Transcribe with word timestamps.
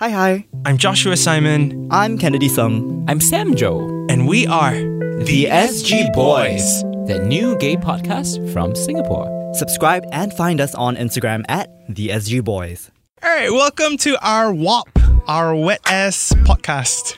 Hi, 0.00 0.10
hi. 0.10 0.46
I'm 0.64 0.78
Joshua 0.78 1.16
Simon, 1.16 1.88
I'm 1.90 2.18
Kennedy 2.18 2.48
Sung. 2.48 3.04
I'm 3.08 3.20
Sam 3.20 3.54
Joe, 3.56 3.80
and 4.08 4.28
we 4.28 4.46
are 4.46 4.72
The 4.74 5.46
SG 5.46 6.12
Boys. 6.14 6.82
the 7.08 7.18
new 7.26 7.56
gay 7.58 7.74
podcast 7.76 8.52
from 8.52 8.74
Singapore. 8.76 9.26
Subscribe 9.54 10.04
and 10.12 10.32
find 10.34 10.60
us 10.60 10.74
on 10.74 10.94
Instagram 10.96 11.42
at 11.48 11.68
the 11.88 12.08
SG 12.10 12.44
Boys. 12.44 12.90
All 13.22 13.30
right, 13.30 13.50
welcome 13.50 13.96
to 13.98 14.16
our 14.24 14.52
WAP, 14.52 14.88
our 15.26 15.54
wet 15.56 15.80
ass 15.86 16.32
podcast. 16.44 17.16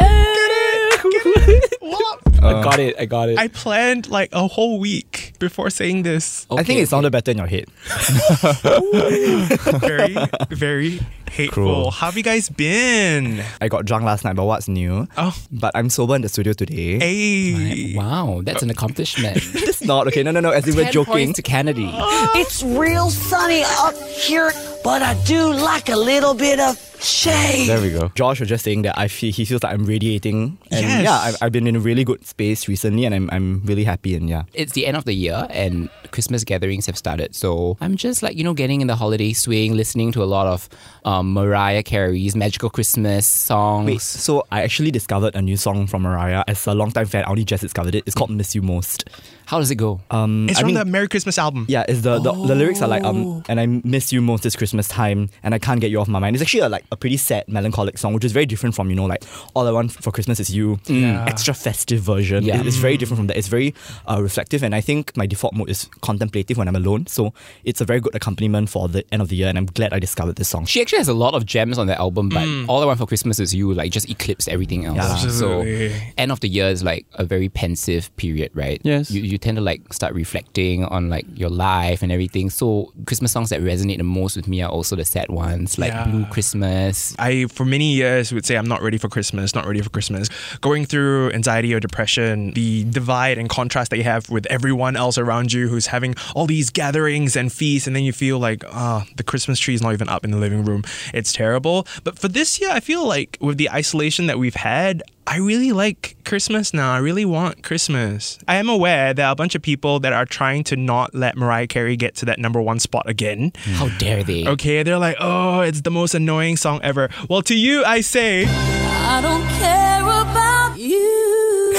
Eh, 0.00 0.96
WAP. 1.82 2.18
I 2.42 2.52
uh, 2.54 2.62
got 2.62 2.78
it. 2.78 2.96
I 2.98 3.06
got 3.06 3.28
it. 3.28 3.38
I 3.38 3.48
planned 3.48 4.08
like 4.08 4.28
a 4.32 4.46
whole 4.46 4.78
week 4.78 5.32
before 5.38 5.70
saying 5.70 6.02
this. 6.02 6.46
I 6.50 6.62
think 6.62 6.80
it 6.80 6.88
sounded 6.88 7.10
better 7.10 7.30
in 7.30 7.38
your 7.38 7.46
head. 7.46 7.66
Very, 9.80 10.16
very 10.50 11.00
hateful. 11.32 11.90
How 11.90 12.06
have 12.06 12.16
you 12.16 12.22
guys 12.22 12.48
been? 12.48 13.42
I 13.60 13.68
got 13.68 13.84
drunk 13.84 14.04
last 14.04 14.24
night, 14.24 14.36
but 14.36 14.44
what's 14.44 14.68
new? 14.68 15.08
Oh, 15.16 15.34
But 15.50 15.72
I'm 15.74 15.90
sober 15.90 16.14
in 16.14 16.22
the 16.22 16.28
studio 16.28 16.52
today. 16.52 16.98
hey. 16.98 17.94
Wow, 17.96 18.40
that's 18.44 18.62
an 18.62 18.70
uh, 18.70 18.72
accomplishment. 18.72 19.38
It's 19.72 19.82
not 19.82 20.06
okay. 20.08 20.22
No, 20.22 20.30
no, 20.30 20.40
no. 20.40 20.50
As 20.50 20.68
if 20.68 20.76
we're 20.76 20.90
joking. 20.90 21.32
to 21.34 21.42
Kennedy. 21.42 21.88
Oh. 21.92 22.30
It's 22.36 22.62
real 22.62 23.10
sunny 23.10 23.62
up 23.80 23.94
here, 24.08 24.52
but 24.84 25.02
I 25.02 25.14
do 25.24 25.52
like 25.52 25.88
a 25.88 25.96
little 25.96 26.34
bit 26.34 26.60
of 26.60 26.76
shade. 27.02 27.66
There 27.68 27.80
we 27.80 27.90
go. 27.90 28.12
Josh 28.14 28.38
was 28.40 28.48
just 28.48 28.64
saying 28.64 28.82
that 28.82 28.96
I 28.98 29.08
feel 29.08 29.32
he 29.32 29.44
feels 29.44 29.62
like 29.62 29.72
I'm 29.72 29.84
radiating, 29.86 30.58
and 30.70 30.86
Yes. 30.86 31.02
yeah, 31.04 31.18
I've, 31.18 31.36
I've 31.42 31.52
been 31.52 31.66
in 31.66 31.74
a 31.76 31.80
really 31.80 32.04
good 32.04 32.24
space 32.26 32.68
recently, 32.68 33.04
and 33.06 33.14
I'm 33.14 33.28
I'm 33.32 33.62
really 33.64 33.84
happy, 33.84 34.14
and 34.14 34.28
yeah. 34.28 34.42
It's 34.52 34.72
the 34.72 34.86
end 34.86 34.96
of 34.96 35.04
the 35.04 35.14
year 35.14 35.46
and 35.50 35.88
Christmas 36.12 36.44
gatherings 36.44 36.86
have 36.86 36.96
started. 36.98 37.34
So 37.34 37.76
I'm 37.80 37.96
just 37.96 38.22
like, 38.22 38.36
you 38.36 38.44
know, 38.44 38.54
getting 38.54 38.80
in 38.82 38.86
the 38.86 38.96
holiday 38.96 39.32
swing, 39.32 39.74
listening 39.74 40.12
to 40.12 40.22
a 40.22 40.28
lot 40.28 40.46
of 40.46 40.68
um, 41.04 41.32
Mariah 41.32 41.82
Carey's 41.82 42.36
Magical 42.36 42.70
Christmas 42.70 43.26
songs. 43.26 43.86
Wait, 43.86 44.00
so 44.00 44.44
I 44.50 44.62
actually 44.62 44.90
discovered 44.90 45.34
a 45.34 45.42
new 45.42 45.56
song 45.56 45.86
from 45.86 46.02
Mariah. 46.02 46.44
As 46.46 46.66
a 46.66 46.74
longtime 46.74 47.06
fan, 47.06 47.24
I 47.24 47.30
only 47.30 47.44
just 47.44 47.62
discovered 47.62 47.94
it. 47.94 48.04
It's 48.06 48.14
called 48.14 48.30
"Miss 48.30 48.54
You 48.54 48.62
Most." 48.62 49.04
How 49.52 49.58
does 49.58 49.70
it 49.70 49.74
go? 49.76 50.00
Um, 50.10 50.48
It's 50.48 50.58
I 50.58 50.62
from 50.62 50.68
mean, 50.68 50.76
the 50.76 50.86
Merry 50.86 51.08
Christmas 51.08 51.36
album. 51.36 51.66
Yeah, 51.68 51.84
it's 51.86 52.00
the, 52.00 52.18
the 52.18 52.32
the 52.32 52.54
lyrics 52.54 52.80
are 52.80 52.88
like 52.88 53.04
Oh. 53.04 53.10
um 53.10 53.42
and 53.50 53.60
I 53.60 53.66
miss 53.66 54.10
you 54.14 54.22
most 54.22 54.42
this 54.46 54.56
Christmas 54.56 54.88
time 54.88 55.28
and 55.42 55.54
I 55.54 55.58
can't 55.58 55.78
get 55.78 55.90
you 55.90 56.00
off 56.00 56.08
my 56.08 56.18
mind. 56.18 56.34
It's 56.36 56.42
actually 56.42 56.60
a, 56.60 56.70
like 56.70 56.84
a 56.90 56.96
pretty 56.96 57.18
sad 57.18 57.44
melancholic 57.48 57.98
song, 57.98 58.14
which 58.14 58.24
is 58.24 58.32
very 58.32 58.46
different 58.46 58.74
from 58.74 58.88
you 58.88 58.96
know 58.96 59.04
like 59.04 59.22
all 59.54 59.68
I 59.68 59.72
want 59.78 59.92
for 60.04 60.10
Christmas 60.10 60.40
is 60.40 60.48
you, 60.56 60.80
Yeah. 60.86 61.26
extra 61.32 61.52
festive 61.52 62.00
version. 62.00 62.44
Yeah. 62.44 62.60
It- 62.60 62.66
it's 62.66 62.76
very 62.88 62.96
different 62.96 63.18
from 63.18 63.26
that. 63.26 63.36
It's 63.36 63.48
very 63.48 63.74
uh, 64.10 64.20
reflective, 64.22 64.62
and 64.62 64.74
I 64.74 64.80
think 64.80 65.14
my 65.20 65.26
default 65.26 65.52
mode 65.54 65.68
is 65.68 65.80
contemplative 66.00 66.56
when 66.56 66.66
I'm 66.68 66.76
alone. 66.84 67.06
So 67.16 67.34
it's 67.64 67.80
a 67.82 67.84
very 67.84 68.00
good 68.00 68.14
accompaniment 68.14 68.70
for 68.70 68.88
the 68.88 69.04
end 69.12 69.20
of 69.20 69.28
the 69.28 69.36
year, 69.36 69.48
and 69.50 69.58
I'm 69.58 69.66
glad 69.66 69.92
I 69.92 69.98
discovered 69.98 70.36
this 70.36 70.48
song. 70.48 70.64
She 70.64 70.80
actually 70.80 71.00
has 71.04 71.08
a 71.08 71.18
lot 71.24 71.34
of 71.34 71.44
gems 71.44 71.76
on 71.76 71.86
that 71.88 71.98
album, 71.98 72.30
but 72.30 72.46
Mm. 72.48 72.64
All 72.70 72.80
I 72.82 72.86
Want 72.86 72.98
for 72.98 73.06
Christmas 73.12 73.38
is 73.38 73.52
You 73.54 73.74
like 73.74 73.90
just 73.92 74.08
eclipsed 74.08 74.48
everything 74.48 74.86
else. 74.86 74.96
Yeah. 74.96 75.12
Absolutely. 75.12 75.88
So 75.90 75.94
end 76.16 76.32
of 76.32 76.40
the 76.40 76.48
year 76.48 76.68
is 76.70 76.82
like 76.82 77.04
a 77.22 77.24
very 77.34 77.50
pensive 77.50 78.04
period, 78.16 78.50
right? 78.54 78.80
Yes. 78.82 79.10
You, 79.10 79.20
you 79.22 79.38
tend 79.42 79.56
to 79.56 79.60
like 79.60 79.92
start 79.92 80.14
reflecting 80.14 80.84
on 80.84 81.10
like 81.10 81.26
your 81.34 81.50
life 81.50 82.02
and 82.02 82.10
everything. 82.10 82.48
So 82.48 82.92
Christmas 83.06 83.32
songs 83.32 83.50
that 83.50 83.60
resonate 83.60 83.98
the 83.98 84.04
most 84.04 84.36
with 84.36 84.48
me 84.48 84.62
are 84.62 84.70
also 84.70 84.96
the 84.96 85.04
sad 85.04 85.28
ones, 85.30 85.78
like 85.78 85.92
Yeah. 85.92 86.06
Blue 86.06 86.24
Christmas. 86.26 87.14
I, 87.18 87.46
for 87.46 87.64
many 87.64 87.92
years, 87.92 88.32
would 88.32 88.46
say 88.46 88.56
I'm 88.56 88.68
not 88.68 88.80
ready 88.82 88.98
for 88.98 89.08
Christmas, 89.08 89.54
not 89.54 89.66
ready 89.66 89.80
for 89.82 89.90
Christmas. 89.90 90.28
Going 90.60 90.86
through 90.86 91.32
anxiety 91.32 91.74
or 91.74 91.80
depression, 91.80 92.52
the 92.52 92.84
divide 92.84 93.36
and 93.38 93.48
contrast 93.48 93.90
that 93.90 93.98
you 93.98 94.04
have 94.04 94.30
with 94.30 94.46
everyone 94.46 94.96
else 94.96 95.18
around 95.18 95.52
you 95.52 95.68
who's 95.68 95.86
having 95.86 96.14
all 96.34 96.46
these 96.46 96.70
gatherings 96.70 97.36
and 97.36 97.52
feasts, 97.52 97.86
and 97.86 97.94
then 97.96 98.04
you 98.04 98.12
feel 98.12 98.38
like, 98.38 98.64
ah, 98.72 99.04
the 99.16 99.24
Christmas 99.24 99.58
tree 99.58 99.74
is 99.74 99.82
not 99.82 99.92
even 99.92 100.08
up 100.08 100.24
in 100.24 100.30
the 100.30 100.38
living 100.38 100.64
room. 100.64 100.84
It's 101.12 101.32
terrible. 101.32 101.86
But 102.04 102.18
for 102.18 102.28
this 102.28 102.60
year, 102.60 102.70
I 102.70 102.80
feel 102.80 103.06
like 103.06 103.36
with 103.40 103.58
the 103.58 103.68
isolation 103.70 104.26
that 104.28 104.38
we've 104.38 104.54
had, 104.54 105.02
I 105.26 105.38
really 105.38 105.72
like 105.72 106.16
Christmas 106.24 106.74
now. 106.74 106.92
I 106.92 106.98
really 106.98 107.24
want 107.24 107.62
Christmas. 107.62 108.38
I 108.48 108.56
am 108.56 108.68
aware 108.68 109.14
there 109.14 109.26
are 109.26 109.32
a 109.32 109.36
bunch 109.36 109.54
of 109.54 109.62
people 109.62 110.00
that 110.00 110.12
are 110.12 110.26
trying 110.26 110.64
to 110.64 110.76
not 110.76 111.14
let 111.14 111.36
Mariah 111.36 111.68
Carey 111.68 111.96
get 111.96 112.16
to 112.16 112.24
that 112.26 112.38
number 112.38 112.60
one 112.60 112.80
spot 112.80 113.08
again. 113.08 113.52
How 113.56 113.88
dare 113.98 114.24
they? 114.24 114.46
Okay, 114.46 114.82
they're 114.82 114.98
like, 114.98 115.16
oh, 115.20 115.60
it's 115.60 115.82
the 115.82 115.90
most 115.90 116.14
annoying 116.14 116.56
song 116.56 116.80
ever. 116.82 117.08
Well, 117.30 117.42
to 117.42 117.54
you, 117.54 117.84
I 117.84 118.00
say, 118.00 118.44
I 118.46 119.20
don't 119.22 119.46
care 119.58 120.02
about 120.02 120.78
you. 120.78 121.72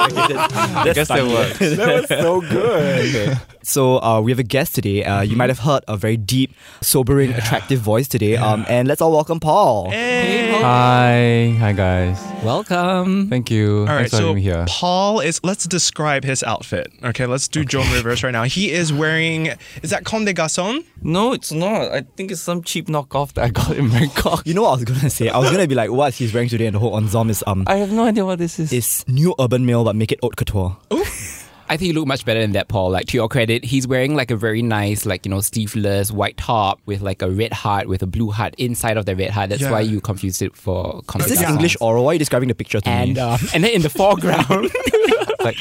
I 0.00 0.92
guess 0.94 1.08
that 1.08 1.26
works. 1.26 1.58
that 1.76 2.00
was 2.00 2.08
so 2.08 2.40
good. 2.40 3.38
So 3.62 4.00
uh, 4.02 4.20
we 4.20 4.30
have 4.30 4.38
a 4.38 4.44
guest 4.44 4.74
today. 4.74 5.04
Uh, 5.04 5.20
you 5.22 5.36
might 5.36 5.50
have 5.50 5.58
heard 5.58 5.84
a 5.88 5.96
very 5.96 6.16
deep, 6.16 6.54
sobering, 6.80 7.32
attractive 7.32 7.80
voice 7.80 8.08
today. 8.08 8.36
Um, 8.36 8.64
and 8.68 8.88
let's 8.88 9.02
all 9.02 9.12
welcome 9.12 9.40
Paul. 9.40 9.90
Hi, 10.60 11.56
hi 11.60 11.72
guys. 11.72 12.20
Welcome. 12.42 13.28
Thank 13.30 13.48
you. 13.50 13.80
All 13.80 13.84
right, 13.86 13.96
Thanks 13.98 14.10
for 14.10 14.16
so 14.16 14.22
having 14.28 14.34
me 14.36 14.42
here. 14.42 14.66
Paul 14.68 15.20
is. 15.20 15.40
Let's 15.44 15.66
describe 15.66 16.24
his 16.24 16.42
outfit. 16.42 16.92
Okay, 17.04 17.26
let's 17.26 17.46
do 17.46 17.64
Joan 17.64 17.90
Rivers 17.92 18.24
right 18.24 18.32
now. 18.32 18.42
He 18.42 18.72
is 18.72 18.92
wearing. 18.92 19.52
Is 19.82 19.90
that 19.90 20.04
Comme 20.04 20.24
des 20.24 20.34
Garçons? 20.34 20.84
No, 21.00 21.32
it's 21.32 21.52
not. 21.52 21.92
I 21.92 22.00
think 22.16 22.32
it's 22.32 22.40
some 22.40 22.62
cheap 22.64 22.88
knockoff 22.88 23.34
that 23.34 23.44
I 23.44 23.48
got 23.50 23.76
in 23.76 23.88
Bangkok. 23.88 24.44
You 24.46 24.54
know 24.54 24.62
what 24.62 24.70
I 24.70 24.74
was 24.74 24.84
gonna 24.84 25.10
say? 25.10 25.28
I 25.28 25.38
was 25.38 25.50
gonna 25.50 25.68
be 25.68 25.76
like, 25.76 25.90
what 25.92 26.12
he's 26.14 26.34
wearing 26.34 26.48
today, 26.48 26.66
and 26.66 26.74
the 26.74 26.80
whole 26.80 26.94
ensemble 26.94 27.30
is 27.30 27.44
um, 27.46 27.62
I 27.68 27.76
have 27.76 27.92
no 27.92 28.04
idea 28.04 28.24
what 28.24 28.38
this 28.40 28.58
is. 28.58 28.72
it's 28.72 29.06
new 29.06 29.34
urban 29.38 29.64
male, 29.64 29.84
but 29.84 29.94
make 29.94 30.10
it 30.10 30.18
haute 30.22 30.36
couture. 30.36 30.76
I 31.70 31.76
think 31.76 31.88
you 31.88 31.92
look 31.94 32.06
much 32.06 32.24
better 32.24 32.40
than 32.40 32.52
that, 32.52 32.68
Paul. 32.68 32.90
Like 32.90 33.06
to 33.08 33.16
your 33.16 33.28
credit, 33.28 33.64
he's 33.64 33.86
wearing 33.86 34.14
like 34.14 34.30
a 34.30 34.36
very 34.36 34.62
nice, 34.62 35.04
like 35.06 35.26
you 35.26 35.30
know, 35.30 35.40
sleeveless 35.40 36.10
white 36.10 36.36
top 36.36 36.80
with 36.86 37.00
like 37.02 37.20
a 37.22 37.30
red 37.30 37.52
heart 37.52 37.88
with 37.88 38.02
a 38.02 38.06
blue 38.06 38.30
heart 38.30 38.54
inside 38.58 38.96
of 38.96 39.06
the 39.06 39.14
red 39.14 39.30
heart. 39.30 39.50
That's 39.50 39.62
Yeah. 39.62 39.70
why 39.72 39.80
you 39.80 40.00
confused 40.00 40.40
it 40.42 40.56
for 40.56 41.00
Is 41.18 41.26
this 41.26 41.38
Comedy 41.40 41.52
English 41.52 41.76
oral? 41.80 42.04
Why 42.04 42.10
are 42.10 42.14
you 42.14 42.18
describing 42.18 42.48
the 42.48 42.54
picture 42.54 42.80
to 42.80 42.88
and 42.88 43.14
me? 43.14 43.20
um, 43.20 43.38
and 43.54 43.62
then 43.64 43.72
in 43.72 43.82
the 43.82 43.90
foreground, 43.90 44.70
like 45.40 45.56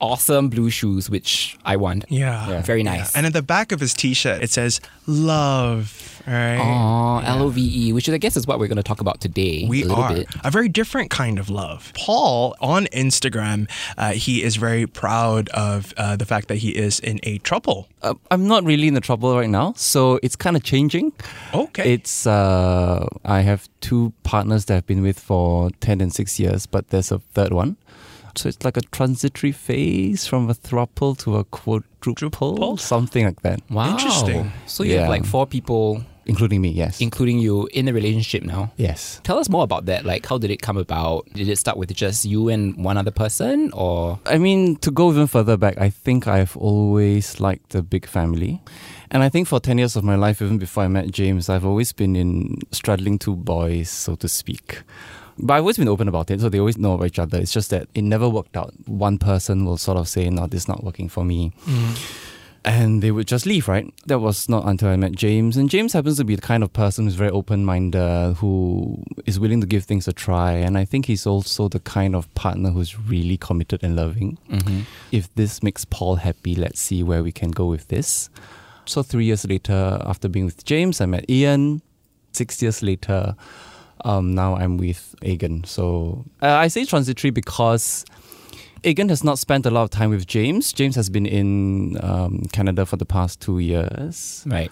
awesome 0.00 0.48
blue 0.48 0.70
shoes, 0.70 1.08
which 1.10 1.56
I 1.64 1.76
want. 1.76 2.04
Yeah. 2.08 2.62
very 2.62 2.82
nice. 2.82 3.14
And 3.14 3.26
at 3.26 3.32
the 3.32 3.42
back 3.42 3.72
of 3.72 3.80
his 3.80 3.94
T-shirt, 3.94 4.42
it 4.42 4.50
says 4.50 4.80
"Love." 5.06 6.19
Right. 6.26 6.58
Oh, 6.58 7.22
L 7.24 7.42
O 7.42 7.48
V 7.48 7.88
E, 7.88 7.92
which 7.92 8.08
I 8.08 8.18
guess 8.18 8.36
is 8.36 8.46
what 8.46 8.58
we're 8.58 8.68
going 8.68 8.76
to 8.76 8.82
talk 8.82 9.00
about 9.00 9.20
today. 9.20 9.66
We 9.68 9.84
a 9.84 9.92
are 9.92 10.14
bit. 10.14 10.28
a 10.44 10.50
very 10.50 10.68
different 10.68 11.10
kind 11.10 11.38
of 11.38 11.48
love. 11.50 11.92
Paul 11.94 12.54
on 12.60 12.86
Instagram, 12.86 13.68
uh, 13.96 14.12
he 14.12 14.42
is 14.42 14.56
very 14.56 14.86
proud 14.86 15.48
of 15.50 15.92
uh, 15.96 16.16
the 16.16 16.26
fact 16.26 16.48
that 16.48 16.56
he 16.56 16.70
is 16.76 17.00
in 17.00 17.20
a 17.22 17.38
throuple. 17.40 17.86
Uh, 18.02 18.14
I'm 18.30 18.46
not 18.46 18.64
really 18.64 18.88
in 18.88 18.94
the 18.94 19.00
throuple 19.00 19.34
right 19.36 19.48
now, 19.50 19.72
so 19.76 20.18
it's 20.22 20.36
kind 20.36 20.56
of 20.56 20.62
changing. 20.62 21.12
Okay. 21.54 21.94
It's 21.94 22.26
uh, 22.26 23.06
I 23.24 23.40
have 23.40 23.68
two 23.80 24.12
partners 24.22 24.66
that 24.66 24.76
I've 24.76 24.86
been 24.86 25.02
with 25.02 25.18
for 25.18 25.70
ten 25.80 26.00
and 26.00 26.12
six 26.12 26.38
years, 26.38 26.66
but 26.66 26.88
there's 26.88 27.10
a 27.10 27.18
third 27.18 27.52
one. 27.52 27.76
So 28.36 28.48
it's 28.48 28.64
like 28.64 28.76
a 28.76 28.82
transitory 28.82 29.52
phase 29.52 30.26
from 30.26 30.48
a 30.50 30.54
thruple 30.54 31.16
to 31.18 31.36
a 31.36 31.44
quadruple, 31.44 31.84
Quadruple? 32.00 32.76
something 32.76 33.24
like 33.26 33.42
that, 33.42 33.60
Wow. 33.70 33.90
Interesting. 33.92 34.52
So 34.66 34.82
you 34.84 34.98
have 34.98 35.08
like 35.10 35.24
four 35.24 35.46
people, 35.46 36.02
including 36.26 36.60
me. 36.62 36.70
Yes. 36.70 37.00
including 37.00 37.38
you, 37.38 37.68
in 37.72 37.88
a 37.88 37.92
relationship 37.92 38.42
now. 38.42 38.72
yes. 38.76 39.20
Tell 39.24 39.38
us 39.38 39.48
more 39.48 39.64
about 39.64 39.86
that. 39.86 40.04
Like, 40.04 40.24
how 40.26 40.38
did 40.38 40.50
it 40.50 40.62
come 40.62 40.76
about? 40.78 41.26
Did 41.34 41.48
it 41.48 41.56
start 41.58 41.76
with 41.76 41.92
just 41.94 42.24
you 42.24 42.48
and 42.48 42.82
one 42.84 42.96
other 42.96 43.10
person, 43.10 43.70
or 43.72 44.18
I 44.26 44.38
mean, 44.38 44.76
to 44.76 44.90
go 44.90 45.10
even 45.10 45.26
further 45.26 45.56
back, 45.56 45.76
I 45.78 45.90
think 45.90 46.26
I've 46.26 46.56
always 46.56 47.40
liked 47.40 47.74
a 47.74 47.82
big 47.82 48.06
family. 48.06 48.62
And 49.10 49.24
I 49.24 49.28
think 49.28 49.48
for 49.48 49.58
10 49.58 49.76
years 49.78 49.96
of 49.96 50.04
my 50.04 50.14
life, 50.14 50.40
even 50.40 50.56
before 50.58 50.84
I 50.84 50.88
met 50.88 51.10
James, 51.10 51.48
I've 51.48 51.66
always 51.66 51.92
been 51.92 52.14
in 52.14 52.60
straddling 52.70 53.18
two 53.18 53.34
boys, 53.34 53.90
so 53.90 54.14
to 54.14 54.28
speak. 54.28 54.82
But 55.42 55.54
I've 55.54 55.62
always 55.62 55.78
been 55.78 55.88
open 55.88 56.08
about 56.08 56.30
it, 56.30 56.40
so 56.40 56.48
they 56.48 56.58
always 56.58 56.78
know 56.78 56.94
about 56.94 57.06
each 57.06 57.18
other. 57.18 57.38
It's 57.38 57.52
just 57.52 57.70
that 57.70 57.88
it 57.94 58.02
never 58.02 58.28
worked 58.28 58.56
out. 58.56 58.74
One 58.86 59.18
person 59.18 59.64
will 59.64 59.78
sort 59.78 59.96
of 59.96 60.08
say, 60.08 60.28
no, 60.28 60.46
this 60.46 60.62
is 60.62 60.68
not 60.68 60.84
working 60.84 61.08
for 61.08 61.24
me. 61.24 61.52
Mm. 61.64 62.26
And 62.62 63.02
they 63.02 63.10
would 63.10 63.26
just 63.26 63.46
leave, 63.46 63.68
right? 63.68 63.90
That 64.04 64.18
was 64.18 64.46
not 64.46 64.66
until 64.66 64.90
I 64.90 64.96
met 64.96 65.12
James. 65.12 65.56
And 65.56 65.70
James 65.70 65.94
happens 65.94 66.18
to 66.18 66.24
be 66.24 66.34
the 66.34 66.42
kind 66.42 66.62
of 66.62 66.70
person 66.74 67.06
who's 67.06 67.14
very 67.14 67.30
open 67.30 67.64
minded, 67.64 68.34
who 68.36 69.02
is 69.24 69.40
willing 69.40 69.62
to 69.62 69.66
give 69.66 69.84
things 69.84 70.06
a 70.06 70.12
try. 70.12 70.52
And 70.52 70.76
I 70.76 70.84
think 70.84 71.06
he's 71.06 71.26
also 71.26 71.68
the 71.68 71.80
kind 71.80 72.14
of 72.14 72.32
partner 72.34 72.68
who's 72.68 73.00
really 73.00 73.38
committed 73.38 73.82
and 73.82 73.96
loving. 73.96 74.36
Mm-hmm. 74.50 74.80
If 75.10 75.34
this 75.36 75.62
makes 75.62 75.86
Paul 75.86 76.16
happy, 76.16 76.54
let's 76.54 76.80
see 76.80 77.02
where 77.02 77.22
we 77.22 77.32
can 77.32 77.50
go 77.50 77.64
with 77.64 77.88
this. 77.88 78.28
So, 78.84 79.02
three 79.02 79.24
years 79.24 79.46
later, 79.46 79.98
after 80.04 80.28
being 80.28 80.44
with 80.44 80.64
James, 80.64 81.00
I 81.00 81.06
met 81.06 81.30
Ian. 81.30 81.80
Six 82.32 82.60
years 82.60 82.82
later, 82.82 83.34
um, 84.04 84.34
now 84.34 84.56
I'm 84.56 84.76
with 84.76 85.14
Egan. 85.22 85.64
So, 85.64 86.24
uh, 86.42 86.46
I 86.48 86.68
say 86.68 86.84
transitory 86.84 87.30
because 87.30 88.04
Egan 88.82 89.08
has 89.10 89.22
not 89.22 89.38
spent 89.38 89.66
a 89.66 89.70
lot 89.70 89.82
of 89.82 89.90
time 89.90 90.10
with 90.10 90.26
James. 90.26 90.72
James 90.72 90.94
has 90.96 91.10
been 91.10 91.26
in 91.26 91.98
um, 92.02 92.42
Canada 92.52 92.86
for 92.86 92.96
the 92.96 93.04
past 93.04 93.40
two 93.40 93.58
years. 93.58 94.42
right? 94.46 94.70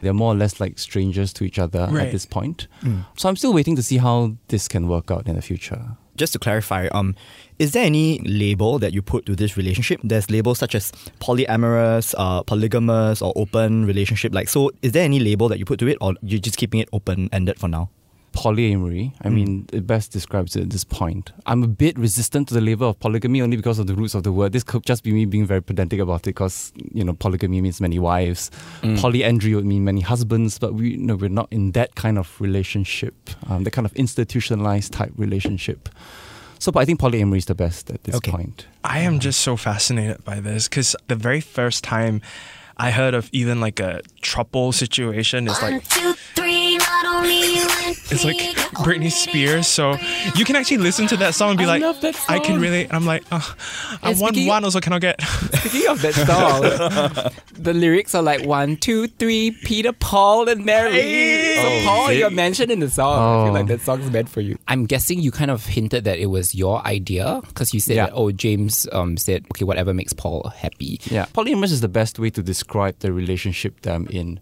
They're 0.00 0.14
more 0.14 0.32
or 0.32 0.36
less 0.36 0.60
like 0.60 0.78
strangers 0.78 1.32
to 1.34 1.44
each 1.44 1.58
other 1.58 1.88
Right. 1.90 2.06
at 2.06 2.12
this 2.12 2.24
point. 2.24 2.68
Mm. 2.82 3.04
So 3.16 3.28
I'm 3.28 3.34
still 3.36 3.52
waiting 3.52 3.74
to 3.76 3.82
see 3.82 3.96
how 3.96 4.36
this 4.48 4.68
can 4.68 4.86
work 4.88 5.10
out 5.10 5.26
in 5.26 5.34
the 5.34 5.42
future. 5.42 5.96
just 6.16 6.32
to 6.32 6.38
clarify, 6.40 6.88
um, 6.88 7.14
is 7.60 7.70
there 7.72 7.84
any 7.84 8.18
label 8.24 8.78
that 8.80 8.92
you 8.92 9.00
put 9.00 9.24
to 9.26 9.36
this 9.36 9.56
relationship? 9.56 10.00
There's 10.02 10.28
labels 10.30 10.58
such 10.58 10.74
as 10.74 10.90
polyamorous, 11.20 12.12
uh, 12.18 12.42
polygamous, 12.42 13.22
or 13.22 13.32
open 13.36 13.86
relationship. 13.86 14.34
Like, 14.34 14.48
so 14.48 14.70
is 14.82 14.90
there 14.92 15.04
any 15.04 15.20
label 15.20 15.48
that 15.48 15.58
you 15.60 15.64
put 15.64 15.78
to 15.78 15.86
it, 15.86 15.96
or 16.00 16.14
you're 16.22 16.40
just 16.40 16.56
keeping 16.56 16.80
it 16.80 16.88
open 16.92 17.28
ended 17.32 17.58
for 17.60 17.68
now? 17.68 17.90
Polyamory. 18.32 19.12
I 19.22 19.28
mean, 19.30 19.66
it 19.72 19.86
best 19.86 20.12
describes 20.12 20.54
it 20.54 20.62
at 20.62 20.70
this 20.70 20.84
point. 20.84 21.32
I'm 21.46 21.62
a 21.64 21.66
bit 21.68 21.98
resistant 21.98 22.48
to 22.48 22.54
the 22.54 22.60
label 22.60 22.88
of 22.90 23.00
polygamy 23.00 23.42
only 23.42 23.56
because 23.56 23.78
of 23.78 23.86
the 23.86 23.94
roots 23.94 24.14
of 24.14 24.22
the 24.22 24.32
word. 24.32 24.52
This 24.52 24.62
could 24.62 24.84
just 24.84 25.02
be 25.02 25.12
me 25.12 25.24
being 25.24 25.44
very 25.46 25.60
pedantic 25.62 25.98
about 26.00 26.20
it 26.20 26.34
because, 26.36 26.72
you 26.92 27.02
know, 27.04 27.14
polygamy 27.14 27.60
means 27.60 27.80
many 27.80 27.98
wives. 27.98 28.50
Polyandry 28.82 29.54
would 29.54 29.64
mean 29.66 29.84
many 29.84 30.00
husbands, 30.02 30.58
but 30.58 30.74
we, 30.74 30.90
you 30.90 30.98
know, 30.98 31.16
we're 31.16 31.28
not 31.28 31.48
in 31.50 31.72
that 31.72 31.94
kind 31.96 32.16
of 32.18 32.40
relationship, 32.40 33.14
um, 33.48 33.64
that 33.64 33.72
kind 33.72 33.86
of 33.86 33.92
institutionalized 33.94 34.92
type 34.92 35.12
relationship. 35.16 35.88
So, 36.60 36.72
but 36.72 36.80
I 36.80 36.84
think 36.84 37.00
polyamory 37.00 37.38
is 37.38 37.46
the 37.46 37.54
best 37.54 37.90
at 37.90 38.04
this 38.04 38.14
Okay. 38.16 38.30
point. 38.32 38.66
I 38.84 39.00
am 39.00 39.20
just 39.20 39.40
so 39.40 39.56
fascinated 39.56 40.24
by 40.24 40.40
this 40.40 40.68
because 40.68 40.94
the 41.08 41.14
very 41.16 41.40
first 41.40 41.84
time 41.84 42.20
I 42.76 42.90
heard 42.92 43.14
of 43.14 43.28
even 43.32 43.60
like 43.60 43.80
a 43.80 44.02
throuple 44.22 44.72
situation 44.72 45.48
is 45.48 45.60
One, 45.60 45.72
like 45.72 45.88
two, 45.88 46.14
it's 47.24 48.24
like 48.24 48.36
Britney 48.84 49.10
Spears. 49.10 49.66
So 49.66 49.96
you 50.34 50.44
can 50.44 50.56
actually 50.56 50.78
listen 50.78 51.06
to 51.08 51.16
that 51.18 51.34
song 51.34 51.50
and 51.50 51.58
be 51.58 51.64
I 51.64 51.68
like, 51.68 51.82
love 51.82 52.00
that 52.00 52.16
I 52.28 52.38
can 52.38 52.60
really. 52.60 52.84
And 52.84 52.92
I'm 52.92 53.06
like, 53.06 53.24
oh, 53.32 53.54
I 54.02 54.10
And 54.10 54.20
want 54.20 54.36
one, 54.46 54.64
also 54.64 54.80
cannot 54.80 55.00
get. 55.00 55.20
Speaking 55.68 55.88
of 55.88 56.02
that 56.02 56.14
song, 56.14 57.32
the 57.62 57.74
lyrics 57.74 58.14
are 58.14 58.22
like 58.22 58.44
one, 58.46 58.76
two, 58.76 59.06
three, 59.08 59.50
Peter, 59.64 59.92
Paul, 59.92 60.48
and 60.48 60.64
Mary. 60.64 60.92
Hey! 60.92 61.56
So 61.56 61.68
Oh, 61.68 61.82
Paul, 61.84 62.08
is 62.10 62.18
you're 62.18 62.30
mentioned 62.30 62.70
in 62.70 62.80
the 62.80 62.90
song. 62.90 63.14
I 63.18 63.44
feel 63.46 63.50
Oh. 63.50 63.54
like 63.54 63.66
that 63.66 63.80
song's 63.80 64.10
meant 64.10 64.28
for 64.28 64.40
you. 64.40 64.58
I'm 64.68 64.86
guessing 64.86 65.20
you 65.20 65.30
kind 65.30 65.50
of 65.50 65.66
hinted 65.66 66.04
that 66.04 66.18
it 66.18 66.26
was 66.26 66.54
your 66.54 66.86
idea 66.86 67.40
because 67.46 67.74
you 67.74 67.80
said 67.80 67.96
Yeah. 67.96 68.06
that, 68.06 68.12
oh, 68.14 68.30
James 68.32 68.86
um, 68.92 69.16
said, 69.16 69.44
okay, 69.52 69.64
whatever 69.64 69.92
makes 69.92 70.12
Paul 70.12 70.50
happy. 70.56 71.00
Yeah, 71.10 71.26
polyamorous 71.34 71.72
is 71.72 71.80
the 71.80 71.88
best 71.88 72.18
way 72.18 72.30
to 72.30 72.42
describe 72.42 72.98
the 73.00 73.12
relationship 73.12 73.80
that 73.82 73.94
I'm 73.94 74.06
in. 74.08 74.40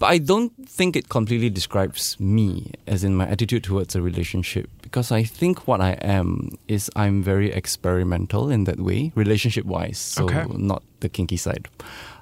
But 0.00 0.06
I 0.06 0.18
don't 0.18 0.50
think 0.66 0.96
it 0.96 1.10
completely 1.10 1.50
describes 1.50 2.18
me, 2.18 2.72
as 2.86 3.04
in 3.04 3.14
my 3.14 3.26
attitude 3.28 3.64
towards 3.64 3.94
a 3.94 4.00
relationship, 4.00 4.70
because 4.80 5.12
I 5.12 5.22
think 5.24 5.68
what 5.68 5.82
I 5.82 5.90
am 6.00 6.56
is 6.68 6.90
I'm 6.96 7.22
very 7.22 7.52
experimental 7.52 8.48
in 8.48 8.64
that 8.64 8.80
way, 8.80 9.12
relationship 9.14 9.66
wise. 9.66 9.98
So, 9.98 10.24
Okay. 10.24 10.46
not 10.56 10.82
the 11.00 11.10
kinky 11.10 11.36
side. 11.36 11.68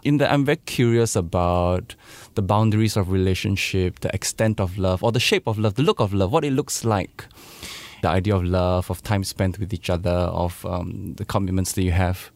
In 0.03 0.19
that, 0.19 0.33
I'm 0.33 0.45
very 0.45 0.59
curious 0.67 1.15
about 1.15 1.95
the 2.35 2.43
boundaries 2.43 2.97
of 2.97 3.13
relationship, 3.13 4.01
the 4.01 4.13
extent 4.13 4.59
of 4.59 4.77
love, 4.77 5.05
or 5.05 5.13
the 5.13 5.21
shape 5.21 5.47
of 5.47 5.57
love, 5.57 5.75
the 5.77 5.85
look 5.85 6.01
of 6.01 6.13
love, 6.13 6.33
what 6.33 6.45
it 6.45 6.53
looks 6.53 6.85
like 6.85 7.27
the 8.03 8.09
idea 8.09 8.35
of 8.35 8.45
love, 8.45 8.91
of 8.91 9.03
time 9.03 9.25
spent 9.25 9.59
with 9.59 9.73
each 9.75 9.91
other, 9.91 10.11
of 10.11 10.65
um, 10.67 11.15
the 11.17 11.25
commitments 11.25 11.73
that 11.73 11.83
you 11.83 11.91
have 11.91 12.31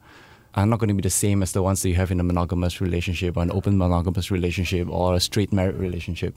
are 0.54 0.66
not 0.66 0.78
going 0.78 0.88
to 0.88 0.94
be 0.94 1.02
the 1.02 1.10
same 1.10 1.42
as 1.42 1.52
the 1.52 1.62
ones 1.62 1.82
that 1.82 1.88
you 1.88 1.94
have 1.94 2.10
in 2.10 2.20
a 2.20 2.24
monogamous 2.24 2.80
relationship 2.80 3.36
or 3.36 3.42
an 3.42 3.50
open 3.52 3.78
monogamous 3.78 4.30
relationship 4.30 4.88
or 4.88 5.14
a 5.14 5.20
straight 5.20 5.52
married 5.52 5.76
relationship. 5.76 6.34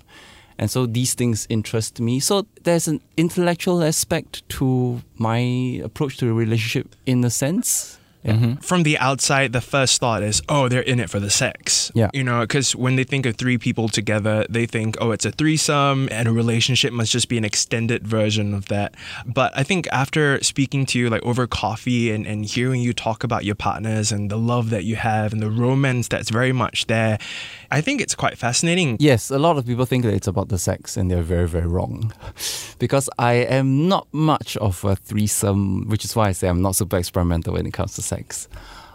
And 0.58 0.72
so 0.72 0.86
these 0.86 1.14
things 1.14 1.46
interest 1.50 2.00
me. 2.00 2.20
So 2.20 2.48
there's 2.64 2.88
an 2.88 3.02
intellectual 3.18 3.84
aspect 3.84 4.48
to 4.50 5.02
my 5.18 5.40
approach 5.84 6.18
to 6.18 6.30
a 6.30 6.34
relationship 6.34 6.96
in 7.06 7.24
a 7.26 7.30
sense. 7.30 8.00
Yeah. 8.26 8.34
Mm-hmm. 8.34 8.54
From 8.56 8.84
the 8.84 8.98
outside, 8.98 9.54
the 9.54 9.62
first 9.62 10.00
thought 10.00 10.24
is, 10.24 10.42
oh, 10.50 10.68
they're 10.68 10.82
in 10.82 11.00
it 11.00 11.10
for 11.10 11.20
the 11.20 11.30
sex. 11.30 11.92
Yeah. 11.94 12.10
You 12.14 12.24
know, 12.24 12.42
because 12.42 12.76
when 12.76 12.96
they 12.96 13.04
think 13.04 13.26
of 13.26 13.36
three 13.36 13.58
people 13.58 13.88
together, 13.88 14.46
they 14.50 14.66
think, 14.66 14.98
oh, 15.00 15.12
it's 15.12 15.26
a 15.26 15.32
threesome 15.32 16.10
and 16.12 16.28
a 16.28 16.32
relationship 16.32 16.92
must 16.92 17.12
just 17.12 17.30
be 17.30 17.38
an 17.38 17.46
extended 17.46 18.08
version 18.08 18.54
of 18.54 18.68
that. 18.68 18.96
But 19.26 19.56
I 19.56 19.64
think 19.64 19.88
after 19.92 20.42
speaking 20.44 20.86
to 20.88 21.00
you, 21.00 21.10
like 21.10 21.24
over 21.24 21.46
coffee 21.46 22.12
and, 22.12 22.26
and 22.26 22.46
hearing 22.46 22.82
you 22.82 22.94
talk 22.94 23.24
about 23.24 23.46
your 23.46 23.56
partners 23.56 24.12
and 24.12 24.32
the 24.32 24.38
love 24.38 24.72
that 24.72 24.84
you 24.84 24.96
have 24.96 25.32
and 25.32 25.42
the 25.42 25.50
romance 25.52 26.08
that's 26.08 26.30
very 26.30 26.52
much 26.52 26.88
there, 26.88 27.20
I 27.72 27.82
think 27.82 28.02
it's 28.02 28.16
quite 28.16 28.38
fascinating. 28.38 28.98
Yes, 29.00 29.30
a 29.30 29.38
lot 29.38 29.58
of 29.58 29.66
people 29.66 29.86
think 29.86 30.04
that 30.04 30.14
it's 30.14 30.28
about 30.28 30.50
the 30.50 30.58
sex, 30.58 30.98
and 30.98 31.12
they're 31.12 31.22
very, 31.22 31.48
very 31.48 31.68
wrong. 31.68 32.14
because 32.80 33.10
I 33.18 33.34
am 33.34 33.88
not 33.88 34.08
much 34.12 34.58
of 34.58 34.84
a 34.84 34.96
threesome, 34.96 35.88
which 35.88 36.06
is 36.06 36.16
why 36.16 36.30
I 36.30 36.32
say 36.32 36.48
I'm 36.48 36.62
not 36.62 36.76
super 36.76 36.98
experimental 36.98 37.54
when 37.54 37.66
it 37.66 37.74
comes 37.74 37.96
to 37.96 38.02
sex. 38.02 38.15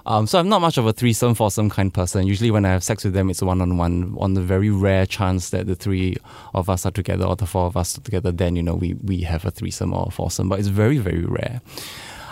Um, 0.06 0.26
so 0.26 0.38
I'm 0.38 0.48
not 0.48 0.60
much 0.60 0.78
of 0.78 0.86
a 0.86 0.92
threesome, 0.92 1.34
foursome 1.34 1.68
kind 1.70 1.92
person. 1.92 2.26
Usually, 2.26 2.50
when 2.50 2.64
I 2.64 2.70
have 2.70 2.82
sex 2.82 3.04
with 3.04 3.12
them, 3.12 3.30
it's 3.30 3.42
one 3.42 3.60
on 3.60 3.76
one. 3.76 4.16
On 4.18 4.34
the 4.34 4.40
very 4.40 4.70
rare 4.70 5.06
chance 5.06 5.50
that 5.50 5.66
the 5.66 5.74
three 5.74 6.16
of 6.54 6.70
us 6.70 6.86
are 6.86 6.90
together 6.90 7.24
or 7.24 7.36
the 7.36 7.46
four 7.46 7.66
of 7.66 7.76
us 7.76 7.98
are 7.98 8.00
together, 8.00 8.32
then 8.32 8.56
you 8.56 8.62
know 8.62 8.74
we 8.74 8.94
we 8.94 9.20
have 9.22 9.44
a 9.44 9.50
threesome 9.50 9.92
or 9.92 10.06
a 10.08 10.10
foursome. 10.10 10.48
But 10.48 10.58
it's 10.58 10.68
very, 10.68 10.98
very 10.98 11.24
rare. 11.24 11.60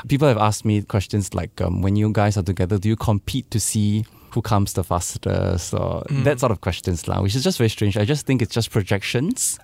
People 0.09 0.29
have 0.29 0.39
asked 0.39 0.65
me 0.65 0.83
questions 0.83 1.35
like, 1.35 1.61
um, 1.61 1.83
when 1.83 1.97
you 1.97 2.11
guys 2.13 2.37
are 2.37 2.43
together, 2.43 2.79
do 2.79 2.89
you 2.89 2.97
compete 2.97 3.51
to 3.51 3.61
see 3.61 4.07
who 4.31 4.43
comes 4.43 4.73
the 4.75 4.85
fastest 4.85 5.75
or 5.75 6.03
mm. 6.03 6.25
that 6.25 6.41
sort 6.41 6.53
of 6.53 6.61
questions 6.61 7.09
lah, 7.09 7.21
which 7.23 7.35
is 7.35 7.43
just 7.45 7.59
very 7.59 7.71
strange. 7.71 7.97
I 7.97 8.05
just 8.05 8.27
think 8.27 8.43
it's 8.43 8.55
just 8.55 8.71
projections. 8.71 9.59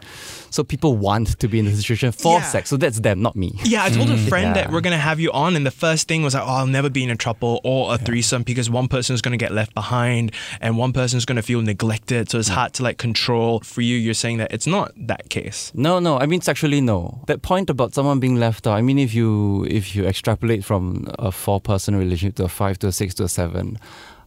So 0.51 0.65
people 0.65 0.97
want 0.97 1.39
to 1.39 1.49
be 1.49 1.59
in 1.59 1.65
the 1.65 1.73
situation 1.73 2.13
for 2.13 2.39
Yeah. 2.39 2.43
sex. 2.43 2.71
So 2.71 2.77
that's 2.77 3.01
them, 3.01 3.21
not 3.23 3.37
me. 3.37 3.59
Yeah, 3.65 3.85
I 3.85 3.91
told 3.91 4.11
a 4.11 4.17
mm. 4.17 4.29
friend 4.29 4.49
Yeah. 4.49 4.65
that 4.65 4.73
we're 4.73 4.81
gonna 4.81 4.99
have 4.99 5.21
you 5.21 5.31
on, 5.33 5.57
and 5.57 5.67
the 5.67 5.71
first 5.71 6.09
thing 6.09 6.23
was 6.23 6.35
like, 6.35 6.45
"Oh, 6.45 6.57
I'll 6.59 6.67
never 6.67 6.89
be 6.89 7.03
in 7.03 7.11
a 7.11 7.17
throuple 7.17 7.61
or 7.65 7.95
a 7.95 7.99
threesome 7.99 8.43
because 8.43 8.71
one 8.71 8.89
person 8.89 9.15
is 9.15 9.23
gonna 9.23 9.37
get 9.37 9.53
left 9.53 9.75
behind 9.75 10.33
and 10.61 10.79
one 10.79 10.93
person 10.93 11.17
is 11.19 11.25
gonna 11.25 11.43
feel 11.43 11.61
neglected, 11.63 12.31
so 12.31 12.39
it's 12.39 12.49
mm. 12.49 12.55
hard 12.55 12.73
to 12.75 12.83
like 12.83 12.99
control." 12.99 13.61
For 13.61 13.83
you, 13.83 13.97
you're 13.97 14.15
saying 14.15 14.39
that 14.39 14.53
it's 14.53 14.67
not 14.67 14.93
that 14.97 15.29
case. 15.29 15.73
No, 15.75 15.99
no. 15.99 16.19
I 16.19 16.27
mean, 16.27 16.41
sexually, 16.41 16.81
no. 16.81 17.21
That 17.27 17.43
point 17.43 17.71
about 17.71 17.95
someone 17.95 18.21
being 18.21 18.37
left 18.37 18.67
out. 18.67 18.77
I 18.77 18.83
mean, 18.83 18.99
if 18.99 19.15
you 19.15 19.65
if 19.69 19.95
you 19.95 20.05
extrapolate 20.07 20.65
from 20.65 21.07
a 21.19 21.31
four-person 21.33 21.97
relationship 21.97 22.37
to 22.37 22.45
a 22.45 22.49
five 22.49 22.79
to 22.81 22.87
a 22.89 22.93
six 22.93 23.15
to 23.15 23.25
a 23.25 23.29
seven, 23.29 23.79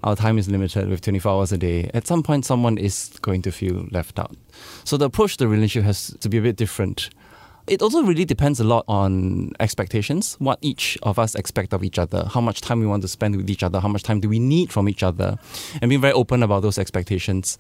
our 0.04 0.16
time 0.16 0.38
is 0.38 0.50
limited 0.50 0.90
with 0.90 1.02
24 1.02 1.32
hours 1.32 1.52
a 1.52 1.58
day. 1.58 1.90
At 1.94 2.08
some 2.08 2.24
point, 2.24 2.46
someone 2.46 2.78
is 2.78 3.12
going 3.22 3.42
to 3.44 3.52
feel 3.52 3.88
left 3.92 4.20
out. 4.20 4.36
So 4.84 4.98
the 4.98 5.06
approach 5.06 5.38
to 5.38 5.46
the 5.46 5.48
relationship 5.48 5.86
has 5.86 6.16
to 6.20 6.30
be 6.30 6.38
a 6.38 6.42
bit 6.42 6.56
different. 6.56 7.10
It 7.68 7.82
also 7.82 8.02
really 8.02 8.24
depends 8.24 8.62
a 8.62 8.64
lot 8.64 8.86
on 8.88 9.52
expectations, 9.60 10.38
what 10.40 10.58
each 10.62 10.98
of 11.04 11.20
us 11.20 11.36
expect 11.36 11.74
of 11.74 11.84
each 11.84 12.00
other, 12.00 12.24
how 12.34 12.40
much 12.40 12.62
time 12.62 12.80
we 12.80 12.88
want 12.88 13.02
to 13.02 13.10
spend 13.10 13.36
with 13.36 13.50
each 13.50 13.62
other, 13.62 13.82
how 13.82 13.90
much 13.90 14.04
time 14.04 14.22
do 14.22 14.30
we 14.30 14.40
need 14.40 14.72
from 14.72 14.88
each 14.88 15.04
other, 15.04 15.38
and 15.82 15.90
being 15.90 16.00
very 16.00 16.14
open 16.14 16.44
about 16.44 16.62
those 16.62 16.78
expectations. 16.78 17.58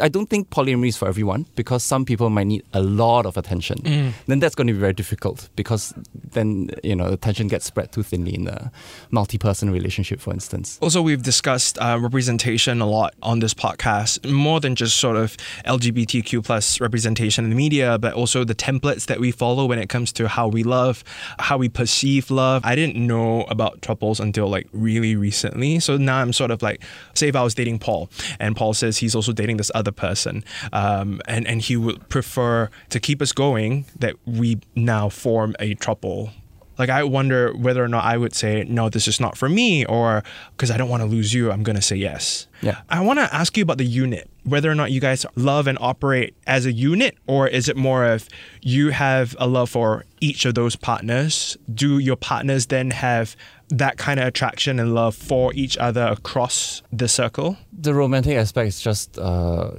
I 0.00 0.08
don't 0.08 0.28
think 0.28 0.50
polyamory 0.50 0.88
is 0.88 0.96
for 0.96 1.08
everyone 1.08 1.46
because 1.56 1.82
some 1.82 2.04
people 2.04 2.30
might 2.30 2.46
need 2.46 2.62
a 2.72 2.82
lot 2.82 3.26
of 3.26 3.36
attention. 3.36 4.12
Then 4.26 4.40
that's 4.40 4.54
going 4.54 4.66
to 4.66 4.72
be 4.72 4.78
very 4.78 4.92
difficult 4.92 5.48
because 5.56 5.94
then 6.32 6.70
you 6.82 6.94
know 6.94 7.06
attention 7.06 7.48
gets 7.48 7.64
spread 7.64 7.92
too 7.92 8.02
thinly 8.02 8.34
in 8.34 8.48
a 8.48 8.70
multi-person 9.10 9.70
relationship, 9.70 10.20
for 10.20 10.32
instance. 10.32 10.78
Also, 10.80 11.02
we've 11.02 11.22
discussed 11.22 11.78
uh, 11.78 11.98
representation 12.00 12.80
a 12.80 12.86
lot 12.86 13.14
on 13.22 13.40
this 13.40 13.54
podcast, 13.54 14.30
more 14.30 14.60
than 14.60 14.74
just 14.74 14.98
sort 14.98 15.16
of 15.16 15.36
LGBTQ 15.66 16.44
plus 16.44 16.80
representation 16.80 17.44
in 17.44 17.50
the 17.50 17.56
media, 17.56 17.98
but 17.98 18.14
also 18.14 18.44
the 18.44 18.54
templates 18.54 19.06
that 19.06 19.20
we 19.20 19.30
follow 19.30 19.66
when 19.66 19.78
it 19.78 19.88
comes 19.88 20.12
to 20.12 20.28
how 20.28 20.48
we 20.48 20.62
love, 20.62 21.04
how 21.38 21.56
we 21.56 21.68
perceive 21.68 22.30
love. 22.30 22.62
I 22.64 22.74
didn't 22.74 22.96
know 22.96 23.42
about 23.44 23.82
triples 23.82 24.20
until 24.20 24.48
like 24.48 24.68
really 24.72 25.16
recently. 25.16 25.80
So 25.80 25.96
now 25.96 26.18
I'm 26.18 26.32
sort 26.32 26.50
of 26.50 26.62
like, 26.62 26.82
say 27.14 27.28
if 27.28 27.36
I 27.36 27.42
was 27.42 27.54
dating 27.54 27.78
Paul, 27.78 28.10
and 28.38 28.56
Paul 28.56 28.74
says 28.74 28.98
he's 28.98 29.14
also 29.14 29.32
dating 29.32 29.56
this 29.56 29.70
other 29.74 29.87
person, 29.92 30.44
um, 30.72 31.20
and 31.26 31.46
and 31.46 31.62
he 31.62 31.76
would 31.76 32.08
prefer 32.08 32.70
to 32.90 33.00
keep 33.00 33.22
us 33.22 33.32
going 33.32 33.84
that 33.98 34.14
we 34.26 34.58
now 34.74 35.08
form 35.08 35.54
a 35.58 35.74
throuple 35.76 36.30
like 36.78 36.90
I 36.90 37.02
wonder 37.02 37.52
whether 37.52 37.82
or 37.82 37.88
not 37.88 38.04
I 38.04 38.16
would 38.16 38.34
say 38.34 38.64
no, 38.68 38.88
this 38.88 39.08
is 39.08 39.20
not 39.20 39.36
for 39.36 39.48
me, 39.48 39.84
or 39.84 40.22
because 40.52 40.70
I 40.70 40.76
don't 40.76 40.88
want 40.88 41.02
to 41.02 41.08
lose 41.08 41.34
you, 41.34 41.50
I'm 41.50 41.64
gonna 41.64 41.82
say 41.82 41.96
yes. 41.96 42.46
Yeah. 42.62 42.80
I 42.88 43.00
want 43.00 43.18
to 43.18 43.34
ask 43.34 43.56
you 43.56 43.64
about 43.64 43.78
the 43.78 43.84
unit, 43.84 44.30
whether 44.44 44.70
or 44.70 44.74
not 44.74 44.90
you 44.92 45.00
guys 45.00 45.26
love 45.34 45.66
and 45.66 45.76
operate 45.80 46.34
as 46.46 46.66
a 46.66 46.72
unit, 46.72 47.16
or 47.26 47.48
is 47.48 47.68
it 47.68 47.76
more 47.76 48.04
of 48.04 48.28
you 48.62 48.90
have 48.90 49.36
a 49.38 49.46
love 49.46 49.70
for 49.70 50.04
each 50.20 50.44
of 50.44 50.54
those 50.54 50.76
partners? 50.76 51.56
Do 51.72 51.98
your 51.98 52.16
partners 52.16 52.66
then 52.66 52.90
have 52.92 53.36
that 53.70 53.98
kind 53.98 54.18
of 54.20 54.26
attraction 54.26 54.78
and 54.80 54.94
love 54.94 55.14
for 55.14 55.52
each 55.54 55.76
other 55.78 56.06
across 56.06 56.82
the 56.92 57.08
circle? 57.08 57.56
The 57.72 57.94
romantic 57.94 58.36
aspect 58.36 58.68
is 58.68 58.80
just 58.80 59.18
uh, 59.18 59.70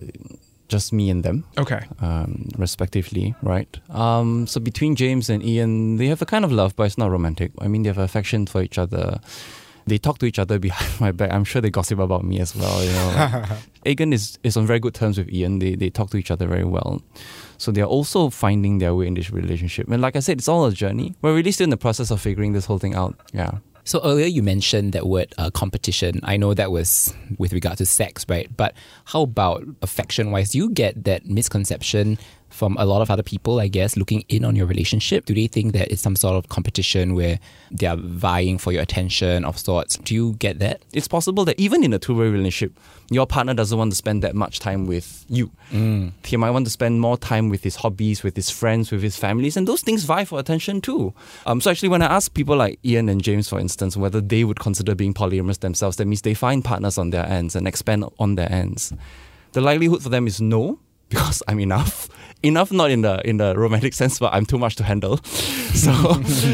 just 0.67 0.93
me 0.93 1.10
and 1.10 1.24
them. 1.24 1.46
Okay. 1.58 1.81
um, 2.00 2.48
respectively, 2.58 3.36
right? 3.41 3.79
Um, 3.89 4.48
so 4.48 4.60
between 4.60 4.96
James 4.96 5.29
and 5.29 5.43
Ian, 5.43 5.98
they 5.98 6.08
have 6.08 6.22
a 6.22 6.25
kind 6.25 6.46
of 6.46 6.51
love, 6.51 6.75
but 6.75 6.84
it's 6.84 6.98
not 6.98 7.10
romantic. 7.12 7.51
I 7.60 7.67
mean, 7.67 7.84
they 7.84 7.89
have 7.89 7.98
affection 7.98 8.46
for 8.46 8.62
each 8.62 8.77
other. 8.77 9.19
They 9.88 9.98
talk 9.98 10.19
to 10.19 10.27
each 10.27 10.38
other 10.38 10.60
behind 10.67 11.00
my 11.01 11.12
back. 11.12 11.34
I'm 11.34 11.43
sure 11.43 11.62
they 11.62 11.72
gossip 11.72 11.98
about 12.00 12.24
me 12.24 12.39
as 12.39 12.55
well. 12.55 12.84
You 12.84 12.91
know, 12.91 13.46
Egan 13.86 14.13
is, 14.17 14.38
is 14.43 14.55
on 14.55 14.67
very 14.67 14.79
good 14.79 14.93
terms 14.93 15.17
with 15.17 15.29
Ian. 15.34 15.58
They 15.60 15.74
they 15.75 15.89
talk 15.89 16.12
to 16.12 16.17
each 16.17 16.29
other 16.29 16.46
very 16.48 16.63
well. 16.65 17.01
So 17.58 17.72
they 17.72 17.81
are 17.81 17.86
also 17.89 18.29
finding 18.29 18.77
their 18.77 18.93
way 18.96 19.08
in 19.08 19.15
this 19.15 19.31
relationship. 19.31 19.89
And 19.89 20.01
like 20.01 20.15
I 20.15 20.19
said, 20.22 20.38
it's 20.38 20.48
all 20.48 20.65
a 20.65 20.72
journey. 20.72 21.15
We're 21.22 21.36
really 21.36 21.51
still 21.51 21.65
in 21.65 21.72
the 21.72 21.77
process 21.77 22.12
of 22.12 22.22
figuring 22.22 22.53
this 22.53 22.65
whole 22.65 22.79
thing 22.79 22.96
out. 22.96 23.19
Yeah. 23.34 23.58
So 23.89 24.00
earlier 24.03 24.27
you 24.27 24.43
mentioned 24.43 24.93
that 24.93 25.08
word 25.08 25.34
uh, 25.39 25.50
competition. 25.50 26.19
I 26.22 26.38
know 26.38 26.53
that 26.53 26.69
was 26.69 27.12
with 27.39 27.53
regard 27.53 27.79
to 27.79 27.88
sex, 27.88 28.24
right? 28.29 28.48
But 28.55 28.75
how 29.05 29.24
about 29.24 29.63
affection 29.81 30.29
wise? 30.29 30.51
Do 30.51 30.60
you 30.60 30.69
get 30.69 31.05
that 31.05 31.25
misconception 31.25 32.19
from 32.60 32.75
a 32.78 32.86
lot 32.86 33.01
of 33.01 33.10
other 33.10 33.24
people, 33.24 33.62
I 33.62 33.70
guess, 33.70 33.96
looking 33.96 34.25
in 34.28 34.44
on 34.44 34.54
your 34.54 34.66
relationship? 34.68 35.25
Do 35.25 35.34
they 35.34 35.48
think 35.48 35.72
that 35.72 35.89
it's 35.92 36.01
some 36.01 36.18
sort 36.18 36.36
of 36.36 36.50
competition 36.50 37.16
where 37.16 37.39
they 37.72 37.88
are 37.88 37.96
vying 37.96 38.58
for 38.58 38.74
your 38.74 38.82
attention 38.82 39.46
of 39.46 39.58
sorts? 39.58 39.96
Do 39.98 40.13
you 40.13 40.34
get 40.34 40.60
that? 40.60 40.82
It's 40.92 41.08
possible 41.08 41.46
that 41.46 41.58
even 41.58 41.86
in 41.86 41.94
a 41.94 42.00
two 42.00 42.16
way 42.16 42.28
relationship, 42.28 42.78
your 43.10 43.25
partner 43.25 43.54
doesn't 43.54 43.78
want 43.78 43.94
to 43.94 43.96
spend 43.96 44.22
that 44.24 44.36
much 44.36 44.60
time 44.60 44.88
with 44.88 45.25
you. 45.30 45.50
He 46.25 46.36
might 46.38 46.50
want 46.50 46.66
to 46.66 46.72
spend 46.72 47.00
more 47.00 47.18
time 47.18 47.48
with 47.48 47.63
his 47.63 47.78
hobbies, 47.78 48.24
with 48.24 48.36
his 48.36 48.50
friends, 48.50 48.92
with 48.92 49.01
his 49.01 49.16
families, 49.16 49.56
and 49.56 49.66
those 49.66 49.82
things 49.82 50.04
vie 50.04 50.25
for 50.25 50.38
attention 50.38 50.82
too. 50.82 51.13
Um, 51.46 51.62
so 51.62 51.72
actually, 51.72 51.89
when 51.89 52.01
I 52.01 52.08
ask 52.08 52.34
people 52.34 52.58
like 52.58 52.78
Ian 52.84 53.08
and 53.08 53.24
James, 53.24 53.48
for 53.48 53.60
instance, 53.60 53.96
whether 53.96 54.20
they 54.20 54.44
would 54.44 54.60
consider 54.60 54.96
being 54.96 55.13
polyamorous 55.13 55.60
themselves, 55.62 55.96
that 55.98 56.06
means 56.06 56.24
they 56.24 56.34
find 56.34 56.63
partners 56.63 56.98
on 56.98 57.12
their 57.12 57.25
ends 57.25 57.56
and 57.56 57.68
expand 57.68 58.04
on 58.20 58.36
their 58.36 58.51
ends. 58.51 58.94
The 59.54 59.62
likelihood 59.62 60.04
for 60.04 60.10
them 60.10 60.28
is 60.28 60.42
no, 60.42 60.80
because 61.10 61.42
I'm 61.48 61.60
enough. 61.60 62.10
Enough 62.41 62.72
not 62.72 62.89
in 62.89 63.01
the 63.01 63.22
in 63.27 63.38
the 63.38 63.53
romantic 63.58 63.93
sense, 64.01 64.19
but 64.19 64.34
I'm 64.34 64.46
too 64.46 64.58
much 64.58 64.75
to 64.77 64.84
handle. 64.84 65.19
So 65.69 65.93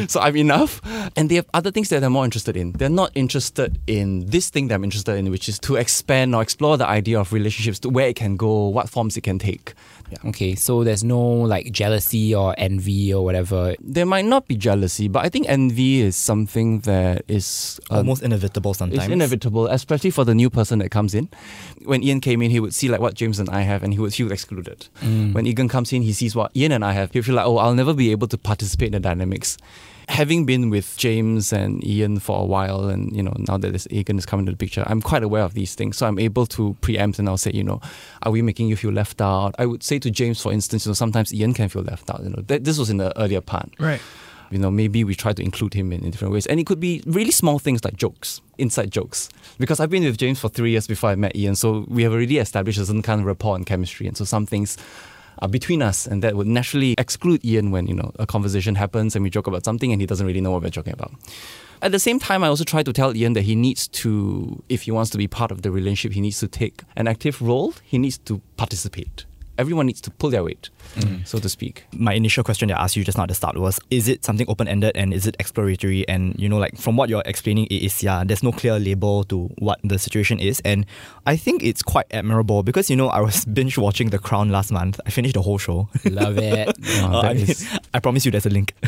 so 0.08 0.20
I'm 0.20 0.36
enough. 0.36 0.82
And 1.16 1.30
they 1.30 1.36
have 1.36 1.48
other 1.54 1.72
things 1.72 1.90
that 1.90 2.02
they're 2.02 2.10
more 2.10 2.26
interested 2.26 2.58
in. 2.58 2.74
They're 2.74 2.90
not 2.90 3.12
interested 3.16 3.80
in 3.88 4.26
this 4.26 4.50
thing 4.50 4.68
that 4.68 4.76
I'm 4.76 4.84
interested 4.84 5.16
in, 5.16 5.32
which 5.32 5.48
is 5.48 5.58
to 5.60 5.78
expand 5.78 6.36
or 6.36 6.42
explore 6.42 6.78
the 6.78 6.86
idea 6.86 7.20
of 7.20 7.32
relationships 7.32 7.80
to 7.80 7.90
where 7.90 8.10
it 8.10 8.18
can 8.18 8.36
go, 8.36 8.68
what 8.68 8.90
forms 8.90 9.16
it 9.16 9.22
can 9.22 9.40
take. 9.40 9.74
Yeah. 10.12 10.30
Okay, 10.30 10.54
so 10.56 10.84
there's 10.84 11.04
no 11.04 11.20
like 11.20 11.72
jealousy 11.72 12.34
or 12.36 12.54
envy 12.58 13.14
or 13.14 13.26
whatever. 13.26 13.76
There 13.82 14.06
might 14.06 14.26
not 14.26 14.48
be 14.48 14.56
jealousy, 14.56 15.08
but 15.08 15.26
I 15.26 15.30
think 15.30 15.50
envy 15.50 16.02
is 16.02 16.16
something 16.16 16.80
that 16.82 17.26
is 17.28 17.80
uh, 17.90 17.98
Almost 17.98 18.22
inevitable 18.22 18.74
sometimes. 18.74 19.04
It's 19.04 19.12
inevitable, 19.12 19.68
especially 19.68 20.12
for 20.12 20.24
the 20.24 20.36
new 20.36 20.50
person 20.50 20.80
that 20.80 20.90
comes 20.92 21.16
in. 21.16 21.30
When 21.86 22.04
Ian 22.04 22.22
came 22.22 22.42
in, 22.42 22.52
he 22.52 22.60
would 22.60 22.74
see 22.76 22.88
like 22.88 23.02
what 23.02 23.16
James 23.16 23.40
and 23.40 23.50
I 23.50 23.62
have, 23.62 23.82
and 23.84 23.94
he 23.94 24.00
would 24.00 24.14
feel 24.14 24.32
excluded. 24.32 24.88
When 25.02 25.46
Egan 25.48 25.68
comes 25.70 25.92
in, 25.92 26.02
he 26.04 26.14
sees 26.14 26.36
what 26.36 26.56
Ian 26.56 26.72
and 26.72 26.86
I 26.86 26.92
have. 26.92 27.12
He'll 27.12 27.24
feel 27.24 27.36
like, 27.36 27.46
oh, 27.46 27.58
I'll 27.58 27.76
never 27.76 27.94
be 27.94 28.12
able 28.12 28.28
to 28.28 28.38
participate 28.38 28.88
in 28.88 28.94
the 28.94 29.00
dynamics. 29.00 29.58
Having 30.08 30.46
been 30.46 30.70
with 30.70 30.96
James 30.98 31.52
and 31.52 31.84
Ian 31.86 32.20
for 32.20 32.42
a 32.42 32.46
while, 32.46 32.90
and 32.90 33.16
you 33.16 33.24
know 33.24 33.34
now 33.48 33.58
that 33.58 33.72
this 33.74 33.88
Egan 33.90 34.18
is 34.18 34.26
coming 34.26 34.46
to 34.46 34.52
the 34.52 34.58
picture, 34.58 34.84
I'm 34.86 35.02
quite 35.02 35.24
aware 35.24 35.44
of 35.44 35.54
these 35.56 35.74
things, 35.76 35.98
so 35.98 36.06
I'm 36.06 36.20
able 36.20 36.46
to 36.48 36.76
preempt 36.82 37.20
and 37.20 37.28
I'll 37.28 37.38
say, 37.38 37.52
you 37.54 37.64
know, 37.64 37.82
are 38.24 38.32
we 38.32 38.42
making 38.42 38.68
you 38.68 38.76
feel 38.76 38.92
left 38.92 39.20
out? 39.22 39.56
I 39.58 39.66
would 39.66 39.84
say 39.84 40.00
to 40.00 40.12
James, 40.12 40.42
for 40.42 40.52
instance, 40.54 40.86
you 40.86 40.92
know, 40.92 40.94
sometimes 40.94 41.34
Ian 41.34 41.54
can 41.54 41.70
feel 41.70 41.82
left 41.82 42.10
out. 42.10 42.22
You 42.24 42.30
know, 42.30 42.42
that, 42.48 42.64
this 42.64 42.78
was 42.78 42.90
in 42.90 42.98
the 42.98 43.18
earlier 43.20 43.42
part 43.42 43.70
Right. 43.80 44.00
you 44.52 44.60
know, 44.60 44.70
maybe 44.70 45.04
we 45.04 45.16
try 45.16 45.34
to 45.34 45.42
include 45.42 45.74
him 45.74 45.92
in, 45.92 46.04
in 46.04 46.12
different 46.12 46.32
ways. 46.34 46.46
And 46.46 46.60
it 46.60 46.68
could 46.68 46.80
be 46.80 47.02
really 47.08 47.32
small 47.32 47.58
things 47.58 47.84
like 47.84 47.98
jokes, 47.98 48.42
inside 48.60 48.92
jokes. 48.92 49.28
Because 49.58 49.80
I've 49.80 49.90
been 49.90 50.04
with 50.04 50.18
James 50.18 50.40
for 50.40 50.50
three 50.50 50.72
years 50.72 50.86
before 50.88 51.10
I 51.10 51.16
met 51.16 51.36
Ian, 51.36 51.56
so 51.56 51.84
we 51.88 52.04
have 52.04 52.14
already 52.14 52.38
established 52.38 52.78
a 52.80 52.86
certain 52.86 53.02
kind 53.02 53.22
of 53.22 53.26
rapport 53.26 53.56
and 53.56 53.66
chemistry. 53.66 54.06
And 54.08 54.16
so 54.16 54.24
some 54.24 54.46
things 54.46 54.78
are 55.40 55.48
between 55.48 55.82
us, 55.82 56.08
and 56.08 56.24
that 56.24 56.36
would 56.36 56.48
naturally 56.48 56.96
exclude 56.98 57.44
Ian 57.44 57.72
when, 57.72 57.88
you 57.88 57.94
know, 57.94 58.12
a 58.20 58.26
conversation 58.26 58.76
happens 58.76 59.16
and 59.16 59.24
we 59.24 59.30
joke 59.30 59.48
about 59.48 59.66
something 59.66 59.92
and 59.92 60.02
he 60.02 60.08
doesn't 60.08 60.26
really 60.26 60.42
know 60.42 60.52
what 60.52 60.64
we're 60.64 60.70
joking 60.70 60.94
about. 60.94 61.12
At 61.82 61.92
the 61.92 62.00
same 62.00 62.20
time, 62.20 62.44
I 62.44 62.48
also 62.48 62.64
try 62.64 62.84
to 62.84 62.94
tell 62.94 63.16
Ian 63.16 63.34
that 63.34 63.42
he 63.42 63.56
needs 63.56 63.88
to, 63.90 64.64
if 64.70 64.84
he 64.84 64.92
wants 64.92 65.12
to 65.12 65.18
be 65.18 65.28
part 65.28 65.52
of 65.52 65.62
the 65.62 65.72
relationship, 65.72 66.14
he 66.14 66.22
needs 66.22 66.40
to 66.40 66.48
take 66.48 66.84
an 66.96 67.08
active 67.08 67.42
role, 67.42 67.74
he 67.84 67.98
needs 67.98 68.18
to 68.20 68.42
participate. 68.58 69.26
Everyone 69.58 69.86
needs 69.86 70.02
to 70.02 70.12
pull 70.12 70.30
their 70.30 70.44
weight, 70.44 70.70
so 71.24 71.40
to 71.40 71.50
speak. 71.50 71.86
my 71.94 72.14
initial 72.14 72.44
question 72.44 72.68
that 72.70 72.80
I 72.80 72.84
asked 72.84 72.96
you 72.96 73.04
just 73.04 73.18
now 73.18 73.24
at 73.24 73.30
the 73.30 73.36
start 73.36 73.58
was 73.58 73.80
is 73.90 74.08
it 74.08 74.24
something 74.26 74.46
open 74.50 74.68
ended 74.68 74.92
and 74.96 75.14
is 75.14 75.26
it 75.28 75.36
exploratory 75.40 76.08
and 76.08 76.36
you 76.38 76.48
know 76.50 76.58
like 76.58 76.78
from 76.78 76.96
what 76.98 77.10
you're 77.10 77.24
explaining 77.26 77.66
it 77.68 77.82
is 77.84 78.04
yeah 78.04 78.24
there's 78.26 78.44
no 78.44 78.52
clear 78.52 78.78
label 78.80 79.24
to 79.26 79.48
what 79.60 79.80
the 79.84 79.98
situation 80.00 80.40
is 80.40 80.62
and 80.66 80.86
I 81.26 81.36
think 81.38 81.64
it's 81.64 81.82
quite 81.84 82.06
admirable 82.12 82.64
because 82.64 82.90
you 82.90 82.96
know 82.96 83.08
I 83.10 83.22
was 83.22 83.46
binge 83.58 83.78
watching 83.78 84.10
The 84.10 84.20
Crown 84.20 84.50
last 84.50 84.72
month 84.72 85.00
I 85.06 85.10
finished 85.10 85.34
the 85.36 85.42
whole 85.42 85.58
show 85.58 85.90
Love 86.06 86.38
it. 86.38 86.68
Wow, 87.02 87.20
Uh, 87.20 87.22
I, 87.22 87.34
mean, 87.34 87.44
is- 87.50 87.68
I 87.94 88.00
promise 88.00 88.26
you 88.26 88.32
there's 88.32 88.46
a 88.46 88.50
link. 88.50 88.74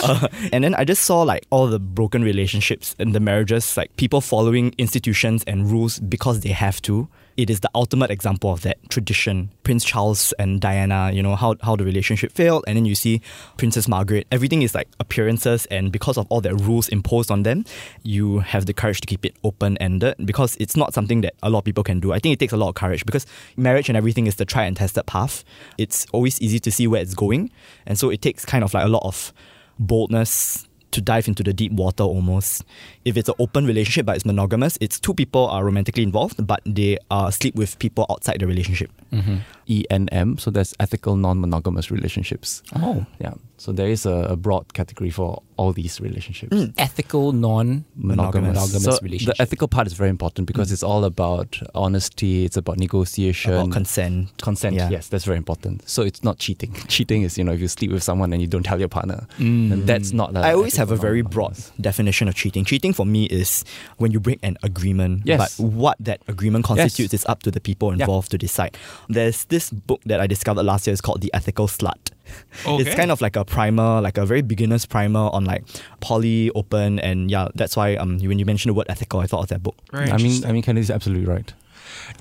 Uh, 0.00 0.28
and 0.52 0.62
then 0.64 0.74
I 0.74 0.84
just 0.84 1.02
saw 1.04 1.22
like 1.22 1.44
all 1.50 1.66
the 1.66 1.78
broken 1.80 2.22
relationships 2.22 2.94
and 2.98 3.14
the 3.14 3.20
marriages, 3.20 3.76
like 3.76 3.94
people 3.96 4.20
following 4.20 4.74
institutions 4.78 5.42
and 5.46 5.70
rules 5.70 5.98
because 5.98 6.40
they 6.40 6.50
have 6.50 6.80
to. 6.82 7.08
It 7.38 7.50
is 7.50 7.60
the 7.60 7.70
ultimate 7.72 8.10
example 8.10 8.52
of 8.52 8.62
that 8.62 8.78
tradition. 8.90 9.50
Prince 9.62 9.84
Charles 9.84 10.32
and 10.40 10.60
Diana, 10.60 11.12
you 11.14 11.22
know, 11.22 11.36
how, 11.36 11.54
how 11.62 11.76
the 11.76 11.84
relationship 11.84 12.32
failed. 12.32 12.64
And 12.66 12.76
then 12.76 12.84
you 12.84 12.96
see 12.96 13.22
Princess 13.56 13.86
Margaret. 13.86 14.26
Everything 14.32 14.62
is 14.62 14.74
like 14.74 14.88
appearances. 14.98 15.64
And 15.66 15.92
because 15.92 16.18
of 16.18 16.26
all 16.30 16.40
the 16.40 16.56
rules 16.56 16.88
imposed 16.88 17.30
on 17.30 17.44
them, 17.44 17.64
you 18.02 18.40
have 18.40 18.66
the 18.66 18.74
courage 18.74 19.00
to 19.02 19.06
keep 19.06 19.24
it 19.24 19.36
open 19.44 19.78
ended 19.78 20.16
because 20.24 20.56
it's 20.58 20.76
not 20.76 20.92
something 20.92 21.20
that 21.20 21.34
a 21.40 21.48
lot 21.48 21.60
of 21.60 21.64
people 21.64 21.84
can 21.84 22.00
do. 22.00 22.12
I 22.12 22.18
think 22.18 22.32
it 22.32 22.40
takes 22.40 22.52
a 22.52 22.56
lot 22.56 22.70
of 22.70 22.74
courage 22.74 23.06
because 23.06 23.24
marriage 23.56 23.88
and 23.88 23.96
everything 23.96 24.26
is 24.26 24.34
the 24.34 24.44
tried 24.44 24.66
and 24.66 24.76
tested 24.76 25.06
path. 25.06 25.44
It's 25.78 26.06
always 26.12 26.40
easy 26.42 26.58
to 26.58 26.72
see 26.72 26.88
where 26.88 27.00
it's 27.00 27.14
going. 27.14 27.52
And 27.86 27.96
so 27.96 28.10
it 28.10 28.20
takes 28.20 28.44
kind 28.44 28.64
of 28.64 28.74
like 28.74 28.84
a 28.84 28.88
lot 28.88 29.04
of 29.04 29.32
boldness 29.78 30.67
to 30.90 31.00
dive 31.00 31.28
into 31.28 31.42
the 31.42 31.52
deep 31.52 31.72
water 31.72 32.04
almost. 32.04 32.64
If 33.04 33.16
it's 33.16 33.28
an 33.28 33.34
open 33.38 33.66
relationship 33.66 34.06
but 34.06 34.16
it's 34.16 34.24
monogamous, 34.24 34.78
it's 34.80 34.98
two 34.98 35.14
people 35.14 35.46
are 35.48 35.64
romantically 35.64 36.02
involved 36.02 36.46
but 36.46 36.60
they 36.64 36.98
are 37.10 37.30
sleep 37.32 37.54
with 37.54 37.78
people 37.78 38.06
outside 38.10 38.40
the 38.40 38.46
relationship. 38.46 38.90
Mm-hmm. 39.12 39.36
ENM, 39.68 40.40
so 40.40 40.50
that's 40.50 40.74
ethical 40.80 41.16
non-monogamous 41.16 41.90
relationships. 41.90 42.62
Oh. 42.76 43.04
Yeah, 43.20 43.34
so 43.58 43.72
there 43.72 43.88
is 43.88 44.06
a, 44.06 44.28
a 44.30 44.36
broad 44.36 44.72
category 44.72 45.10
for 45.10 45.42
all 45.56 45.72
these 45.72 46.00
relationships. 46.00 46.56
Hmm. 46.56 46.70
Ethical, 46.78 47.32
non 47.32 47.84
Monogamous. 47.96 48.72
So 48.84 48.96
relationship. 49.02 49.36
the 49.36 49.42
ethical 49.42 49.66
part 49.66 49.88
is 49.88 49.92
very 49.92 50.08
important 50.08 50.46
because 50.46 50.68
hmm. 50.68 50.74
it's 50.74 50.84
all 50.84 51.04
about 51.04 51.60
honesty. 51.74 52.44
It's 52.44 52.56
about 52.56 52.78
negotiation, 52.78 53.52
About 53.52 53.72
consent. 53.72 54.40
consent. 54.40 54.76
Yeah. 54.76 54.88
Yes, 54.88 55.08
that's 55.08 55.24
very 55.24 55.36
important. 55.36 55.88
So 55.88 56.02
it's 56.02 56.22
not 56.22 56.38
cheating. 56.38 56.72
Cheating 56.88 57.22
is 57.22 57.36
you 57.36 57.42
know 57.42 57.52
if 57.52 57.60
you 57.60 57.68
sleep 57.68 57.90
with 57.90 58.04
someone 58.04 58.32
and 58.32 58.40
you 58.40 58.46
don't 58.46 58.62
tell 58.62 58.78
your 58.78 58.88
partner, 58.88 59.26
hmm. 59.36 59.70
then 59.70 59.86
that's 59.86 60.12
not. 60.12 60.36
I 60.36 60.52
always 60.54 60.76
have 60.76 60.92
a 60.92 60.96
very 60.96 61.22
broad 61.22 61.58
definition 61.80 62.28
of 62.28 62.36
cheating. 62.36 62.64
Cheating 62.64 62.92
for 62.92 63.04
me 63.04 63.24
is 63.24 63.64
when 63.96 64.12
you 64.12 64.20
break 64.20 64.38
an 64.44 64.56
agreement. 64.62 65.22
Yes. 65.24 65.58
But 65.58 65.64
what 65.64 65.96
that 66.00 66.22
agreement 66.28 66.64
constitutes 66.64 67.12
is 67.12 67.26
up 67.26 67.42
to 67.42 67.50
the 67.50 67.60
people 67.60 67.90
involved 67.90 68.30
to 68.30 68.38
decide. 68.38 68.76
There's 69.08 69.44
this 69.46 69.70
book 69.70 70.00
that 70.06 70.20
I 70.20 70.28
discovered 70.28 70.62
last 70.62 70.86
year. 70.86 70.92
It's 70.92 71.00
called 71.00 71.20
The 71.20 71.34
Ethical 71.34 71.66
Slut. 71.66 71.98
It's 72.66 72.94
kind 72.94 73.10
of 73.10 73.20
like 73.20 73.36
a 73.36 73.44
primer, 73.44 74.00
like 74.00 74.18
a 74.18 74.26
very 74.26 74.42
beginner's 74.42 74.86
primer 74.86 75.30
on 75.32 75.44
like 75.44 75.64
poly, 76.00 76.50
open, 76.50 76.98
and 77.00 77.30
yeah, 77.30 77.48
that's 77.54 77.76
why 77.76 77.96
um 77.96 78.18
when 78.18 78.38
you 78.38 78.44
mentioned 78.44 78.70
the 78.70 78.74
word 78.74 78.86
ethical, 78.88 79.20
I 79.20 79.26
thought 79.26 79.42
of 79.42 79.48
that 79.48 79.62
book. 79.62 79.76
Very 79.92 80.04
I 80.04 80.16
mean, 80.16 80.26
interesting. 80.26 80.48
I 80.48 80.52
mean, 80.52 80.62
Kennedy 80.62 80.82
is 80.82 80.90
absolutely 80.90 81.26
right. 81.26 81.52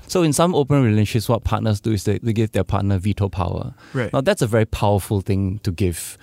So 0.07 0.23
in 0.23 0.33
some 0.33 0.55
open 0.55 0.83
relationships, 0.83 1.29
what 1.29 1.43
partners 1.43 1.79
do 1.79 1.91
is 1.91 2.03
they, 2.03 2.19
they 2.19 2.33
give 2.33 2.51
their 2.51 2.63
partner 2.63 2.97
veto 2.97 3.29
power. 3.29 3.73
Right. 3.93 4.11
Now 4.11 4.21
that's 4.21 4.41
a 4.41 4.47
very 4.47 4.65
powerful 4.65 5.21
thing 5.21 5.59
to 5.63 5.71
give. 5.71 6.17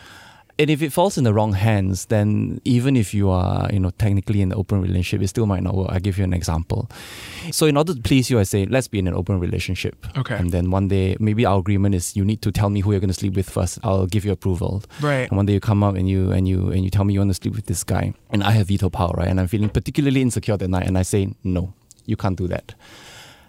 And 0.56 0.70
if 0.70 0.82
it 0.82 0.92
falls 0.92 1.18
in 1.18 1.24
the 1.24 1.34
wrong 1.34 1.52
hands, 1.52 2.06
then 2.06 2.60
even 2.64 2.96
if 2.96 3.12
you 3.12 3.28
are, 3.28 3.68
you 3.72 3.80
know, 3.80 3.90
technically 3.90 4.40
in 4.40 4.52
an 4.52 4.58
open 4.58 4.80
relationship, 4.80 5.20
it 5.20 5.26
still 5.26 5.46
might 5.46 5.64
not 5.64 5.74
work. 5.74 5.88
I'll 5.90 5.98
give 5.98 6.16
you 6.16 6.22
an 6.22 6.32
example. 6.32 6.88
So 7.50 7.66
in 7.66 7.76
order 7.76 7.92
to 7.92 8.00
please 8.00 8.30
you, 8.30 8.38
I 8.38 8.44
say, 8.44 8.64
let's 8.66 8.86
be 8.86 9.00
in 9.00 9.08
an 9.08 9.14
open 9.14 9.40
relationship. 9.40 10.06
Okay. 10.16 10.36
And 10.36 10.52
then 10.52 10.70
one 10.70 10.86
day, 10.86 11.16
maybe 11.18 11.44
our 11.44 11.58
agreement 11.58 11.96
is 11.96 12.14
you 12.16 12.24
need 12.24 12.40
to 12.42 12.52
tell 12.52 12.70
me 12.70 12.80
who 12.80 12.92
you're 12.92 13.00
going 13.00 13.08
to 13.08 13.14
sleep 13.14 13.34
with 13.34 13.50
first. 13.50 13.80
I'll 13.82 14.06
give 14.06 14.24
you 14.24 14.30
approval. 14.30 14.84
Right. 15.00 15.28
And 15.28 15.36
one 15.36 15.46
day 15.46 15.54
you 15.54 15.60
come 15.60 15.82
up 15.82 15.96
and 15.96 16.08
you 16.08 16.30
and 16.30 16.46
you 16.46 16.70
and 16.70 16.84
you 16.84 16.90
tell 16.90 17.04
me 17.04 17.14
you 17.14 17.20
want 17.20 17.30
to 17.30 17.34
sleep 17.34 17.56
with 17.56 17.66
this 17.66 17.82
guy, 17.82 18.14
and 18.30 18.44
I 18.44 18.52
have 18.52 18.68
veto 18.68 18.88
power, 18.90 19.12
right? 19.16 19.26
And 19.26 19.40
I'm 19.40 19.48
feeling 19.48 19.70
particularly 19.70 20.22
insecure 20.22 20.56
that 20.56 20.68
night, 20.68 20.86
and 20.86 20.96
I 20.96 21.02
say 21.02 21.34
no, 21.42 21.74
you 22.06 22.16
can't 22.16 22.38
do 22.38 22.46
that. 22.46 22.74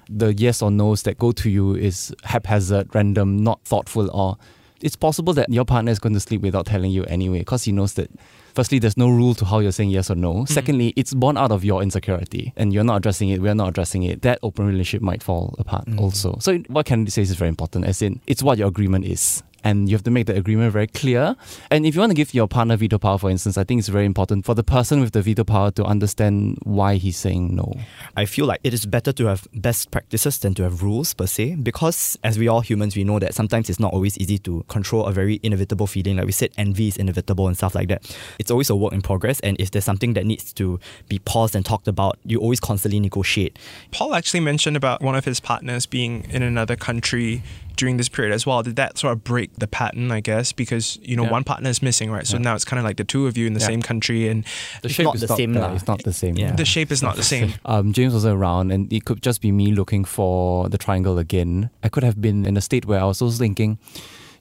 The 0.10 0.34
yes 0.34 0.64
or 0.64 0.72
no's 0.72 1.04
that 1.04 1.20
go 1.20 1.32
to 1.34 1.50
you 1.52 1.76
is 1.76 2.16
haphazard, 2.24 2.96
random, 2.96 3.38
not 3.38 3.64
thoughtful, 3.64 4.10
or 4.12 4.38
it's 4.82 4.96
possible 4.96 5.34
that 5.34 5.50
your 5.50 5.66
partner 5.66 5.92
is 5.92 6.00
going 6.00 6.14
to 6.14 6.20
sleep 6.20 6.42
without 6.42 6.66
telling 6.66 6.92
you 6.92 7.04
anyway, 7.06 7.40
because 7.40 7.64
he 7.64 7.72
knows 7.72 7.94
that. 7.94 8.10
Firstly, 8.54 8.80
there's 8.80 8.96
no 8.96 9.10
rule 9.10 9.36
to 9.36 9.44
how 9.44 9.60
you're 9.60 9.74
saying 9.74 9.90
yes 9.90 10.10
or 10.10 10.16
no. 10.16 10.34
Mm-hmm. 10.34 10.54
Secondly, 10.54 10.94
it's 10.96 11.14
born 11.14 11.36
out 11.36 11.52
of 11.52 11.66
your 11.66 11.84
insecurity, 11.84 12.54
and 12.56 12.72
you're 12.74 12.86
not 12.86 12.98
addressing 12.98 13.30
it. 13.30 13.42
We're 13.42 13.54
not 13.54 13.70
addressing 13.70 14.04
it. 14.04 14.22
That 14.22 14.40
open 14.44 14.66
relationship 14.66 15.02
might 15.02 15.22
fall 15.22 15.56
apart 15.60 15.86
mm-hmm. 15.88 16.00
also. 16.00 16.38
So 16.40 16.60
what 16.70 16.86
Kennedy 16.86 17.12
says 17.12 17.30
is 17.30 17.36
very 17.36 17.50
important. 17.50 17.86
As 17.86 18.02
in, 18.02 18.22
it's 18.28 18.42
what 18.42 18.58
your 18.58 18.70
agreement 18.70 19.06
is 19.06 19.44
and 19.66 19.90
you 19.90 19.96
have 19.96 20.04
to 20.04 20.12
make 20.12 20.28
the 20.28 20.36
agreement 20.36 20.72
very 20.72 20.88
clear. 20.88 21.36
And 21.70 21.86
if 21.86 21.96
you 21.96 22.00
want 22.00 22.12
to 22.12 22.16
give 22.16 22.34
your 22.34 22.48
partner 22.48 22.78
veto 22.78 22.98
power, 22.98 23.18
for 23.18 23.30
instance, 23.30 23.58
I 23.58 23.66
think 23.66 23.80
it's 23.80 23.90
very 23.90 24.06
important 24.06 24.46
for 24.46 24.54
the 24.54 24.64
person 24.64 25.02
with 25.02 25.12
the 25.12 25.22
veto 25.22 25.44
power 25.44 25.72
to 25.72 25.84
understand 25.84 26.60
why 26.64 26.96
he's 26.96 27.18
saying 27.18 27.56
no. 27.56 27.74
I 28.16 28.26
feel 28.26 28.46
like 28.46 28.62
it 28.64 28.74
is 28.74 28.86
better 28.86 29.12
to 29.12 29.26
have 29.26 29.48
best 29.54 29.92
practices 29.92 30.38
than 30.38 30.54
to 30.54 30.64
have 30.64 30.84
rules 30.84 31.14
per 31.14 31.26
se, 31.26 31.56
because 31.56 32.18
as 32.24 32.38
we 32.40 32.48
all 32.48 32.62
humans, 32.62 32.96
we 32.96 33.04
know 33.04 33.20
that 33.20 33.34
sometimes 33.34 33.70
it's 33.70 33.80
not 33.80 33.92
always 33.92 34.18
easy 34.18 34.38
to 34.40 34.64
control 34.68 35.06
a 35.06 35.12
very 35.12 35.40
inevitable 35.44 35.88
feeling. 35.88 36.18
Like 36.18 36.28
we 36.28 36.32
said, 36.32 36.52
envy 36.58 36.88
is 36.88 36.98
inevitable 36.98 37.48
and 37.48 37.58
stuff 37.58 37.74
like 37.74 37.90
that. 37.90 38.16
It's 38.38 38.52
always 38.52 38.70
a 38.70 38.76
work 38.76 38.94
in 38.94 39.02
progress, 39.02 39.40
and 39.40 39.60
if 39.60 39.72
there's 39.72 39.86
something 39.86 40.14
that 40.14 40.26
needs 40.26 40.54
to 40.54 40.80
be 41.10 41.18
paused 41.20 41.56
and 41.56 41.66
talked 41.66 41.88
about, 41.88 42.20
you 42.24 42.40
always 42.40 42.60
constantly 42.60 43.00
negotiate. 43.00 43.58
Paul 43.92 44.14
actually 44.14 44.42
mentioned 44.42 44.78
about 44.78 45.02
one 45.02 45.16
of 45.16 45.26
his 45.26 45.40
partners 45.40 45.88
being 45.88 46.26
in 46.30 46.44
another 46.44 46.76
country 46.76 47.42
during 47.76 47.98
this 47.98 48.10
period 48.10 48.34
as 48.34 48.46
well. 48.46 48.64
Did 48.64 48.76
that 48.78 48.98
sort 48.98 49.14
of 49.14 49.24
break 49.24 49.56
the 49.58 49.68
pattern, 49.68 50.12
I 50.12 50.20
guess? 50.22 50.52
Because, 50.52 50.98
you 51.02 51.16
know, 51.16 51.24
Yeah. 51.24 51.32
one 51.32 51.44
partner 51.44 51.70
is 51.70 51.82
missing, 51.82 52.10
right? 52.12 52.26
So 52.28 52.38
Yeah. 52.38 52.44
now 52.44 52.56
it's 52.56 52.66
kind 52.66 52.80
of 52.80 52.86
like 52.86 52.98
the 52.98 53.04
two 53.04 53.28
of 53.28 53.38
you 53.38 53.48
in 53.48 53.54
the 53.54 53.60
Yeah. 53.60 53.68
same 53.68 53.82
country 53.82 54.28
and 54.28 54.44
The 54.82 54.88
It's 54.88 54.96
shape 54.96 55.06
not 55.06 55.16
is 55.16 55.22
the 55.22 55.28
not 55.28 55.38
same 55.38 55.54
the- 55.54 55.60
lah. 55.62 55.74
It's 55.74 55.88
not 55.88 56.04
the 56.04 56.14
same. 56.14 56.36
Yeah. 56.38 56.52
the 56.56 56.66
shape 56.66 56.92
is 56.92 57.02
not 57.02 57.16
the 57.16 57.24
same. 57.24 57.54
Um, 57.66 57.94
James 57.94 58.14
was 58.14 58.26
around, 58.26 58.72
and 58.72 58.92
it 58.92 59.06
could 59.06 59.22
just 59.22 59.42
be 59.42 59.52
me 59.52 59.72
looking 59.72 60.04
for 60.06 60.70
the 60.70 60.78
triangle 60.78 61.18
again. 61.18 61.70
I 61.84 61.90
could 61.90 62.04
have 62.04 62.22
been 62.22 62.46
in 62.46 62.58
a 62.58 62.62
state 62.62 62.86
where 62.86 63.00
I 63.02 63.06
was 63.06 63.22
also 63.22 63.38
thinking, 63.38 63.78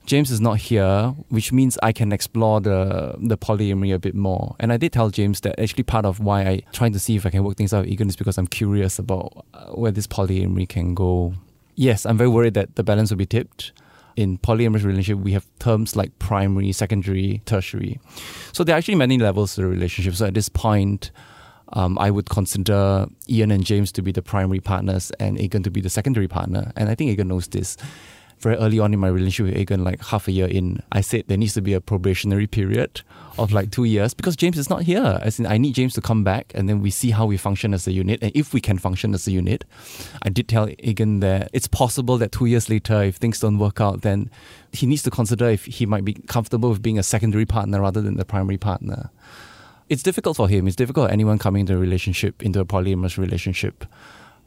James 0.07 0.31
is 0.31 0.39
not 0.39 0.59
here, 0.59 1.15
which 1.31 1.51
means 1.51 1.79
I 1.83 1.91
can 1.93 2.13
explore 2.13 2.61
the 2.61 3.15
the 3.19 3.39
polyamory 3.39 3.95
a 3.95 3.99
bit 3.99 4.15
more. 4.15 4.55
And 4.61 4.71
I 4.71 4.77
did 4.77 4.93
tell 4.93 5.09
James 5.09 5.41
that 5.41 5.59
actually 5.59 5.85
part 5.85 6.05
of 6.05 6.21
why 6.21 6.43
I 6.47 6.61
trying 6.73 6.93
to 6.93 6.99
see 6.99 7.17
if 7.17 7.25
I 7.25 7.31
can 7.31 7.43
work 7.43 7.57
things 7.57 7.73
out 7.73 7.85
with 7.85 7.93
Egan 7.93 8.09
is 8.11 8.17
because 8.17 8.37
I'm 8.37 8.47
curious 8.47 8.99
about 8.99 9.47
uh, 9.55 9.73
where 9.81 9.91
this 9.93 10.07
polyamory 10.07 10.69
can 10.69 10.95
go. 10.95 11.33
Yes, 11.75 12.07
I'm 12.07 12.17
very 12.17 12.31
worried 12.31 12.55
that 12.55 12.77
the 12.77 12.85
balance 12.85 13.11
will 13.11 13.17
be 13.19 13.27
tipped. 13.27 13.73
In 14.17 14.39
polyamorous 14.39 14.85
relationship, 14.85 15.19
we 15.19 15.33
have 15.33 15.47
terms 15.59 15.97
like 15.97 16.17
primary, 16.21 16.71
secondary, 16.71 17.43
tertiary. 17.47 18.01
So 18.53 18.63
there 18.63 18.77
are 18.77 18.79
actually 18.79 18.95
many 18.95 19.19
levels 19.19 19.57
to 19.57 19.63
the 19.63 19.67
relationship. 19.67 20.15
So 20.15 20.27
at 20.27 20.35
this 20.35 20.49
point, 20.49 21.11
um, 21.73 21.99
I 21.99 22.11
would 22.11 22.31
consider 22.31 23.07
Ian 23.29 23.51
and 23.51 23.65
James 23.65 23.91
to 23.93 24.03
be 24.03 24.13
the 24.13 24.23
primary 24.23 24.61
partners 24.61 25.11
and 25.19 25.41
Egan 25.41 25.65
to 25.65 25.71
be 25.71 25.81
the 25.81 25.91
secondary 25.91 26.29
partner. 26.29 26.73
And 26.77 26.89
I 26.89 26.95
think 26.95 27.11
Egan 27.11 27.29
knows 27.29 27.49
this. 27.49 27.77
Very 28.45 28.57
early 28.57 28.79
on 28.79 28.93
in 28.93 29.01
my 29.01 29.09
relationship 29.09 29.55
with 29.55 29.63
Egan, 29.63 29.85
like 29.85 30.05
half 30.05 30.29
a 30.29 30.31
year 30.31 30.47
in, 30.47 30.83
I 30.93 31.01
said 31.01 31.25
there 31.29 31.39
needs 31.39 31.55
to 31.55 31.63
be 31.63 31.73
a 31.73 31.81
probationary 31.81 32.47
period 32.47 33.01
of 33.39 33.53
like 33.53 33.71
two 33.71 33.85
years 33.85 34.13
because 34.13 34.37
James 34.37 34.59
is 34.59 34.69
not 34.69 34.83
here. 34.83 35.19
As 35.23 35.41
in, 35.41 35.47
I 35.47 35.57
need 35.57 35.75
James 35.75 35.95
to 35.95 36.03
come 36.03 36.25
back 36.25 36.53
and 36.55 36.69
then 36.69 36.83
we 36.83 36.91
see 36.91 37.11
how 37.11 37.25
we 37.25 37.39
function 37.39 37.73
as 37.73 37.87
a 37.87 37.93
unit 37.93 38.23
and 38.23 38.31
if 38.35 38.53
we 38.53 38.61
can 38.61 38.77
function 38.77 39.15
as 39.15 39.27
a 39.27 39.31
unit. 39.31 39.65
I 40.21 40.29
did 40.29 40.47
tell 40.47 40.69
Egan 40.79 41.21
that 41.21 41.49
it's 41.55 41.67
possible 41.67 42.19
that 42.19 42.33
two 42.33 42.45
years 42.45 42.69
later, 42.69 43.03
if 43.03 43.17
things 43.17 43.41
don't 43.41 43.59
work 43.59 43.81
out, 43.81 44.03
then 44.03 44.29
he 44.73 44.87
needs 44.87 45.03
to 45.05 45.11
consider 45.11 45.49
if 45.49 45.65
he 45.65 45.87
might 45.87 46.05
be 46.05 46.13
comfortable 46.13 46.69
with 46.69 46.83
being 46.83 46.99
a 46.99 47.03
secondary 47.03 47.47
partner 47.47 47.81
rather 47.81 48.03
than 48.03 48.19
the 48.19 48.27
primary 48.27 48.59
partner 48.59 49.11
it's 49.89 50.03
difficult 50.03 50.37
for 50.37 50.49
him. 50.49 50.67
It's 50.67 50.77
difficult 50.77 51.09
for 51.09 51.13
anyone 51.13 51.39
coming 51.39 51.61
into 51.61 51.75
a 51.75 51.79
relationship, 51.79 52.43
into 52.43 52.61
a 52.61 52.65
polyamorous 52.65 53.19
relationship. 53.19 53.85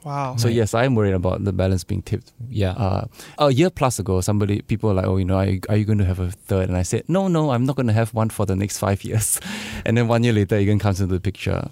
Wow. 0.04 0.36
So 0.38 0.48
yes, 0.48 0.74
I 0.74 0.86
am 0.86 0.96
worried 0.96 1.14
about 1.14 1.44
the 1.44 1.52
balance 1.52 1.84
being 1.84 2.02
tipped. 2.02 2.32
Yeah. 2.50 2.72
Uh, 2.72 3.08
a 3.38 3.52
year 3.52 3.70
plus 3.70 4.00
ago, 4.00 4.22
somebody 4.22 4.62
people 4.62 4.90
were 4.90 4.96
like, 4.96 5.06
oh, 5.06 5.18
you 5.18 5.26
know, 5.26 5.38
are 5.38 5.46
you, 5.46 5.62
are 5.70 5.76
you 5.76 5.86
going 5.86 5.98
to 5.98 6.06
have 6.06 6.20
a 6.20 6.32
third? 6.32 6.70
And 6.70 6.78
I 6.78 6.84
said, 6.84 7.04
no, 7.08 7.28
no, 7.28 7.52
I'm 7.52 7.66
not 7.66 7.76
going 7.76 7.88
to 7.88 7.94
have 7.94 8.14
one 8.14 8.30
for 8.30 8.46
the 8.46 8.56
next 8.56 8.78
five 8.80 9.04
years. 9.04 9.40
And 9.86 9.98
then 9.98 10.08
one 10.08 10.24
year 10.24 10.34
later, 10.34 10.58
Egan 10.58 10.80
comes 10.80 11.00
into 11.00 11.14
the 11.14 11.22
picture. 11.22 11.70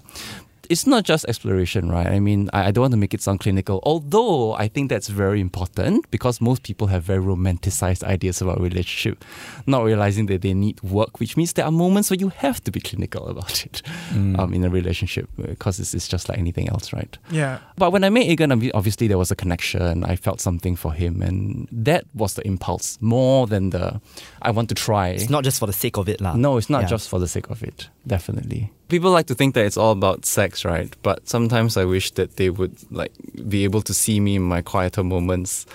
It's 0.70 0.86
not 0.86 1.04
just 1.04 1.24
exploration, 1.26 1.90
right? 1.90 2.06
I 2.06 2.20
mean, 2.20 2.48
I, 2.52 2.66
I 2.68 2.70
don't 2.70 2.82
want 2.82 2.92
to 2.92 2.96
make 2.98 3.14
it 3.14 3.22
sound 3.22 3.40
clinical, 3.40 3.80
although 3.84 4.54
I 4.54 4.68
think 4.68 4.90
that's 4.90 5.08
very 5.08 5.40
important 5.40 6.10
because 6.10 6.40
most 6.40 6.62
people 6.62 6.86
have 6.88 7.02
very 7.02 7.22
romanticized 7.22 8.02
ideas 8.04 8.40
about 8.40 8.60
relationship, 8.60 9.24
not 9.66 9.84
realizing 9.84 10.26
that 10.26 10.42
they 10.42 10.54
need 10.54 10.80
work, 10.82 11.20
which 11.20 11.36
means 11.36 11.52
there 11.54 11.64
are 11.64 11.70
moments 11.72 12.10
where 12.10 12.18
you 12.18 12.28
have 12.30 12.62
to 12.64 12.70
be 12.70 12.80
clinical 12.80 13.28
about 13.28 13.64
it 13.66 13.82
um, 14.12 14.52
in 14.52 14.64
a 14.64 14.70
relationship 14.70 15.28
because 15.36 15.78
it's, 15.80 15.94
it's 15.94 16.08
just 16.08 16.28
like 16.28 16.38
anything 16.38 16.68
else, 16.68 16.92
right? 16.92 17.18
yeah. 17.30 17.58
But 17.76 17.92
when 17.92 18.04
I 18.04 18.10
met 18.10 18.24
Egan, 18.26 18.50
obvi- 18.50 18.70
obviously 18.74 19.06
there 19.08 19.18
was 19.18 19.30
a 19.30 19.36
connection. 19.36 20.04
I 20.04 20.16
felt 20.16 20.40
something 20.40 20.76
for 20.76 20.92
him, 20.92 21.22
and 21.22 21.68
that 21.70 22.04
was 22.14 22.34
the 22.34 22.46
impulse 22.46 22.98
more 23.00 23.46
than 23.46 23.70
the 23.70 24.00
I 24.42 24.50
want 24.50 24.68
to 24.70 24.74
try. 24.74 25.08
It's 25.08 25.30
not 25.30 25.44
just 25.44 25.58
for 25.58 25.66
the 25.66 25.72
sake 25.72 25.96
of 25.98 26.08
it, 26.08 26.20
lah. 26.20 26.34
no, 26.36 26.56
it's 26.56 26.70
not 26.70 26.82
Yeah. 26.82 26.88
just 26.88 27.08
for 27.08 27.18
the 27.18 27.28
sake 27.28 27.50
of 27.50 27.62
it. 27.62 27.88
Definitely. 28.06 28.70
People 28.88 29.10
like 29.10 29.26
to 29.26 29.34
think 29.34 29.54
that 29.54 29.66
it's 29.66 29.76
all 29.76 29.90
about 29.90 30.24
sex, 30.24 30.64
right? 30.64 30.94
But 31.02 31.28
sometimes 31.28 31.76
I 31.76 31.84
wish 31.84 32.12
that 32.12 32.36
they 32.36 32.50
would 32.50 32.76
like 32.92 33.12
be 33.48 33.64
able 33.64 33.82
to 33.82 33.92
see 33.92 34.20
me 34.20 34.36
in 34.36 34.42
my 34.42 34.62
quieter 34.62 35.02
moments. 35.02 35.66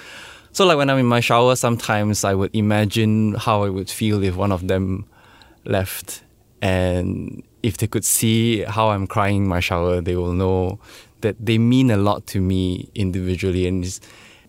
So 0.53 0.65
like 0.65 0.77
when 0.77 0.89
I'm 0.89 0.97
in 0.97 1.05
my 1.05 1.19
shower, 1.19 1.55
sometimes 1.55 2.23
I 2.23 2.33
would 2.33 2.55
imagine 2.55 3.35
how 3.35 3.63
I 3.63 3.69
would 3.69 3.89
feel 3.89 4.23
if 4.23 4.35
one 4.35 4.51
of 4.51 4.67
them 4.67 5.05
left 5.65 6.23
and 6.61 7.43
if 7.63 7.77
they 7.77 7.87
could 7.87 8.05
see 8.05 8.61
how 8.63 8.89
I'm 8.89 9.07
crying 9.07 9.43
in 9.43 9.47
my 9.47 9.59
shower, 9.59 10.01
they 10.01 10.15
will 10.15 10.33
know 10.33 10.79
that 11.21 11.35
they 11.39 11.57
mean 11.57 11.91
a 11.91 11.97
lot 11.97 12.27
to 12.27 12.41
me 12.41 12.89
individually 12.95 13.67
and 13.67 13.83
it's, 13.83 13.99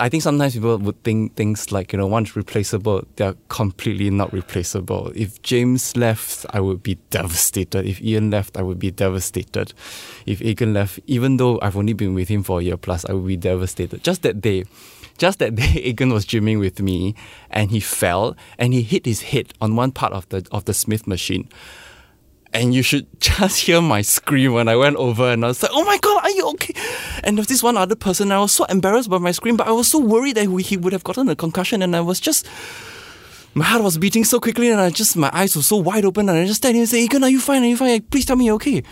I 0.02 0.08
think 0.08 0.24
sometimes 0.24 0.54
people 0.54 0.78
would 0.78 1.00
think 1.04 1.36
things 1.36 1.70
like, 1.70 1.92
you 1.92 1.96
know, 1.96 2.08
one's 2.08 2.34
replaceable, 2.34 3.04
they're 3.14 3.36
completely 3.48 4.10
not 4.10 4.32
replaceable. 4.32 5.12
If 5.14 5.40
James 5.42 5.96
left, 5.96 6.44
I 6.50 6.58
would 6.58 6.82
be 6.82 6.96
devastated. 7.10 7.86
If 7.86 8.02
Ian 8.02 8.28
left, 8.28 8.56
I 8.56 8.62
would 8.62 8.80
be 8.80 8.90
devastated. 8.90 9.72
If 10.26 10.42
Egan 10.42 10.74
left, 10.74 10.98
even 11.06 11.36
though 11.36 11.60
I've 11.62 11.76
only 11.76 11.92
been 11.92 12.14
with 12.14 12.26
him 12.26 12.42
for 12.42 12.58
a 12.58 12.64
year 12.64 12.76
plus, 12.76 13.04
I 13.04 13.12
would 13.12 13.28
be 13.28 13.36
devastated. 13.36 14.02
Just 14.02 14.22
that 14.22 14.40
day, 14.40 14.64
just 15.18 15.38
that 15.38 15.54
day, 15.54 15.80
Egan 15.84 16.12
was 16.12 16.26
gymming 16.26 16.58
with 16.58 16.80
me 16.80 17.14
and 17.48 17.70
he 17.70 17.78
fell 17.78 18.36
and 18.58 18.74
he 18.74 18.82
hit 18.82 19.06
his 19.06 19.22
head 19.22 19.52
on 19.60 19.76
one 19.76 19.92
part 19.92 20.12
of 20.12 20.28
the 20.30 20.44
of 20.50 20.64
the 20.64 20.74
Smith 20.74 21.06
machine. 21.06 21.48
And 22.54 22.74
you 22.74 22.82
should 22.82 23.06
just 23.20 23.60
hear 23.60 23.80
my 23.80 24.02
scream 24.02 24.52
when 24.52 24.68
I 24.68 24.76
went 24.76 24.96
over 24.96 25.30
and 25.30 25.44
I 25.44 25.48
was 25.48 25.62
like, 25.62 25.72
oh 25.74 25.84
my 25.84 25.98
God, 25.98 26.22
are 26.24 26.30
you 26.30 26.48
okay? 26.50 26.74
And 27.24 27.36
there's 27.38 27.46
this 27.46 27.62
one 27.62 27.76
other 27.76 27.94
person, 27.96 28.26
and 28.26 28.34
I 28.34 28.40
was 28.40 28.52
so 28.52 28.64
embarrassed 28.64 29.08
by 29.08 29.18
my 29.18 29.32
scream, 29.32 29.56
but 29.56 29.66
I 29.68 29.72
was 29.72 29.88
so 29.88 29.98
worried 29.98 30.36
that 30.36 30.48
he 30.48 30.76
would 30.76 30.92
have 30.92 31.04
gotten 31.04 31.28
a 31.28 31.36
concussion. 31.36 31.82
And 31.82 31.96
I 31.96 32.00
was 32.00 32.20
just, 32.20 32.46
my 33.54 33.64
heart 33.64 33.82
was 33.82 33.96
beating 33.98 34.24
so 34.24 34.38
quickly, 34.40 34.70
and 34.70 34.80
I 34.80 34.90
just, 34.90 35.16
my 35.16 35.30
eyes 35.32 35.56
were 35.56 35.62
so 35.62 35.76
wide 35.76 36.04
open. 36.04 36.28
And 36.28 36.38
I 36.38 36.44
just 36.44 36.58
standing 36.58 36.80
and 36.82 36.88
saying, 36.88 37.04
Egan, 37.04 37.24
are 37.24 37.30
you 37.30 37.40
fine? 37.40 37.62
Are 37.62 37.66
you 37.66 37.76
fine? 37.76 38.02
Please 38.02 38.26
tell 38.26 38.36
me 38.36 38.46
you're 38.46 38.56
okay. 38.56 38.82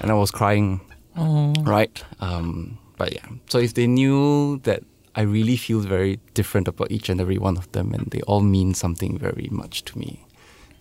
And 0.00 0.10
I 0.10 0.14
was 0.14 0.30
crying, 0.30 0.80
right? 1.16 2.02
Um, 2.20 2.78
but 2.98 3.14
yeah, 3.14 3.26
so 3.48 3.58
if 3.58 3.74
they 3.74 3.86
knew 3.86 4.58
that 4.64 4.82
I 5.14 5.22
really 5.22 5.56
feel 5.56 5.80
very 5.80 6.18
different 6.34 6.68
about 6.68 6.90
each 6.90 7.08
and 7.08 7.20
every 7.20 7.38
one 7.38 7.56
of 7.56 7.70
them, 7.72 7.92
and 7.94 8.06
they 8.10 8.20
all 8.22 8.40
mean 8.40 8.74
something 8.74 9.16
very 9.18 9.48
much 9.50 9.84
to 9.84 9.98
me, 9.98 10.24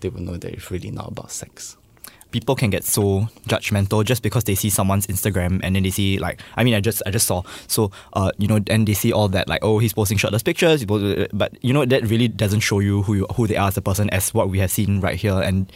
they 0.01 0.09
will 0.09 0.21
know 0.21 0.37
that 0.37 0.51
it's 0.53 0.69
really 0.71 0.91
not 0.91 1.07
about 1.09 1.31
sex. 1.31 1.77
people 2.31 2.55
can 2.55 2.69
get 2.69 2.83
so 2.83 3.27
judgmental 3.47 4.03
just 4.03 4.23
because 4.23 4.45
they 4.45 4.55
see 4.55 4.69
someone's 4.69 5.05
Instagram 5.07 5.59
and 5.63 5.75
then 5.75 5.83
they 5.83 5.91
see 5.91 6.17
like 6.17 6.39
I 6.55 6.63
mean 6.63 6.73
I 6.73 6.79
just 6.79 7.03
I 7.05 7.11
just 7.11 7.27
saw 7.27 7.43
so 7.67 7.91
uh 8.13 8.31
you 8.37 8.47
know 8.47 8.59
and 8.67 8.87
they 8.87 8.93
see 8.93 9.11
all 9.11 9.27
that 9.29 9.47
like 9.47 9.59
oh 9.63 9.79
he's 9.79 9.93
posting 9.93 10.17
shirtless 10.17 10.41
pictures 10.41 10.85
but 10.85 11.51
you 11.61 11.73
know 11.73 11.85
that 11.85 12.07
really 12.07 12.27
doesn't 12.29 12.61
show 12.61 12.79
you 12.79 13.03
who 13.03 13.13
you, 13.15 13.25
who 13.35 13.47
they 13.47 13.57
are 13.57 13.67
as 13.67 13.77
a 13.77 13.81
person 13.81 14.09
as 14.11 14.33
what 14.33 14.49
we 14.49 14.59
have 14.59 14.71
seen 14.71 15.01
right 15.01 15.17
here 15.19 15.39
and. 15.39 15.71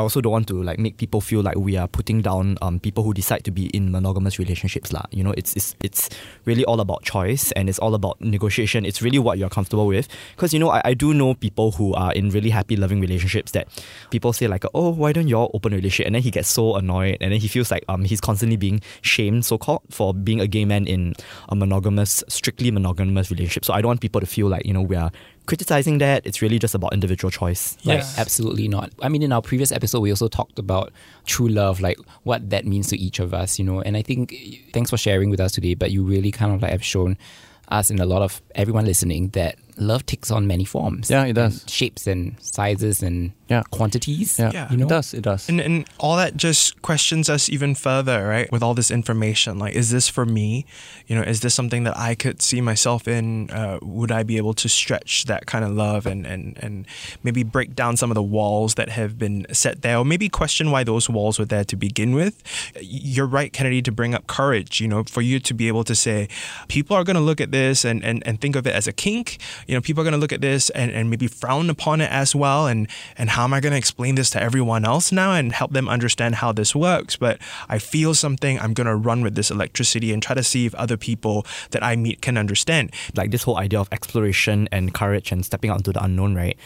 I 0.00 0.02
also 0.02 0.22
don't 0.22 0.32
want 0.32 0.48
to 0.48 0.62
like 0.62 0.78
make 0.78 0.96
people 0.96 1.20
feel 1.20 1.42
like 1.42 1.56
we 1.56 1.76
are 1.76 1.86
putting 1.86 2.22
down 2.22 2.56
um, 2.62 2.80
people 2.80 3.04
who 3.04 3.12
decide 3.12 3.44
to 3.44 3.50
be 3.50 3.66
in 3.66 3.92
monogamous 3.92 4.38
relationships 4.38 4.94
lah. 4.94 5.04
You 5.10 5.22
know, 5.22 5.34
it's, 5.36 5.54
it's 5.54 5.76
it's 5.82 6.08
really 6.46 6.64
all 6.64 6.80
about 6.80 7.02
choice 7.02 7.52
and 7.52 7.68
it's 7.68 7.78
all 7.78 7.94
about 7.94 8.18
negotiation. 8.18 8.86
It's 8.86 9.02
really 9.02 9.18
what 9.18 9.36
you're 9.36 9.50
comfortable 9.50 9.86
with. 9.86 10.08
Because 10.34 10.54
you 10.54 10.58
know, 10.58 10.70
I, 10.70 10.80
I 10.86 10.94
do 10.94 11.12
know 11.12 11.34
people 11.34 11.72
who 11.72 11.92
are 11.92 12.14
in 12.14 12.30
really 12.30 12.48
happy, 12.48 12.76
loving 12.76 12.98
relationships 13.02 13.52
that 13.52 13.68
people 14.10 14.32
say 14.32 14.48
like, 14.48 14.64
oh, 14.72 14.88
why 14.88 15.12
don't 15.12 15.28
y'all 15.28 15.50
open 15.52 15.74
a 15.74 15.76
relationship? 15.76 16.06
And 16.06 16.14
then 16.14 16.22
he 16.22 16.30
gets 16.30 16.48
so 16.48 16.76
annoyed 16.76 17.18
and 17.20 17.30
then 17.30 17.38
he 17.38 17.46
feels 17.46 17.70
like 17.70 17.84
um 17.90 18.04
he's 18.04 18.22
constantly 18.22 18.56
being 18.56 18.80
shamed, 19.02 19.44
so 19.44 19.58
called, 19.58 19.82
for 19.90 20.14
being 20.14 20.40
a 20.40 20.46
gay 20.46 20.64
man 20.64 20.86
in 20.86 21.12
a 21.50 21.54
monogamous, 21.54 22.24
strictly 22.26 22.70
monogamous 22.70 23.30
relationship. 23.30 23.66
So 23.66 23.74
I 23.74 23.82
don't 23.82 23.90
want 23.90 24.00
people 24.00 24.22
to 24.22 24.26
feel 24.26 24.48
like 24.48 24.64
you 24.64 24.72
know 24.72 24.80
we 24.80 24.96
are 24.96 25.12
criticizing 25.50 25.98
that. 25.98 26.18
It's 26.24 26.40
really 26.44 26.58
just 26.58 26.74
about 26.74 26.92
individual 26.92 27.30
choice. 27.30 27.76
Like, 27.84 27.98
Yes. 27.98 28.18
absolutely 28.24 28.68
not. 28.68 28.90
I 29.02 29.08
mean, 29.08 29.22
in 29.22 29.32
our 29.32 29.42
previous 29.42 29.70
episode, 29.72 30.00
we 30.00 30.10
also 30.10 30.28
talked 30.28 30.58
about 30.58 30.92
true 31.26 31.48
love, 31.48 31.80
like 31.80 31.98
what 32.22 32.40
that 32.50 32.64
means 32.72 32.86
to 32.88 32.96
each 33.06 33.18
of 33.20 33.34
us, 33.34 33.58
you 33.58 33.64
know. 33.64 33.80
And 33.82 33.96
I 33.96 34.02
think 34.02 34.34
thanks 34.72 34.90
for 34.90 34.96
sharing 34.96 35.28
with 35.30 35.40
us 35.40 35.52
today, 35.52 35.74
but 35.74 35.90
you 35.90 36.04
really 36.04 36.30
kind 36.30 36.52
of 36.54 36.62
like 36.62 36.70
have 36.70 36.84
shown 36.84 37.18
us 37.68 37.90
and 37.90 38.00
a 38.00 38.06
lot 38.06 38.22
of 38.22 38.40
everyone 38.54 38.84
listening 38.84 39.28
that 39.30 39.56
love 39.76 40.04
takes 40.06 40.30
on 40.30 40.46
many 40.46 40.64
forms. 40.64 41.10
Yeah, 41.10 41.24
it 41.24 41.34
does. 41.34 41.60
And 41.62 41.70
shapes 41.70 42.06
and 42.06 42.36
sizes 42.40 43.02
and 43.02 43.32
Yeah. 43.50 43.62
quantities. 43.70 44.38
Yeah, 44.38 44.52
Yeah. 44.52 44.70
You 44.70 44.76
know? 44.78 44.86
it 44.86 44.88
does. 44.88 45.12
It 45.12 45.22
does. 45.22 45.48
And, 45.48 45.60
and 45.60 45.88
all 45.98 46.16
that 46.16 46.36
just 46.36 46.80
questions 46.82 47.28
us 47.28 47.48
even 47.50 47.74
further, 47.74 48.26
right? 48.26 48.50
With 48.52 48.62
all 48.62 48.74
this 48.74 48.90
information, 48.90 49.58
like, 49.58 49.74
is 49.74 49.90
this 49.90 50.08
for 50.08 50.24
me? 50.24 50.64
You 51.08 51.16
know, 51.16 51.22
is 51.22 51.40
this 51.40 51.54
something 51.54 51.82
that 51.84 51.96
I 51.96 52.14
could 52.14 52.40
see 52.40 52.60
myself 52.60 53.08
in? 53.08 53.50
Uh, 53.50 53.78
would 53.82 54.12
I 54.12 54.22
be 54.22 54.36
able 54.36 54.54
to 54.54 54.68
stretch 54.68 55.24
that 55.24 55.46
kind 55.46 55.64
of 55.64 55.72
love 55.72 56.06
and, 56.06 56.24
and, 56.26 56.56
and 56.62 56.86
maybe 57.24 57.42
break 57.42 57.74
down 57.74 57.96
some 57.96 58.10
of 58.10 58.14
the 58.14 58.22
walls 58.22 58.74
that 58.76 58.88
have 58.90 59.18
been 59.18 59.46
set 59.52 59.82
there, 59.82 59.98
or 59.98 60.04
maybe 60.04 60.28
question 60.28 60.70
why 60.70 60.84
those 60.84 61.10
walls 61.10 61.38
were 61.38 61.44
there 61.44 61.64
to 61.64 61.76
begin 61.76 62.14
with? 62.14 62.42
You're 62.80 63.26
right, 63.26 63.52
Kennedy, 63.52 63.82
to 63.82 63.90
bring 63.90 64.14
up 64.14 64.28
courage, 64.28 64.80
you 64.80 64.86
know, 64.86 65.02
for 65.02 65.22
you 65.22 65.40
to 65.40 65.54
be 65.54 65.66
able 65.66 65.82
to 65.84 65.94
say, 65.96 66.28
people 66.68 66.96
are 66.96 67.02
going 67.04 67.16
to 67.16 67.22
look 67.22 67.40
at 67.40 67.50
this 67.50 67.84
and, 67.84 68.04
and, 68.04 68.24
and 68.24 68.40
think 68.40 68.54
of 68.54 68.66
it 68.66 68.74
as 68.74 68.86
a 68.86 68.92
kink. 68.92 69.38
You 69.66 69.74
know, 69.74 69.80
people 69.80 70.02
are 70.02 70.04
going 70.04 70.12
to 70.12 70.20
look 70.20 70.32
at 70.32 70.40
this 70.40 70.70
and, 70.70 70.92
and 70.92 71.10
maybe 71.10 71.26
frown 71.26 71.68
upon 71.68 72.00
it 72.00 72.10
as 72.12 72.34
well. 72.34 72.68
And, 72.68 72.88
and 73.18 73.30
how 73.30 73.39
am 73.44 73.54
I 73.54 73.60
going 73.60 73.72
to 73.72 73.78
explain 73.78 74.14
this 74.14 74.30
to 74.30 74.42
everyone 74.42 74.84
else 74.84 75.12
now 75.12 75.32
and 75.32 75.52
help 75.52 75.72
them 75.72 75.88
understand 75.88 76.36
how 76.36 76.52
this 76.52 76.74
works? 76.74 77.16
But 77.16 77.38
I 77.68 77.78
feel 77.78 78.14
something, 78.14 78.58
I'm 78.58 78.74
going 78.74 78.86
to 78.86 78.96
run 78.96 79.22
with 79.22 79.34
this 79.34 79.50
electricity 79.50 80.12
and 80.12 80.22
try 80.22 80.34
to 80.34 80.42
see 80.42 80.66
if 80.66 80.74
other 80.74 80.96
people 80.96 81.46
that 81.70 81.82
I 81.82 81.96
meet 81.96 82.22
can 82.22 82.36
understand. 82.36 82.92
like 83.14 83.30
this 83.30 83.44
whole 83.44 83.58
idea 83.58 83.80
of 83.80 83.88
exploration 83.92 84.68
and 84.72 84.94
courage 84.94 85.32
and 85.32 85.44
stepping 85.44 85.70
out 85.70 85.78
into 85.78 85.92
the 85.92 86.02
unknown, 86.02 86.34
right? 86.34 86.56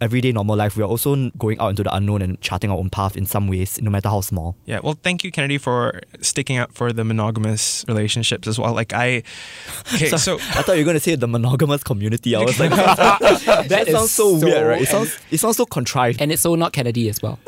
Everyday 0.00 0.32
normal 0.32 0.56
life, 0.56 0.76
we 0.76 0.82
are 0.82 0.86
also 0.88 1.30
going 1.38 1.58
out 1.58 1.68
into 1.68 1.82
the 1.82 1.94
unknown 1.94 2.22
and 2.22 2.40
charting 2.40 2.70
our 2.70 2.78
own 2.78 2.90
path 2.90 3.16
in 3.16 3.26
some 3.26 3.48
ways, 3.48 3.80
no 3.80 3.90
matter 3.90 4.08
how 4.08 4.20
small. 4.20 4.56
Yeah, 4.66 4.80
well, 4.82 4.98
thank 5.02 5.24
you, 5.24 5.30
Kennedy, 5.30 5.58
for 5.58 6.00
sticking 6.20 6.58
up 6.58 6.72
for 6.72 6.92
the 6.92 7.04
monogamous 7.04 7.84
relationships 7.88 8.48
as 8.48 8.58
well. 8.58 8.72
Like 8.74 8.92
I, 8.92 9.22
okay, 9.94 10.08
so 10.08 10.36
I 10.36 10.62
thought 10.62 10.72
you 10.76 10.82
were 10.82 10.84
going 10.84 10.94
to 10.94 11.00
say 11.00 11.14
the 11.14 11.28
monogamous 11.28 11.82
community. 11.82 12.34
I 12.34 12.42
was 12.42 12.58
like, 12.60 12.70
that 13.68 13.86
sounds 13.88 14.10
so, 14.10 14.38
so- 14.38 14.46
weird, 14.46 14.66
right? 14.66 14.82
It 14.82 14.88
sounds 14.88 15.18
it 15.30 15.38
sounds 15.38 15.56
so 15.56 15.66
contrived. 15.66 16.20
And 16.20 16.32
it's 16.32 16.42
so 16.42 16.54
not 16.54 16.72
Kennedy 16.72 17.08
as 17.08 17.22
well. 17.22 17.38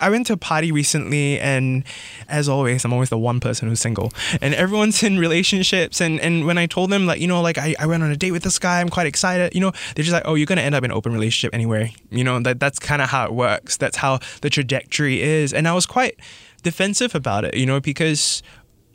I 0.00 0.10
went 0.10 0.26
to 0.28 0.32
a 0.32 0.36
party 0.36 0.72
recently, 0.72 1.38
and 1.40 1.84
as 2.28 2.48
always, 2.48 2.84
I'm 2.84 2.92
always 2.92 3.10
the 3.10 3.18
one 3.18 3.40
person 3.40 3.68
who's 3.68 3.80
single, 3.80 4.12
and 4.40 4.54
everyone's 4.54 5.02
in 5.02 5.18
relationships. 5.18 6.00
And, 6.00 6.20
and 6.20 6.46
when 6.46 6.58
I 6.58 6.66
told 6.66 6.90
them, 6.90 7.06
like, 7.06 7.20
you 7.20 7.28
know, 7.28 7.40
like 7.40 7.58
I, 7.58 7.74
I 7.78 7.86
went 7.86 8.02
on 8.02 8.10
a 8.10 8.16
date 8.16 8.32
with 8.32 8.42
this 8.42 8.58
guy, 8.58 8.80
I'm 8.80 8.88
quite 8.88 9.06
excited, 9.06 9.54
you 9.54 9.60
know, 9.60 9.72
they're 9.94 10.04
just 10.04 10.12
like, 10.12 10.24
oh, 10.26 10.34
you're 10.34 10.46
gonna 10.46 10.62
end 10.62 10.74
up 10.74 10.84
in 10.84 10.90
an 10.90 10.96
open 10.96 11.12
relationship 11.12 11.54
anyway. 11.54 11.94
You 12.10 12.24
know, 12.24 12.40
that 12.40 12.60
that's 12.60 12.78
kind 12.78 13.02
of 13.02 13.10
how 13.10 13.26
it 13.26 13.32
works. 13.32 13.76
That's 13.76 13.96
how 13.96 14.20
the 14.40 14.50
trajectory 14.50 15.22
is. 15.22 15.52
And 15.52 15.66
I 15.66 15.74
was 15.74 15.86
quite 15.86 16.18
defensive 16.62 17.14
about 17.14 17.44
it, 17.44 17.56
you 17.56 17.66
know, 17.66 17.80
because 17.80 18.42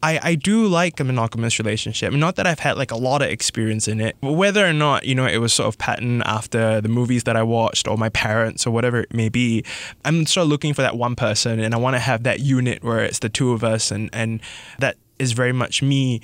I, 0.03 0.19
I 0.21 0.35
do 0.35 0.67
like 0.67 0.99
a 0.99 1.03
monogamous 1.03 1.59
relationship. 1.59 2.13
Not 2.13 2.35
that 2.35 2.45
I've 2.45 2.59
had 2.59 2.77
like 2.77 2.91
a 2.91 2.95
lot 2.95 3.21
of 3.21 3.29
experience 3.29 3.87
in 3.87 3.99
it. 3.99 4.15
Whether 4.21 4.65
or 4.65 4.73
not, 4.73 5.05
you 5.05 5.15
know, 5.15 5.25
it 5.25 5.37
was 5.37 5.53
sort 5.53 5.67
of 5.67 5.77
patterned 5.77 6.23
after 6.25 6.81
the 6.81 6.89
movies 6.89 7.23
that 7.23 7.35
I 7.35 7.43
watched 7.43 7.87
or 7.87 7.97
my 7.97 8.09
parents 8.09 8.67
or 8.67 8.71
whatever 8.71 9.01
it 9.01 9.13
may 9.13 9.29
be, 9.29 9.63
I'm 10.05 10.25
sort 10.25 10.43
of 10.43 10.49
looking 10.49 10.73
for 10.73 10.81
that 10.81 10.97
one 10.97 11.15
person 11.15 11.59
and 11.59 11.73
I 11.73 11.77
want 11.77 11.95
to 11.95 11.99
have 11.99 12.23
that 12.23 12.39
unit 12.39 12.83
where 12.83 12.99
it's 12.99 13.19
the 13.19 13.29
two 13.29 13.53
of 13.53 13.63
us 13.63 13.91
and, 13.91 14.09
and 14.13 14.41
that 14.79 14.97
is 15.19 15.31
very 15.31 15.53
much 15.53 15.81
me. 15.81 16.21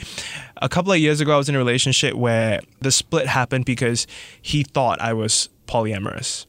A 0.57 0.69
couple 0.69 0.91
of 0.91 0.99
years 0.99 1.19
ago, 1.19 1.33
I 1.33 1.37
was 1.37 1.49
in 1.49 1.55
a 1.55 1.57
relationship 1.57 2.13
where 2.13 2.61
the 2.81 2.91
split 2.91 3.27
happened 3.27 3.65
because 3.65 4.05
he 4.41 4.63
thought 4.63 5.01
I 5.01 5.13
was 5.13 5.49
polyamorous 5.67 6.45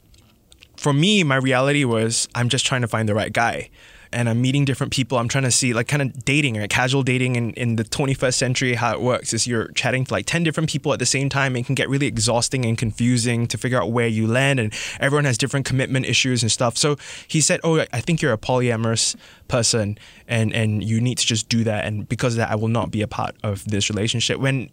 for 0.77 0.93
me, 0.93 1.23
my 1.23 1.37
reality 1.37 1.83
was 1.83 2.27
I'm 2.35 2.49
just 2.49 2.65
trying 2.65 2.81
to 2.81 2.87
find 2.87 3.07
the 3.07 3.15
right 3.15 3.33
guy. 3.33 3.69
And 4.11 4.29
I'm 4.29 4.41
meeting 4.41 4.65
different 4.65 4.93
people. 4.93 5.17
I'm 5.17 5.27
trying 5.27 5.43
to 5.43 5.51
see, 5.51 5.73
like, 5.73 5.87
kind 5.87 6.01
of 6.01 6.25
dating, 6.25 6.57
right? 6.57 6.69
Casual 6.69 7.03
dating 7.03 7.35
in, 7.35 7.51
in 7.51 7.75
the 7.75 7.83
21st 7.83 8.33
century, 8.33 8.73
how 8.75 8.93
it 8.93 9.01
works 9.01 9.33
is 9.33 9.47
you're 9.47 9.67
chatting 9.69 10.05
to 10.05 10.13
like 10.13 10.25
10 10.25 10.43
different 10.43 10.69
people 10.69 10.93
at 10.93 10.99
the 10.99 11.05
same 11.05 11.29
time. 11.29 11.55
And 11.55 11.63
it 11.63 11.65
can 11.65 11.75
get 11.75 11.89
really 11.89 12.07
exhausting 12.07 12.65
and 12.65 12.77
confusing 12.77 13.47
to 13.47 13.57
figure 13.57 13.81
out 13.81 13.91
where 13.91 14.07
you 14.07 14.27
land. 14.27 14.59
And 14.59 14.73
everyone 14.99 15.25
has 15.25 15.37
different 15.37 15.65
commitment 15.65 16.05
issues 16.05 16.41
and 16.43 16.51
stuff. 16.51 16.77
So 16.77 16.97
he 17.27 17.41
said, 17.41 17.59
Oh, 17.63 17.79
I 17.79 18.01
think 18.01 18.21
you're 18.21 18.33
a 18.33 18.37
polyamorous 18.37 19.15
person 19.47 19.97
and, 20.27 20.53
and 20.53 20.83
you 20.83 21.01
need 21.01 21.17
to 21.17 21.25
just 21.25 21.49
do 21.49 21.63
that. 21.63 21.85
And 21.85 22.07
because 22.07 22.33
of 22.33 22.37
that, 22.37 22.51
I 22.51 22.55
will 22.55 22.67
not 22.67 22.91
be 22.91 23.01
a 23.01 23.07
part 23.07 23.35
of 23.43 23.65
this 23.65 23.89
relationship. 23.89 24.39
When 24.39 24.69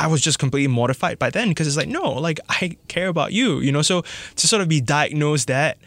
I 0.00 0.06
was 0.06 0.22
just 0.22 0.38
completely 0.38 0.68
mortified 0.68 1.18
by 1.18 1.30
then 1.30 1.50
because 1.50 1.66
it's 1.66 1.76
like, 1.76 1.88
no, 1.88 2.12
like 2.12 2.40
I 2.48 2.78
care 2.88 3.08
about 3.08 3.32
you, 3.32 3.60
you 3.60 3.70
know? 3.70 3.82
So 3.82 4.02
to 4.36 4.48
sort 4.48 4.62
of 4.62 4.68
be 4.68 4.80
diagnosed 4.80 5.48
that, 5.48 5.78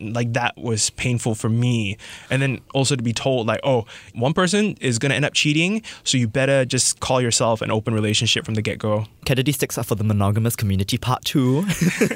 like 0.00 0.32
that 0.32 0.56
was 0.56 0.90
painful 0.90 1.34
for 1.34 1.48
me. 1.48 1.96
And 2.30 2.42
then 2.42 2.60
also 2.74 2.96
to 2.96 3.02
be 3.02 3.12
told, 3.12 3.46
like, 3.46 3.60
oh, 3.64 3.86
one 4.14 4.32
person 4.32 4.76
is 4.80 4.98
going 4.98 5.10
to 5.10 5.16
end 5.16 5.24
up 5.24 5.34
cheating, 5.34 5.82
so 6.04 6.18
you 6.18 6.28
better 6.28 6.64
just 6.64 7.00
call 7.00 7.20
yourself 7.20 7.62
an 7.62 7.70
open 7.70 7.94
relationship 7.94 8.44
from 8.44 8.54
the 8.54 8.62
get 8.62 8.78
go. 8.78 9.06
Kennedy 9.24 9.52
sticks 9.52 9.78
up 9.78 9.86
for 9.86 9.94
the 9.94 10.04
monogamous 10.04 10.56
community 10.56 10.98
part 10.98 11.24
too. 11.24 11.64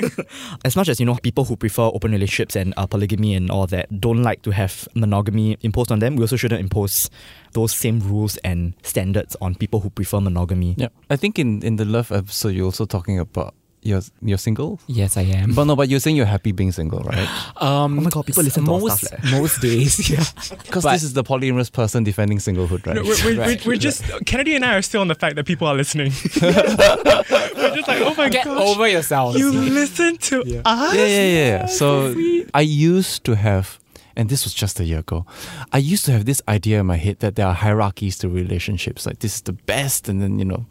as 0.64 0.77
much 0.77 0.88
as 0.88 0.99
you 0.99 1.07
know, 1.07 1.14
people 1.16 1.44
who 1.44 1.57
prefer 1.57 1.83
open 1.83 2.12
relationships 2.12 2.57
and 2.57 2.75
uh, 2.77 2.87
polygamy 2.87 3.35
and 3.35 3.51
all 3.51 3.66
that 3.66 4.01
don't 4.01 4.23
like 4.23 4.42
to 4.42 4.51
have 4.51 4.88
monogamy 4.94 5.57
imposed 5.62 5.92
on 5.92 5.99
them. 5.99 6.16
We 6.16 6.23
also 6.23 6.37
shouldn't 6.37 6.61
impose 6.61 7.11
those 7.53 7.73
same 7.73 8.01
rules 8.01 8.37
and 8.38 8.75
standards 8.83 9.37
on 9.40 9.55
people 9.55 9.81
who 9.81 9.90
prefer 9.90 10.20
monogamy. 10.20 10.75
Yeah, 10.77 10.88
I 11.11 11.16
think 11.16 11.38
in 11.38 11.62
in 11.62 11.77
the 11.77 11.85
love 11.85 12.11
episode 12.12 12.55
you're 12.55 12.66
also 12.66 12.85
talking 12.85 13.18
about 13.18 13.55
you're 13.85 14.01
you're 14.23 14.38
single. 14.38 14.81
Yes, 14.88 15.16
I 15.16 15.23
am. 15.23 15.55
But 15.55 15.64
no, 15.64 15.77
but 15.77 15.88
you're 15.88 16.01
saying 16.01 16.16
you're 16.16 16.27
happy 16.27 16.53
being 16.53 16.73
single, 16.73 17.01
right? 17.01 17.29
Um, 17.61 17.99
Oh 17.99 18.03
my 18.03 18.11
God, 18.11 18.27
people 18.27 18.42
listen 18.42 18.64
to 18.64 18.73
our 18.73 18.81
most, 18.81 19.05
stuff 19.07 19.23
leh. 19.25 19.38
Most 19.38 19.61
days, 19.61 20.11
yeah. 20.11 20.25
Because 20.64 20.83
this 20.85 21.03
is 21.03 21.12
the 21.12 21.23
polyamorous 21.23 21.70
person 21.70 22.03
defending 22.03 22.38
singlehood, 22.38 22.87
right? 22.87 22.97
No, 22.97 23.03
we're, 23.03 23.16
we're, 23.25 23.38
Right, 23.40 23.64
we're, 23.64 23.73
we're 23.75 23.79
just, 23.79 24.03
Kennedy 24.27 24.55
and 24.57 24.64
I 24.64 24.75
are 24.77 24.83
still 24.83 25.01
on 25.03 25.09
the 25.09 25.14
fact 25.14 25.37
that 25.37 25.47
people 25.47 25.66
are 25.68 25.75
listening. 25.77 26.12
we're 26.42 27.75
just 27.77 27.88
like, 27.88 28.01
oh 28.03 28.14
my 28.16 28.29
god, 28.29 28.33
Get 28.33 28.44
gosh. 28.47 28.68
over 28.68 28.88
yourselves. 28.88 29.38
you 29.38 29.53
listen 29.53 30.16
to 30.18 30.40
us? 30.64 30.94
yeah, 30.94 31.07
yeah, 31.07 31.27
yeah. 31.27 31.66
So 31.66 32.14
I 32.55 32.61
used 32.62 33.25
to 33.25 33.37
have, 33.37 33.79
and 34.16 34.29
this 34.29 34.44
was 34.44 34.55
just 34.55 34.81
a 34.81 34.85
year 34.85 35.01
ago, 35.01 35.27
I 35.73 35.79
used 35.79 36.05
to 36.07 36.12
have 36.12 36.25
this 36.25 36.40
idea 36.49 36.81
in 36.81 36.87
my 36.87 36.97
head 36.97 37.18
that 37.20 37.37
there 37.37 37.47
are 37.47 37.55
hierarchies 37.55 38.18
to 38.18 38.29
relationships. 38.29 39.07
Like 39.07 39.18
this 39.20 39.37
is 39.37 39.40
the 39.42 39.53
best, 39.53 40.09
and 40.09 40.20
then 40.23 40.38
you 40.38 40.44
know, 40.44 40.66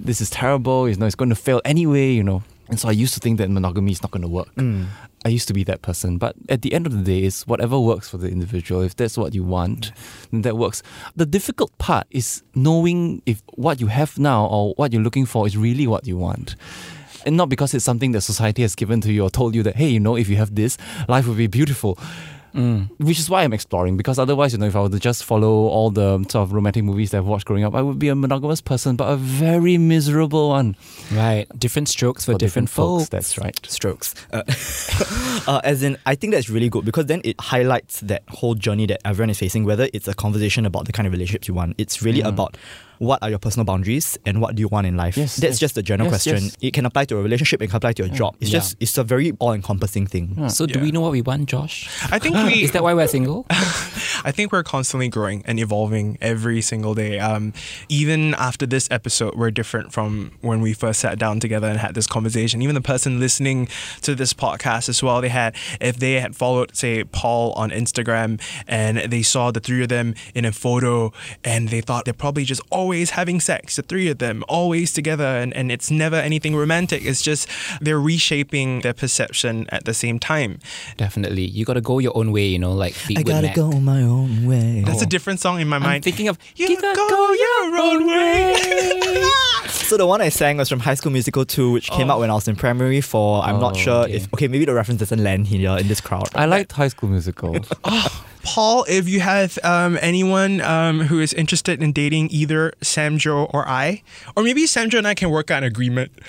this 0.00 0.20
is 0.20 0.30
terrible. 0.30 0.88
You 0.88 0.96
know, 0.96 1.06
it's 1.06 1.14
going 1.16 1.30
to 1.30 1.34
fail 1.36 1.60
anyway. 1.64 2.12
You 2.12 2.22
know, 2.24 2.42
and 2.68 2.80
so 2.80 2.88
I 2.88 2.92
used 2.92 3.14
to 3.14 3.20
think 3.20 3.38
that 3.38 3.50
monogamy 3.50 3.92
is 3.92 4.02
not 4.02 4.10
going 4.10 4.22
to 4.22 4.28
work. 4.28 4.54
Mm. 4.54 4.86
I 5.24 5.28
used 5.28 5.48
to 5.48 5.54
be 5.54 5.64
that 5.64 5.82
person, 5.82 6.18
but 6.18 6.34
at 6.48 6.62
the 6.62 6.72
end 6.72 6.86
of 6.86 6.92
the 6.92 7.02
day, 7.02 7.24
it's 7.26 7.46
whatever 7.46 7.78
works 7.78 8.08
for 8.08 8.18
the 8.18 8.28
individual. 8.28 8.82
If 8.82 8.96
that's 8.96 9.16
what 9.16 9.34
you 9.34 9.42
want, 9.42 9.92
then 10.30 10.42
that 10.42 10.56
works. 10.56 10.82
The 11.16 11.26
difficult 11.26 11.76
part 11.78 12.06
is 12.10 12.42
knowing 12.54 13.22
if 13.26 13.42
what 13.54 13.80
you 13.80 13.88
have 13.88 14.18
now 14.18 14.46
or 14.46 14.74
what 14.74 14.92
you're 14.92 15.02
looking 15.02 15.26
for 15.26 15.46
is 15.46 15.56
really 15.56 15.86
what 15.86 16.06
you 16.06 16.16
want 16.16 16.56
and 17.26 17.36
not 17.36 17.48
because 17.48 17.74
it's 17.74 17.84
something 17.84 18.12
that 18.12 18.20
society 18.20 18.62
has 18.62 18.74
given 18.74 19.00
to 19.00 19.12
you 19.12 19.22
or 19.22 19.30
told 19.30 19.54
you 19.54 19.62
that 19.62 19.76
hey 19.76 19.88
you 19.88 20.00
know 20.00 20.16
if 20.16 20.28
you 20.28 20.36
have 20.36 20.54
this 20.54 20.76
life 21.08 21.26
will 21.26 21.34
be 21.34 21.46
beautiful 21.46 21.98
which 22.98 23.18
is 23.18 23.28
why 23.28 23.42
i'm 23.42 23.52
exploring 23.52 23.96
because 23.96 24.18
otherwise 24.18 24.52
you 24.52 24.58
know 24.58 24.66
if 24.66 24.76
i 24.76 24.80
were 24.80 24.88
to 24.88 25.00
just 25.00 25.24
follow 25.24 25.66
all 25.66 25.90
the 25.90 26.18
sort 26.30 26.36
of 26.36 26.52
romantic 26.52 26.84
movies 26.84 27.10
that 27.10 27.18
i've 27.18 27.26
watched 27.26 27.44
growing 27.46 27.64
up 27.64 27.74
i 27.74 27.82
would 27.82 27.98
be 27.98 28.08
a 28.08 28.14
monogamous 28.14 28.60
person 28.60 28.94
but 28.94 29.06
a 29.10 29.16
very 29.16 29.76
miserable 29.76 30.50
one 30.50 30.76
Right. 31.12 31.46
Different 31.58 31.88
strokes 31.88 32.24
for, 32.24 32.32
for 32.32 32.38
different, 32.38 32.70
folks 32.70 33.04
folks. 33.04 33.08
that's 33.10 33.38
right 33.38 33.58
strokes. 33.68 34.14
Uh, 34.32 34.42
uh, 35.46 35.60
as 35.64 35.82
in, 35.82 35.98
I 36.06 36.14
think 36.14 36.32
that's 36.32 36.48
really 36.48 36.68
good 36.68 36.84
because 36.84 37.06
then 37.06 37.20
it 37.24 37.38
highlights 37.40 38.00
that 38.00 38.22
whole 38.28 38.54
journey 38.54 38.86
that 38.86 39.00
everyone 39.04 39.30
is 39.30 39.38
facing, 39.38 39.64
whether 39.64 39.88
it's 39.92 40.08
a 40.08 40.14
conversation 40.14 40.64
about 40.64 40.86
the 40.86 40.92
kind 40.92 41.06
of 41.06 41.12
relationships 41.12 41.46
you 41.48 41.54
want. 41.54 41.74
It's 41.78 42.02
really 42.02 42.20
about 42.22 42.56
what 43.04 43.22
are 43.22 43.30
your 43.30 43.38
personal 43.38 43.64
boundaries 43.64 44.18
and 44.26 44.40
what 44.40 44.54
do 44.56 44.60
you 44.60 44.68
want 44.68 44.86
in 44.86 44.96
life. 44.96 45.16
Yes, 45.16 45.36
that's 45.36 45.54
yes. 45.54 45.58
just 45.60 45.78
a 45.78 45.82
general 45.82 46.10
Yes, 46.10 46.24
question. 46.24 46.44
yes. 46.44 46.56
It 46.60 46.72
can 46.72 46.86
apply 46.86 47.04
to 47.06 47.18
a 47.18 47.22
relationship, 47.22 47.62
it 47.62 47.68
can 47.68 47.76
apply 47.76 47.92
to 47.94 48.04
a 48.04 48.08
job. 48.08 48.36
It's 48.40 48.50
Yeah. 48.50 48.58
just, 48.58 48.76
it's 48.80 48.96
a 48.98 49.04
very 49.04 49.32
all 49.38 49.52
encompassing 49.52 50.06
thing. 50.06 50.48
So, 50.48 50.66
do 50.66 50.78
Yeah. 50.78 50.84
we 50.84 50.90
know 50.92 51.00
what 51.00 51.12
we 51.12 51.22
want, 51.22 51.48
Josh? 51.48 51.88
I 52.10 52.18
think 52.18 52.34
we. 52.36 52.62
Is 52.64 52.72
that 52.72 52.82
why 52.82 52.94
we're 52.94 53.06
single? 53.08 53.46
I 53.50 54.32
think 54.32 54.52
we're 54.52 54.62
constantly 54.62 55.08
growing 55.08 55.42
and 55.46 55.58
evolving 55.60 56.16
every 56.20 56.60
single 56.62 56.94
day. 56.94 57.18
Um, 57.18 57.52
even 57.88 58.34
after 58.34 58.66
this 58.66 58.88
episode, 58.90 59.34
we're 59.34 59.50
different 59.50 59.92
from 59.92 60.32
when 60.40 60.60
we 60.60 60.72
first 60.72 61.00
sat 61.00 61.18
down 61.18 61.40
together 61.40 61.66
and 61.68 61.78
had 61.78 61.94
this 61.94 62.06
conversation. 62.06 62.62
Even 62.62 62.74
the 62.74 62.80
person 62.80 63.20
listening 63.20 63.68
to 64.02 64.14
this 64.14 64.32
podcast 64.32 64.88
as 64.88 65.02
well, 65.02 65.20
they 65.20 65.28
had, 65.28 65.54
if 65.80 65.96
they 65.98 66.14
had 66.20 66.34
followed, 66.36 66.74
say, 66.74 67.04
Paul 67.04 67.52
on 67.52 67.70
Instagram 67.70 68.40
and 68.66 68.98
they 69.10 69.22
saw 69.22 69.50
the 69.50 69.60
three 69.60 69.82
of 69.82 69.88
them 69.88 70.14
in 70.34 70.44
a 70.44 70.52
photo 70.52 71.12
and 71.44 71.68
they 71.68 71.80
thought 71.80 72.04
they're 72.04 72.14
probably 72.14 72.44
just 72.44 72.62
always 72.70 72.93
having 73.02 73.40
sex, 73.40 73.76
the 73.76 73.82
three 73.82 74.08
of 74.08 74.18
them, 74.18 74.42
always 74.48 74.92
together, 74.92 75.24
and, 75.24 75.52
and 75.54 75.70
it's 75.72 75.90
never 75.90 76.16
anything 76.16 76.54
romantic. 76.56 77.04
It's 77.04 77.22
just 77.22 77.48
they're 77.80 78.00
reshaping 78.00 78.80
their 78.82 78.92
perception 78.94 79.66
at 79.70 79.84
the 79.84 79.94
same 79.94 80.18
time. 80.18 80.58
Definitely. 80.96 81.44
You 81.44 81.64
got 81.64 81.74
to 81.74 81.80
go 81.80 81.98
your 81.98 82.16
own 82.16 82.32
way, 82.32 82.46
you 82.46 82.58
know, 82.58 82.72
like 82.72 82.94
I 83.16 83.22
gotta 83.22 83.48
Mac. 83.48 83.56
go 83.56 83.70
my 83.72 84.02
own 84.02 84.46
way. 84.46 84.82
That's 84.86 85.02
a 85.02 85.06
different 85.06 85.40
song 85.40 85.60
in 85.60 85.68
my 85.68 85.76
I'm 85.76 85.82
mind. 85.82 86.04
thinking 86.04 86.28
of 86.28 86.38
You 86.56 86.68
gotta 86.80 86.96
go 86.96 87.32
your 87.32 87.76
own 87.80 88.06
way. 88.06 89.22
So 89.84 89.98
the 89.98 90.06
one 90.06 90.22
I 90.22 90.30
sang 90.30 90.56
was 90.56 90.68
from 90.68 90.80
High 90.80 90.94
School 90.94 91.12
Musical 91.12 91.44
2, 91.44 91.70
which 91.72 91.90
came 91.90 92.10
Oh. 92.10 92.14
out 92.14 92.20
when 92.20 92.30
I 92.30 92.34
was 92.34 92.48
in 92.48 92.56
primary 92.56 93.00
four. 93.02 93.42
I'm 93.42 93.60
not 93.60 93.74
Oh, 93.74 93.78
sure 93.78 94.02
okay. 94.04 94.14
if 94.14 94.32
okay, 94.32 94.48
maybe 94.48 94.64
the 94.64 94.72
reference 94.72 95.00
doesn't 95.00 95.22
land 95.22 95.46
here 95.46 95.76
in 95.76 95.88
this 95.88 96.00
crowd. 96.00 96.28
i 96.34 96.46
liked 96.46 96.72
high 96.72 96.88
school 96.88 97.10
musical 97.10 97.56
Paul, 98.44 98.84
if 98.88 99.08
you 99.08 99.20
have 99.20 99.58
um, 99.64 99.98
anyone 100.02 100.60
um, 100.60 101.00
who 101.00 101.18
is 101.18 101.32
interested 101.32 101.82
in 101.82 101.92
dating 101.92 102.28
either 102.30 102.73
Sam 102.82 103.18
Joe 103.18 103.44
or 103.52 103.66
I, 103.68 104.02
or 104.36 104.42
maybe 104.42 104.66
Sam 104.66 104.90
Joe 104.90 104.98
and 104.98 105.06
I 105.06 105.14
can 105.14 105.30
work 105.30 105.50
out 105.50 105.58
an 105.58 105.64
agreement. 105.64 106.12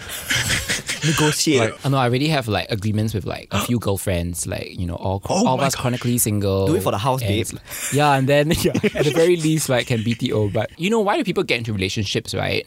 Negotiate. 1.05 1.73
I 1.83 1.89
know 1.89 1.97
uh, 1.97 2.01
I 2.01 2.05
already 2.05 2.27
have 2.29 2.47
like 2.47 2.71
agreements 2.71 3.13
with 3.13 3.25
like 3.25 3.47
a 3.51 3.59
few 3.61 3.79
girlfriends, 3.85 4.47
like 4.47 4.77
you 4.77 4.87
know, 4.87 4.95
all, 4.95 5.21
Oh 5.29 5.47
all 5.47 5.55
of 5.55 5.61
us 5.61 5.75
gosh. 5.75 5.81
chronically 5.81 6.17
single. 6.17 6.67
Do 6.67 6.75
it 6.75 6.83
for 6.83 6.91
the 6.91 6.97
house, 6.97 7.21
and 7.21 7.29
babe. 7.29 7.47
yeah, 7.93 8.13
and 8.13 8.27
then 8.27 8.51
yeah, 8.61 8.71
at 8.95 9.05
the 9.05 9.11
very 9.13 9.35
least, 9.35 9.69
like 9.69 9.87
can 9.87 9.99
BTO. 9.99 10.51
But 10.51 10.71
you 10.79 10.89
know, 10.89 10.99
why 11.01 11.17
do 11.17 11.23
people 11.23 11.43
get 11.43 11.59
into 11.59 11.73
relationships, 11.73 12.33
right? 12.33 12.65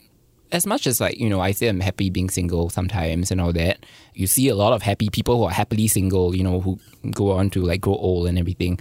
As 0.52 0.66
much 0.66 0.86
as 0.86 1.00
like 1.00 1.18
you 1.18 1.28
know, 1.28 1.40
I 1.40 1.50
say 1.52 1.68
I'm 1.68 1.80
happy 1.80 2.10
being 2.10 2.30
single 2.30 2.70
sometimes 2.70 3.30
and 3.30 3.40
all 3.40 3.52
that. 3.54 3.84
You 4.14 4.26
see 4.26 4.48
a 4.48 4.54
lot 4.54 4.72
of 4.72 4.82
happy 4.82 5.08
people 5.10 5.38
who 5.38 5.44
are 5.44 5.50
happily 5.50 5.88
single, 5.88 6.34
you 6.34 6.44
know, 6.44 6.60
who 6.60 6.78
go 7.10 7.32
on 7.32 7.50
to 7.50 7.62
like 7.62 7.80
grow 7.80 7.94
old 7.96 8.28
and 8.28 8.38
everything. 8.38 8.78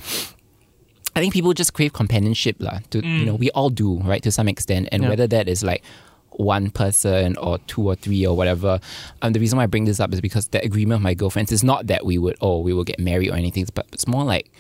I 1.18 1.20
think 1.20 1.34
people 1.34 1.54
just 1.54 1.74
crave 1.74 1.94
companionship, 1.94 2.56
lah. 2.60 2.80
To 2.92 3.06
you 3.06 3.26
know, 3.26 3.36
we 3.36 3.50
all 3.52 3.70
do, 3.70 3.98
right, 4.06 4.22
to 4.22 4.32
some 4.32 4.48
extent, 4.48 4.90
and 4.92 5.04
Yeah. 5.04 5.10
whether 5.10 5.28
that 5.28 5.50
is 5.50 5.64
like 5.64 5.84
one 6.32 6.70
person 6.70 7.36
or 7.38 7.58
two 7.66 7.82
or 7.82 7.96
three 7.96 8.26
or 8.26 8.38
whatever. 8.38 8.80
Um, 9.22 9.34
the 9.34 9.40
reason 9.40 9.58
why 9.58 9.64
I 9.64 9.66
bring 9.66 9.86
this 9.86 10.00
up 10.00 10.14
is 10.14 10.22
because 10.22 10.50
the 10.50 10.64
agreement 10.64 10.98
of 10.98 11.02
my 11.02 11.16
girlfriends 11.16 11.52
is 11.52 11.64
not 11.64 11.88
that 11.88 12.06
we 12.06 12.18
would 12.18 12.38
oh 12.42 12.60
we 12.60 12.74
will 12.74 12.84
get 12.86 13.00
married 13.00 13.30
or 13.32 13.36
anything, 13.36 13.66
but 13.74 13.88
it's 13.92 14.08
more 14.08 14.24
like 14.24 14.52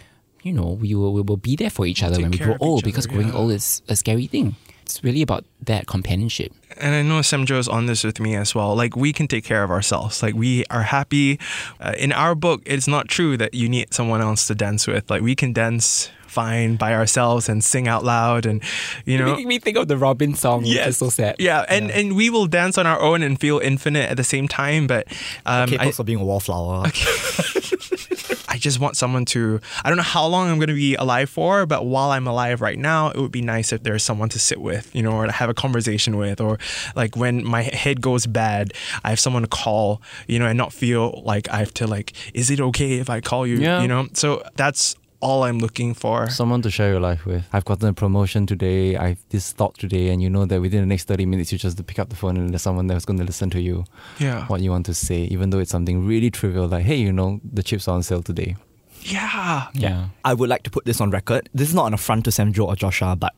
you 0.41 0.51
know 0.51 0.73
we 0.81 0.95
will 0.95 1.13
we 1.13 1.21
will 1.21 1.37
be 1.37 1.55
there 1.55 1.69
for 1.69 1.85
each 1.85 2.01
other 2.01 2.19
when 2.19 2.31
we 2.31 2.37
grow 2.37 2.57
old 2.59 2.79
each 2.79 2.85
because 2.85 3.05
growing 3.05 3.27
yeah. 3.29 3.37
old 3.37 3.51
is 3.51 3.81
a 3.87 3.95
scary 3.95 4.25
thing. 4.25 4.55
it's 4.81 5.03
really 5.03 5.21
about 5.21 5.43
that 5.61 5.85
companionship. 5.85 6.51
and 6.79 6.95
I 6.95 7.01
know 7.01 7.21
Sam 7.21 7.45
Joe 7.45 7.59
is 7.59 7.67
on 7.67 7.85
this 7.85 8.03
with 8.03 8.19
me 8.19 8.35
as 8.35 8.55
well. 8.55 8.75
Like 8.75 8.95
we 8.95 9.11
can 9.13 9.27
take 9.27 9.43
care 9.43 9.63
of 9.63 9.69
ourselves. 9.69 10.23
Like 10.23 10.33
we 10.33 10.63
are 10.69 10.83
happy. 10.83 11.39
Uh, 11.79 11.93
in 11.97 12.11
our 12.11 12.35
book, 12.35 12.61
it's 12.65 12.87
not 12.87 13.07
true 13.07 13.35
that 13.37 13.53
you 13.53 13.67
need 13.69 13.93
someone 13.93 14.21
else 14.21 14.47
to 14.47 14.55
dance 14.55 14.87
with. 14.87 15.09
Like 15.09 15.21
we 15.21 15.35
can 15.35 15.53
dance 15.53 16.09
fine 16.37 16.75
by 16.77 16.93
ourselves 16.93 17.49
and 17.49 17.63
sing 17.63 17.87
out 17.87 18.03
loud, 18.03 18.45
and 18.45 18.61
you 19.05 19.17
know. 19.17 19.25
Making 19.33 19.47
me 19.47 19.57
think 19.59 19.75
of 19.77 19.87
the 19.87 19.97
Robyn 19.97 20.35
song, 20.35 20.61
which 20.61 20.93
so 20.95 21.09
sad. 21.09 21.35
Yeah, 21.39 21.65
and, 21.67 21.89
and 21.89 22.15
we 22.15 22.29
will 22.29 22.45
dance 22.47 22.77
on 22.77 22.85
our 22.85 22.99
own 23.01 23.23
and 23.23 23.39
feel 23.39 23.57
infinite 23.59 24.07
at 24.11 24.17
the 24.17 24.23
same 24.23 24.47
time. 24.47 24.85
But 24.87 25.07
um, 25.45 25.63
Okay, 25.69 25.77
I, 25.79 25.91
for 25.91 26.03
being 26.03 26.19
a 26.19 26.25
wallflower. 26.25 26.85
okay. 26.87 27.11
I 28.49 28.57
just 28.59 28.79
want 28.79 28.95
someone 28.97 29.25
to. 29.35 29.59
I 29.83 29.89
don't 29.89 29.97
know 29.97 30.03
how 30.17 30.25
long 30.27 30.49
I'm 30.49 30.57
going 30.57 30.69
to 30.69 30.81
be 30.89 30.95
alive 30.95 31.29
for, 31.29 31.65
but 31.65 31.85
while 31.85 32.11
I'm 32.11 32.27
alive 32.27 32.61
right 32.61 32.77
now, 32.79 33.09
it 33.09 33.17
would 33.17 33.31
be 33.31 33.41
nice 33.41 33.73
if 33.73 33.83
there's 33.83 34.03
someone 34.03 34.29
to 34.29 34.39
sit 34.39 34.59
with, 34.61 34.93
you 34.95 35.03
know, 35.03 35.11
or 35.11 35.25
to 35.25 35.31
have 35.31 35.49
a 35.49 35.53
conversation 35.53 36.17
with, 36.17 36.39
or 36.39 36.57
like 36.95 37.15
when 37.15 37.43
my 37.45 37.63
head 37.63 38.01
goes 38.01 38.25
bad, 38.25 38.73
I 39.03 39.09
have 39.09 39.19
someone 39.19 39.41
to 39.43 39.47
call, 39.49 40.01
you 40.27 40.39
know, 40.39 40.47
and 40.47 40.57
not 40.57 40.71
feel 40.73 41.21
like 41.25 41.49
I 41.49 41.57
have 41.57 41.73
to 41.75 41.87
like, 41.87 42.13
is 42.33 42.49
it 42.49 42.59
okay 42.61 42.93
if 42.99 43.09
I 43.09 43.21
call 43.21 43.45
you, 43.45 43.57
Yeah. 43.57 43.81
you 43.81 43.87
know? 43.87 44.07
So 44.13 44.43
that's 44.55 44.95
all 45.19 45.43
I'm 45.43 45.59
looking 45.59 45.93
for. 45.93 46.29
Someone 46.29 46.61
to 46.61 46.69
share 46.69 46.91
your 46.91 46.99
life 46.99 47.25
with. 47.25 47.45
I've 47.51 47.65
gotten 47.65 47.87
a 47.87 47.93
promotion 47.93 48.45
today. 48.45 48.95
I've 48.95 49.19
this 49.29 49.51
thought 49.51 49.77
today, 49.77 50.09
and 50.09 50.21
you 50.21 50.29
know 50.29 50.45
that 50.45 50.61
within 50.61 50.81
the 50.81 50.85
next 50.85 51.05
thirty 51.05 51.25
minutes, 51.25 51.51
you 51.51 51.57
just 51.57 51.83
pick 51.85 51.99
up 51.99 52.09
the 52.09 52.15
phone 52.15 52.37
and 52.37 52.49
there's 52.49 52.61
someone 52.61 52.87
that's 52.87 53.05
going 53.05 53.19
to 53.19 53.25
listen 53.25 53.49
to 53.51 53.61
you. 53.61 53.85
Yeah. 54.19 54.45
What 54.47 54.61
you 54.61 54.71
want 54.71 54.85
to 54.87 54.93
say, 54.93 55.21
even 55.23 55.49
though 55.49 55.59
it's 55.59 55.71
something 55.71 56.05
really 56.05 56.29
trivial, 56.29 56.67
like, 56.67 56.85
hey, 56.85 56.95
you 56.95 57.11
know, 57.11 57.39
the 57.43 57.63
chips 57.63 57.87
are 57.87 57.95
on 57.95 58.03
sale 58.03 58.21
today. 58.21 58.55
Yeah. 59.01 59.67
Yeah. 59.73 60.09
I 60.25 60.33
would 60.33 60.49
like 60.49 60.63
to 60.63 60.69
put 60.69 60.85
this 60.85 60.99
on 61.01 61.11
record. 61.11 61.49
This 61.53 61.69
is 61.69 61.75
not 61.75 61.87
an 61.87 61.93
affront 61.93 62.25
to 62.25 62.31
Sam 62.31 62.53
Joe 62.53 62.65
or 62.67 62.75
Joshua, 62.75 63.15
but 63.15 63.33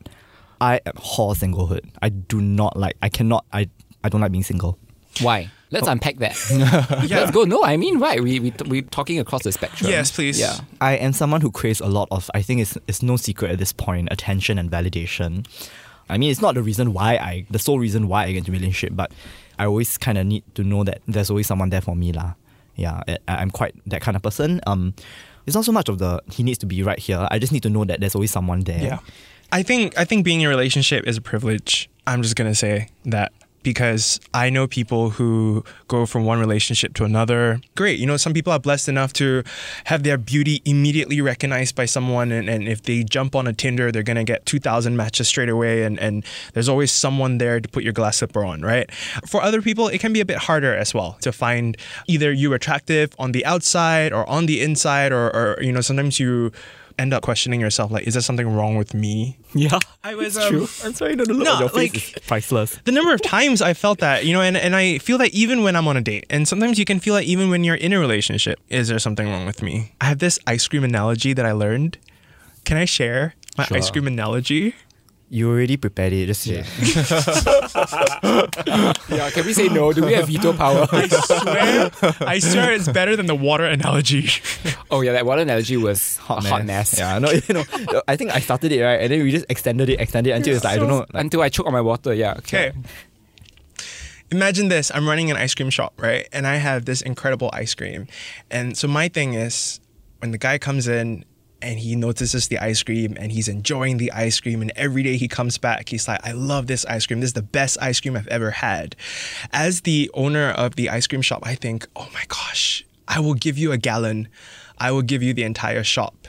I 0.60 0.80
abhor 0.86 1.34
singlehood. 1.34 1.90
I 2.02 2.08
do 2.08 2.40
not 2.40 2.76
like. 2.76 2.96
I 3.02 3.08
cannot. 3.08 3.44
I. 3.52 3.68
I 4.02 4.08
don't 4.08 4.22
like 4.22 4.32
being 4.32 4.44
single. 4.44 4.78
Why? 5.20 5.50
Let's 5.70 5.86
Oh. 5.88 5.92
unpack 5.92 6.18
that. 6.18 6.36
Yeah. 7.08 7.20
Let's 7.20 7.30
go. 7.30 7.44
No, 7.44 7.62
I 7.64 7.76
mean, 7.76 7.98
right. 7.98 8.22
We, 8.22 8.40
we, 8.40 8.52
we're 8.66 8.82
talking 8.82 9.18
across 9.18 9.42
the 9.44 9.52
spectrum. 9.52 9.90
Yes, 9.90 10.10
please. 10.10 10.38
Yeah. 10.38 10.58
I 10.80 10.94
am 10.96 11.12
someone 11.12 11.40
who 11.40 11.50
craves 11.50 11.80
a 11.80 11.86
lot 11.86 12.08
of. 12.10 12.30
I 12.34 12.42
think 12.42 12.60
it's 12.60 12.76
it's 12.88 13.02
no 13.02 13.16
secret 13.16 13.50
at 13.52 13.58
this 13.58 13.72
point. 13.72 14.08
Attention 14.10 14.58
and 14.58 14.70
validation. 14.70 15.46
I 16.08 16.18
mean, 16.18 16.30
it's 16.30 16.40
not 16.42 16.54
the 16.54 16.62
reason 16.62 16.92
why 16.92 17.14
I. 17.16 17.46
The 17.50 17.58
sole 17.58 17.78
reason 17.78 18.08
why 18.08 18.24
I 18.24 18.32
get 18.32 18.38
into 18.38 18.50
a 18.50 18.54
relationship, 18.54 18.96
but 18.96 19.12
I 19.58 19.66
always 19.66 19.96
kind 19.98 20.18
of 20.18 20.26
need 20.26 20.42
to 20.56 20.64
know 20.64 20.82
that 20.84 21.02
there's 21.06 21.30
always 21.30 21.46
someone 21.46 21.70
there 21.70 21.80
for 21.82 21.94
me, 21.94 22.12
lah. 22.12 22.34
Yeah, 22.76 23.02
I, 23.06 23.18
I'm 23.28 23.50
quite 23.50 23.74
that 23.86 24.00
kind 24.02 24.16
of 24.16 24.22
person. 24.22 24.60
Um, 24.66 24.94
it's 25.46 25.54
not 25.54 25.64
so 25.64 25.72
much 25.72 25.88
of 25.88 25.98
the 25.98 26.20
he 26.32 26.42
needs 26.42 26.58
to 26.58 26.66
be 26.66 26.82
right 26.82 26.98
here. 26.98 27.28
I 27.30 27.38
just 27.38 27.52
need 27.52 27.62
to 27.62 27.70
know 27.70 27.84
that 27.84 28.00
there's 28.00 28.14
always 28.14 28.30
someone 28.30 28.60
there. 28.60 28.82
Yeah. 28.82 28.98
I 29.52 29.62
think 29.62 29.96
I 29.98 30.04
think 30.04 30.24
being 30.24 30.40
in 30.40 30.46
a 30.46 30.48
relationship 30.50 31.06
is 31.06 31.16
a 31.16 31.20
privilege. 31.20 31.88
I'm 32.06 32.22
just 32.22 32.36
gonna 32.36 32.54
say 32.54 32.88
that 33.04 33.32
because 33.62 34.20
I 34.32 34.50
know 34.50 34.66
people 34.66 35.10
who 35.10 35.64
go 35.88 36.06
from 36.06 36.24
one 36.24 36.38
relationship 36.40 36.94
to 36.94 37.04
another. 37.04 37.60
Great. 37.74 37.98
You 37.98 38.06
know, 38.06 38.16
some 38.16 38.32
people 38.32 38.52
are 38.52 38.58
blessed 38.58 38.88
enough 38.88 39.12
to 39.14 39.42
have 39.84 40.02
their 40.02 40.16
beauty 40.18 40.62
immediately 40.64 41.20
recognized 41.20 41.74
by 41.74 41.84
someone 41.84 42.32
and, 42.32 42.48
and 42.48 42.68
if 42.68 42.82
they 42.82 43.04
jump 43.04 43.34
on 43.36 43.46
a 43.46 43.52
Tinder, 43.52 43.92
they're 43.92 44.02
gonna 44.02 44.24
get 44.24 44.46
two 44.46 44.58
thousand 44.58 44.96
matches 44.96 45.28
straight 45.28 45.48
away 45.48 45.82
and, 45.82 45.98
and 45.98 46.24
there's 46.54 46.68
always 46.68 46.90
someone 46.92 47.38
there 47.38 47.60
to 47.60 47.68
put 47.68 47.84
your 47.84 47.92
glass 47.92 48.18
slipper 48.18 48.44
on, 48.44 48.62
right? 48.62 48.90
For 49.26 49.42
other 49.42 49.62
people 49.62 49.88
it 49.88 49.98
can 49.98 50.12
be 50.12 50.20
a 50.20 50.24
bit 50.24 50.38
harder 50.38 50.74
as 50.74 50.94
well 50.94 51.18
to 51.20 51.32
find 51.32 51.76
either 52.06 52.32
you 52.32 52.54
attractive 52.54 53.14
on 53.18 53.32
the 53.32 53.44
outside 53.44 54.12
or 54.12 54.28
on 54.28 54.46
the 54.46 54.60
inside 54.60 55.12
or, 55.12 55.34
or 55.34 55.58
you 55.60 55.72
know, 55.72 55.80
sometimes 55.80 56.18
you 56.18 56.52
end 57.00 57.12
up 57.14 57.22
questioning 57.22 57.60
yourself 57.60 57.90
like 57.90 58.06
is 58.06 58.14
there 58.14 58.20
something 58.22 58.48
wrong 58.56 58.76
with 58.76 58.92
me 58.94 59.36
yeah. 59.54 59.78
I 60.04 60.14
was 60.14 60.36
It's 60.36 60.44
um, 60.46 60.50
true. 60.52 60.66
I'm 60.84 60.94
sorry. 60.94 61.16
No, 61.16 61.24
the 61.24 61.34
look 61.34 61.44
no, 61.44 61.54
on 61.54 61.60
your 61.60 61.68
face 61.70 61.92
like- 61.94 62.16
is 62.18 62.22
priceless. 62.26 62.78
the 62.84 62.92
number 62.92 63.12
of 63.12 63.20
times 63.20 63.60
I 63.60 63.74
felt 63.74 63.98
that, 63.98 64.24
you 64.24 64.32
know, 64.32 64.40
and, 64.42 64.56
and 64.56 64.76
I 64.76 64.98
feel 64.98 65.18
that 65.18 65.30
even 65.34 65.62
when 65.64 65.74
I'm 65.76 65.88
on 65.88 65.96
a 65.96 66.00
date, 66.00 66.24
and 66.30 66.46
sometimes 66.46 66.78
you 66.78 66.84
can 66.84 67.00
feel 67.00 67.14
that 67.14 67.24
even 67.24 67.50
when 67.50 67.64
you're 67.64 67.74
in 67.86 67.92
a 67.92 67.98
relationship, 67.98 68.60
is 68.68 68.86
there 68.88 68.98
something 69.00 69.26
wrong 69.28 69.44
with 69.46 69.60
me? 69.60 69.92
I 70.00 70.04
have 70.06 70.20
this 70.20 70.38
ice 70.46 70.68
cream 70.68 70.84
analogy 70.84 71.32
that 71.32 71.44
I 71.44 71.50
learned. 71.52 71.98
Can 72.64 72.76
I 72.76 72.84
share 72.84 73.34
my 73.58 73.64
Sure. 73.64 73.76
ice 73.78 73.90
cream 73.90 74.06
analogy? 74.06 74.74
You 75.32 75.48
already 75.48 75.76
prepared 75.76 76.12
it. 76.12 76.26
Just 76.26 76.42
say. 76.42 76.64
Yeah. 79.10 79.30
Can 79.30 79.46
we 79.46 79.52
say 79.52 79.68
no? 79.68 79.92
Do 79.92 80.04
we 80.04 80.12
have 80.14 80.26
veto 80.26 80.52
power? 80.52 80.88
I 80.90 81.06
swear, 81.06 81.90
I 82.20 82.38
swear 82.40 82.72
it's 82.72 82.88
better 82.88 83.14
than 83.14 83.26
the 83.26 83.34
water 83.34 83.64
analogy. 83.64 84.28
oh, 84.90 85.02
yeah. 85.02 85.12
That 85.12 85.26
water 85.26 85.42
analogy 85.42 85.76
was 85.76 86.18
a 86.28 86.40
hot 86.40 86.64
mess. 86.64 86.98
Yeah, 86.98 87.18
no, 87.18 87.30
you 87.48 87.54
know, 87.54 87.64
I 88.08 88.16
think 88.16 88.34
I 88.34 88.40
started 88.40 88.72
it 88.72 88.82
right, 88.82 89.00
and 89.00 89.12
then 89.12 89.22
we 89.22 89.30
just 89.30 89.46
extended 89.48 89.88
it, 89.88 90.00
extended 90.00 90.30
it 90.30 90.34
until 90.34 90.54
it's 90.56 90.64
like 90.64 90.74
I 90.74 90.78
don't 90.78 90.88
know. 90.88 91.06
Like, 91.12 91.24
Until 91.24 91.42
I 91.42 91.48
choke 91.48 91.66
on 91.66 91.72
my 91.72 91.80
water. 91.80 92.12
Yeah. 92.12 92.34
Okay. 92.38 92.72
Imagine 94.32 94.68
this 94.68 94.90
I'm 94.94 95.08
running 95.08 95.30
an 95.30 95.36
ice 95.36 95.54
cream 95.54 95.70
shop, 95.70 95.94
right? 95.96 96.28
And 96.32 96.46
I 96.46 96.56
have 96.56 96.84
this 96.86 97.02
incredible 97.02 97.50
ice 97.52 97.74
cream. 97.74 98.06
And 98.50 98.76
so 98.76 98.88
my 98.88 99.08
thing 99.08 99.34
is 99.34 99.80
when 100.18 100.30
the 100.30 100.38
guy 100.38 100.58
comes 100.58 100.86
in 100.88 101.24
and 101.62 101.78
he 101.78 101.96
notices 101.96 102.48
the 102.48 102.58
ice 102.58 102.82
cream 102.82 103.16
and 103.18 103.32
he's 103.32 103.48
enjoying 103.48 103.98
the 103.98 104.12
ice 104.12 104.40
cream, 104.40 104.62
and 104.62 104.72
every 104.76 105.02
day 105.02 105.16
he 105.16 105.28
comes 105.28 105.58
back, 105.58 105.88
he's 105.88 106.08
like, 106.08 106.24
I 106.24 106.32
love 106.32 106.66
this 106.66 106.84
ice 106.86 107.06
cream. 107.06 107.20
This 107.20 107.28
is 107.28 107.34
the 107.34 107.42
best 107.42 107.78
ice 107.80 108.00
cream 108.00 108.16
I've 108.16 108.28
ever 108.28 108.50
had. 108.50 108.96
As 109.52 109.82
the 109.82 110.10
owner 110.14 110.50
of 110.50 110.76
the 110.76 110.90
ice 110.90 111.06
cream 111.06 111.22
shop, 111.22 111.42
I 111.44 111.54
think, 111.54 111.86
oh 111.96 112.08
my 112.12 112.24
gosh, 112.28 112.84
I 113.08 113.20
will 113.20 113.34
give 113.34 113.58
you 113.58 113.72
a 113.72 113.78
gallon. 113.78 114.28
I 114.78 114.92
will 114.92 115.02
give 115.02 115.22
you 115.22 115.34
the 115.34 115.42
entire 115.42 115.84
shop. 115.84 116.28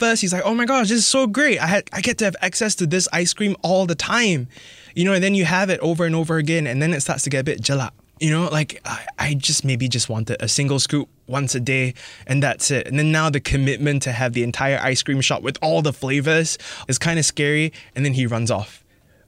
First, 0.00 0.22
he's 0.22 0.32
like, 0.32 0.44
"Oh 0.46 0.54
my 0.54 0.64
gosh, 0.64 0.88
this 0.88 1.00
is 1.00 1.06
so 1.06 1.26
great! 1.26 1.60
I 1.60 1.66
had, 1.66 1.90
I 1.92 2.00
get 2.00 2.16
to 2.18 2.24
have 2.24 2.34
access 2.40 2.74
to 2.76 2.86
this 2.86 3.06
ice 3.12 3.34
cream 3.34 3.54
all 3.60 3.84
the 3.84 3.94
time, 3.94 4.48
you 4.94 5.04
know." 5.04 5.12
And 5.12 5.22
then 5.22 5.34
you 5.34 5.44
have 5.44 5.68
it 5.68 5.78
over 5.80 6.06
and 6.06 6.14
over 6.14 6.38
again, 6.38 6.66
and 6.66 6.80
then 6.80 6.94
it 6.94 7.02
starts 7.02 7.22
to 7.24 7.30
get 7.30 7.40
a 7.40 7.44
bit 7.44 7.60
jalap, 7.60 7.90
you 8.18 8.30
know. 8.30 8.48
Like 8.48 8.80
I, 8.86 9.04
I 9.18 9.34
just 9.34 9.62
maybe 9.62 9.88
just 9.88 10.08
wanted 10.08 10.38
a 10.40 10.48
single 10.48 10.78
scoop 10.78 11.10
once 11.30 11.54
a 11.54 11.60
day, 11.60 11.94
and 12.26 12.42
that's 12.42 12.70
it. 12.70 12.86
And 12.86 12.98
then 12.98 13.12
now 13.12 13.30
the 13.30 13.40
commitment 13.40 14.02
to 14.02 14.12
have 14.12 14.32
the 14.32 14.42
entire 14.42 14.78
ice 14.82 15.02
cream 15.02 15.20
shop 15.20 15.42
with 15.42 15.58
all 15.62 15.80
the 15.80 15.92
flavors 15.92 16.58
is 16.88 16.98
kind 16.98 17.18
of 17.18 17.24
scary. 17.24 17.72
And 17.94 18.04
then 18.04 18.14
he 18.14 18.26
runs 18.26 18.50
off. 18.50 18.84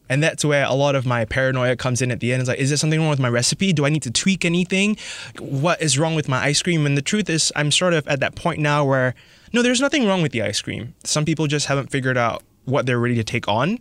And 0.08 0.22
that's 0.22 0.44
where 0.44 0.66
a 0.66 0.74
lot 0.74 0.94
of 0.94 1.06
my 1.06 1.24
paranoia 1.24 1.74
comes 1.76 2.02
in 2.02 2.10
at 2.10 2.20
the 2.20 2.32
end. 2.32 2.40
It's 2.40 2.48
like, 2.48 2.58
is 2.58 2.68
there 2.68 2.76
something 2.76 3.00
wrong 3.00 3.08
with 3.08 3.18
my 3.18 3.30
recipe? 3.30 3.72
Do 3.72 3.86
I 3.86 3.88
need 3.88 4.02
to 4.02 4.10
tweak 4.10 4.44
anything? 4.44 4.98
What 5.38 5.80
is 5.80 5.98
wrong 5.98 6.14
with 6.14 6.28
my 6.28 6.42
ice 6.42 6.60
cream? 6.60 6.84
And 6.84 6.98
the 6.98 7.02
truth 7.02 7.30
is, 7.30 7.50
I'm 7.56 7.70
sort 7.70 7.94
of 7.94 8.06
at 8.06 8.20
that 8.20 8.34
point 8.34 8.60
now 8.60 8.84
where, 8.84 9.14
no, 9.54 9.62
there's 9.62 9.80
nothing 9.80 10.06
wrong 10.06 10.20
with 10.20 10.32
the 10.32 10.42
ice 10.42 10.60
cream. 10.60 10.94
Some 11.04 11.24
people 11.24 11.46
just 11.46 11.66
haven't 11.66 11.90
figured 11.90 12.18
out 12.18 12.42
what 12.66 12.84
they're 12.84 12.98
ready 12.98 13.14
to 13.14 13.24
take 13.24 13.48
on. 13.48 13.78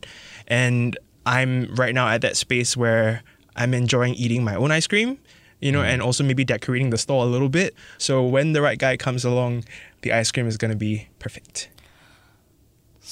And 0.47 0.97
I'm 1.25 1.73
right 1.75 1.93
now 1.93 2.07
at 2.07 2.21
that 2.21 2.37
space 2.37 2.77
where 2.77 3.23
I'm 3.57 3.73
enjoying 3.73 4.13
eating 4.15 4.43
my 4.43 4.55
own 4.55 4.71
ice 4.71 4.87
cream, 4.87 5.17
you 5.61 5.71
know, 5.71 5.81
mm. 5.81 5.85
and 5.85 6.01
also 6.01 6.23
maybe 6.23 6.43
decorating 6.43 6.89
the 6.89 6.97
store 6.97 7.23
a 7.23 7.27
little 7.27 7.49
bit. 7.49 7.75
So 7.97 8.25
when 8.25 8.53
the 8.53 8.61
right 8.61 8.77
guy 8.77 8.97
comes 8.97 9.23
along, 9.23 9.63
the 10.01 10.11
ice 10.11 10.31
cream 10.31 10.47
is 10.47 10.57
going 10.57 10.71
to 10.71 10.77
be 10.77 11.07
perfect. 11.19 11.69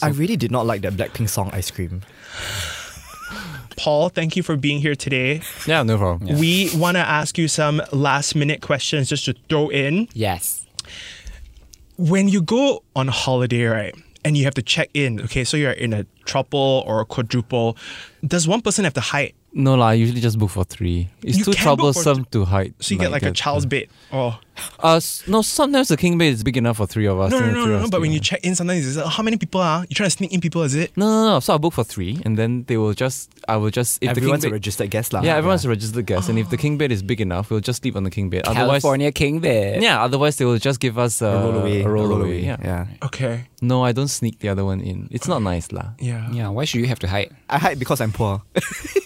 I 0.02 0.10
really 0.10 0.38
did 0.38 0.52
not 0.52 0.66
like 0.66 0.82
that 0.82 0.94
Blackpink 0.94 1.30
song 1.30 1.50
"Ice 1.54 1.72
Cream." 1.72 2.02
Paul, 3.78 4.10
thank 4.10 4.36
you 4.36 4.44
for 4.44 4.58
being 4.58 4.82
here 4.82 4.96
today. 4.96 5.42
Yeah, 5.66 5.84
no 5.84 5.98
problem. 5.98 6.38
We 6.38 6.70
want 6.76 6.96
to 6.96 7.02
ask 7.02 7.38
you 7.38 7.48
some 7.48 7.82
last 7.94 8.36
minute 8.36 8.62
questions 8.62 9.08
just 9.08 9.26
to 9.26 9.36
throw 9.48 9.70
in. 9.70 10.10
Yes. 10.14 10.66
When 11.98 12.28
you 12.28 12.42
go 12.42 12.84
on 12.96 13.08
holiday, 13.08 13.64
right, 13.64 13.96
and 14.26 14.36
you 14.36 14.44
have 14.44 14.54
to 14.56 14.62
check 14.62 14.90
in, 14.94 15.22
okay, 15.22 15.44
so 15.44 15.56
you're 15.56 15.72
in 15.72 15.94
a 15.94 16.06
triple 16.26 16.84
or 16.86 17.00
a 17.02 17.06
quadruple, 17.06 17.78
does 18.26 18.48
one 18.48 18.62
person 18.62 18.84
have 18.84 18.94
to 18.96 19.02
hide? 19.02 19.34
No, 19.52 19.76
lah. 19.76 19.88
I 19.90 19.94
usually 19.96 20.22
just 20.22 20.38
book 20.38 20.50
for 20.52 20.64
three. 20.64 21.10
It's 21.24 21.38
You 21.38 21.46
too 21.46 21.52
can 21.54 21.76
book 21.76 21.96
for 21.96 22.04
troublesome 22.04 22.26
to 22.32 22.46
hide. 22.46 22.74
So 22.80 22.94
you 22.94 23.00
get 23.00 23.12
like 23.12 23.24
a 23.24 23.34
that. 23.34 23.36
child's 23.36 23.66
bed. 23.66 23.88
Oh, 24.14 24.38
Uh, 24.84 24.98
s- 25.00 25.24
no, 25.26 25.42
sometimes 25.42 25.88
the 25.88 25.96
king 25.96 26.18
bed 26.20 26.34
is 26.36 26.44
big 26.44 26.58
enough 26.58 26.78
for 26.78 26.86
three 26.86 27.08
of 27.08 27.18
us. 27.18 27.32
no, 27.32 27.40
no, 27.40 27.46
then 27.46 27.54
no, 27.56 27.64
three 27.64 27.70
no, 27.72 27.76
of 27.76 27.80
no. 27.82 27.86
us 27.86 27.90
But 27.90 28.02
when 28.02 28.12
together. 28.12 28.14
you 28.14 28.20
check 28.20 28.40
in, 28.44 28.56
sometimes 28.60 28.86
it's 28.86 28.98
like, 28.98 29.06
oh, 29.06 29.10
how 29.10 29.24
many 29.24 29.38
people 29.38 29.62
are? 29.62 29.86
You 29.88 29.96
trying 29.96 30.12
to 30.12 30.16
sneak 30.20 30.34
in 30.34 30.42
people, 30.42 30.62
is 30.64 30.76
it? 30.76 30.92
No, 30.98 31.06
no, 31.08 31.20
no. 31.34 31.40
So 31.40 31.56
I 31.56 31.58
book 31.58 31.74
for 31.74 31.84
three, 31.86 32.20
and 32.26 32.38
then 32.38 32.66
they 32.68 32.76
will 32.78 32.94
just. 32.94 33.32
I 33.48 33.56
will 33.56 33.72
just. 33.72 34.04
If 34.04 34.10
Everyone's 34.12 34.42
the 34.44 34.48
a 34.48 34.50
king 34.50 34.52
bed, 34.52 34.56
registered 34.60 34.90
guest, 34.92 35.14
lah. 35.14 35.22
yeah, 35.24 35.38
everyone's 35.40 35.64
a 35.66 35.70
registered 35.70 36.06
guest, 36.06 36.28
and 36.30 36.38
if 36.38 36.50
the 36.52 36.58
king 36.58 36.78
bed 36.78 36.92
is 36.92 37.02
big 37.02 37.22
enough, 37.22 37.50
we'll 37.50 37.62
just 37.64 37.82
sleep 37.82 37.96
on 37.96 38.04
the 38.04 38.12
king 38.12 38.30
bed. 38.30 38.44
Otherwise, 38.46 38.84
California 38.84 39.12
King 39.14 39.40
Bed. 39.40 39.82
Yeah. 39.82 40.04
Otherwise, 40.04 40.36
they 40.38 40.46
will 40.46 40.60
just 40.60 40.80
give 40.82 41.00
us 41.00 41.22
uh, 41.24 41.28
a 41.28 41.40
roll 41.40 41.58
away. 41.64 41.82
A 41.82 41.88
roll, 41.90 42.06
a 42.06 42.10
roll 42.10 42.22
away. 42.28 42.44
Yeah. 42.44 42.58
yeah. 42.62 42.86
Okay. 43.08 43.48
No, 43.62 43.84
I 43.84 43.94
don't 43.96 44.10
sneak 44.12 44.40
the 44.40 44.50
other 44.50 44.66
one 44.66 44.82
in. 44.84 45.08
It's 45.12 45.28
not 45.28 45.40
nice, 45.42 45.72
lah. 45.72 45.96
Yeah. 46.00 46.28
Yeah. 46.36 46.50
Why 46.52 46.66
should 46.68 46.82
you 46.84 46.88
have 46.88 47.00
to 47.00 47.08
hide? 47.08 47.32
I 47.50 47.58
hide 47.60 47.80
because 47.80 48.02
I'm 48.04 48.12
poor. 48.12 48.44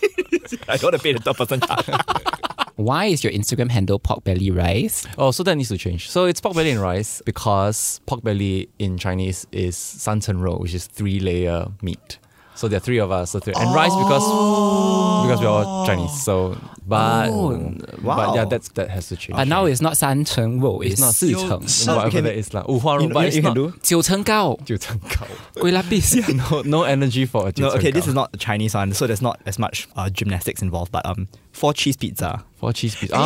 I 0.67 0.77
don't 0.77 0.91
want 0.91 0.95
to 0.95 1.01
pay 1.01 1.13
the 1.13 1.19
third 1.19 1.35
person 1.35 1.59
charge. 1.61 1.85
Why 2.75 3.05
is 3.05 3.23
your 3.23 3.31
Instagram 3.31 3.69
handle 3.69 3.99
pork 3.99 4.23
belly 4.23 4.49
rice? 4.49 5.05
Oh, 5.17 5.29
so 5.31 5.43
that 5.43 5.55
needs 5.55 5.69
to 5.69 5.77
change. 5.77 6.09
So 6.09 6.25
it's 6.25 6.41
pork 6.41 6.55
belly 6.55 6.71
and 6.71 6.81
rice 6.81 7.21
because 7.25 8.01
pork 8.07 8.23
belly 8.23 8.69
in 8.79 8.97
Chinese 8.97 9.45
is 9.51 9.77
san 9.77 10.19
chen 10.21 10.39
rou, 10.39 10.57
which 10.57 10.73
is 10.73 10.87
three 10.87 11.19
layer 11.19 11.67
meat. 11.81 12.17
So 12.55 12.67
there 12.67 12.77
are 12.77 12.79
three 12.79 12.99
of 12.99 13.11
us, 13.11 13.31
so 13.31 13.39
three, 13.39 13.53
and 13.55 13.73
rice 13.73 13.95
because 13.95 14.23
because 14.23 15.39
we're 15.41 15.47
all 15.47 15.85
Chinese. 15.85 16.23
So 16.23 16.57
but, 16.85 17.29
oh, 17.29 17.75
wow. 18.01 18.15
but 18.15 18.35
yeah, 18.35 18.45
that's 18.45 18.69
that 18.69 18.89
has 18.89 19.07
to 19.09 19.15
change. 19.15 19.37
But 19.37 19.47
now 19.47 19.65
it's 19.65 19.81
not 19.81 19.95
San 19.95 20.25
Cheng 20.25 20.59
Rou, 20.59 20.81
it's, 20.81 21.01
it's 21.01 21.17
Si 21.17 21.33
Cheng. 21.33 21.67
So 21.67 21.95
whatever 21.95 22.21
that 22.21 22.35
is 22.35 22.53
lah. 22.53 22.63
Wuhua 22.63 22.97
Rou, 22.97 23.03
you, 23.07 23.13
but 23.13 23.29
you, 23.31 23.37
you 23.37 23.41
can 23.41 23.53
do 23.53 23.71
Jiu 23.81 24.03
Cheng 24.03 24.23
Gao. 24.23 24.57
Jiu 24.63 24.77
Cheng 24.77 25.01
lapis. 25.73 26.15
Yeah, 26.23 26.27
no, 26.27 26.61
no 26.61 26.83
energy 26.83 27.25
for 27.25 27.47
a 27.47 27.51
Jiu 27.51 27.65
no, 27.65 27.71
Okay, 27.71 27.91
this 27.91 28.07
is 28.07 28.13
not 28.13 28.31
the 28.31 28.37
Chinese 28.37 28.75
one, 28.75 28.93
so 28.93 29.07
there's 29.07 29.21
not 29.21 29.39
as 29.45 29.57
much 29.57 29.87
uh, 29.95 30.09
gymnastics 30.09 30.61
involved. 30.61 30.91
But 30.91 31.05
um, 31.05 31.27
four 31.51 31.73
cheese 31.73 31.95
pizza. 31.95 32.43
Four 32.55 32.73
cheese 32.73 32.95
pizza. 32.95 33.15
Oh, 33.15 33.19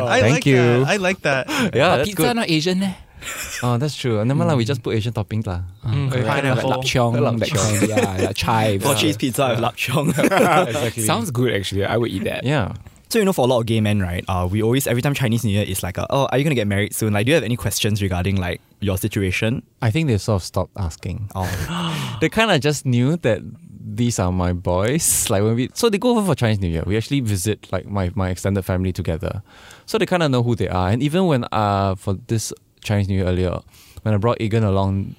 oh 0.00 0.06
I 0.06 0.20
like 0.20 0.46
you. 0.46 0.56
That. 0.56 0.86
I 0.86 0.96
like 0.96 1.22
that. 1.22 1.48
yeah, 1.50 1.70
but 1.70 1.96
that's 1.96 2.08
pizza 2.08 2.22
good. 2.22 2.36
not 2.36 2.50
Asian. 2.50 2.82
Eh? 2.82 2.94
Oh, 3.62 3.78
that's 3.78 3.96
true. 3.96 4.22
Never 4.24 4.38
mind, 4.38 4.50
lah, 4.50 4.56
we 4.56 4.64
just 4.64 4.82
put 4.82 4.94
Asian 4.94 5.12
toppings 5.12 5.46
lah. 5.46 5.62
Mm, 5.86 6.10
Kind 6.10 6.14
of 6.14 6.26
like 6.26 6.42
pineapple. 6.42 6.70
lap 6.70 6.84
cheong, 6.84 7.14
Lap 7.20 7.36
that 7.36 7.50
kind, 7.50 7.88
yeah, 7.88 8.26
like 8.28 8.36
chives. 8.36 8.84
Four 8.86 8.94
cheese 8.94 9.16
pizza 9.16 9.48
with 9.50 9.60
lap 9.60 9.76
cheong. 9.76 10.08
exactly. 10.18 11.02
Sounds 11.04 11.30
good 11.30 11.52
actually. 11.54 11.84
I 11.84 11.96
would 11.96 12.10
eat 12.10 12.24
that. 12.24 12.44
Yeah. 12.44 12.74
So 13.08 13.18
you 13.20 13.24
know, 13.24 13.32
for 13.32 13.44
a 13.46 13.48
lot 13.48 13.60
of 13.60 13.66
gay 13.66 13.80
men, 13.80 14.00
right? 14.00 14.24
Uh, 14.28 14.48
we 14.50 14.60
always 14.62 14.86
every 14.86 15.00
time 15.00 15.14
Chinese 15.14 15.44
New 15.44 15.52
Year 15.52 15.64
is 15.64 15.82
like, 15.82 15.96
a, 15.98 16.06
oh, 16.10 16.26
are 16.32 16.38
you 16.38 16.42
gonna 16.44 16.56
get 16.58 16.66
married 16.66 16.94
soon? 16.94 17.12
Like, 17.12 17.26
do 17.26 17.30
you 17.30 17.36
have 17.36 17.44
any 17.44 17.56
questions 17.56 18.02
regarding 18.02 18.36
like 18.36 18.60
your 18.80 18.98
situation? 18.98 19.62
I 19.80 19.90
think 19.90 20.08
they 20.08 20.18
sort 20.18 20.42
of 20.42 20.44
stopped 20.44 20.72
asking. 20.76 21.30
Oh, 21.34 22.18
They 22.20 22.28
kind 22.28 22.50
of 22.50 22.60
just 22.60 22.84
knew 22.84 23.16
that 23.18 23.40
these 23.86 24.18
are 24.18 24.32
my 24.32 24.52
boys. 24.52 25.30
Like 25.30 25.44
when 25.44 25.54
we, 25.54 25.70
so 25.74 25.88
they 25.88 25.98
go 25.98 26.10
over 26.18 26.26
for 26.26 26.34
Chinese 26.34 26.58
New 26.58 26.66
Year. 26.68 26.82
We 26.84 26.96
actually 26.96 27.20
visit 27.20 27.70
like 27.70 27.86
my, 27.86 28.10
my 28.16 28.30
extended 28.30 28.62
family 28.64 28.92
together, 28.92 29.42
so 29.86 29.96
they 29.98 30.06
kind 30.06 30.22
of 30.24 30.32
know 30.32 30.42
who 30.42 30.56
they 30.56 30.66
are. 30.68 30.88
And 30.90 31.00
even 31.00 31.26
when 31.26 31.44
uh 31.52 31.94
for 31.94 32.14
this 32.26 32.52
Chinese 32.84 33.08
New 33.08 33.16
Year 33.16 33.26
earlier, 33.26 33.58
when 34.02 34.14
I 34.14 34.18
brought 34.18 34.40
Egan 34.40 34.62
along, 34.62 35.16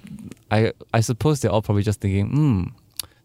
I 0.49 0.71
I 0.93 1.01
suppose 1.01 1.41
they're 1.41 1.51
all 1.51 1.62
probably 1.62 1.84
just 1.84 1.99
thinking, 1.99 2.30
hmm, 2.30 2.63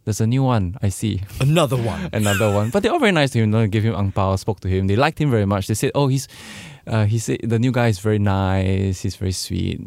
there's 0.05 0.21
a 0.21 0.27
new 0.27 0.43
one. 0.43 0.77
I 0.83 0.89
see 0.89 1.23
another 1.41 1.77
one. 1.77 2.11
another 2.13 2.53
one. 2.53 2.71
But 2.71 2.83
they're 2.83 2.93
all 2.93 2.99
very 2.99 3.13
nice 3.13 3.31
to 3.33 3.39
him. 3.39 3.53
You 3.53 3.59
know, 3.59 3.67
give 3.69 3.85
him 3.85 3.95
ang 3.95 4.13
pao, 4.13 4.35
spoke 4.37 4.61
to 4.61 4.69
him. 4.69 4.87
They 4.87 4.97
liked 4.97 5.19
him 5.21 5.31
very 5.31 5.47
much. 5.47 5.67
They 5.67 5.75
said, 5.75 5.93
oh, 5.95 6.09
he's, 6.09 6.27
uh, 6.87 7.05
he 7.05 7.19
said 7.19 7.41
the 7.43 7.59
new 7.59 7.71
guy 7.71 7.89
is 7.89 8.01
very 8.01 8.19
nice. 8.19 9.03
He's 9.03 9.17
very 9.17 9.33
sweet. 9.33 9.81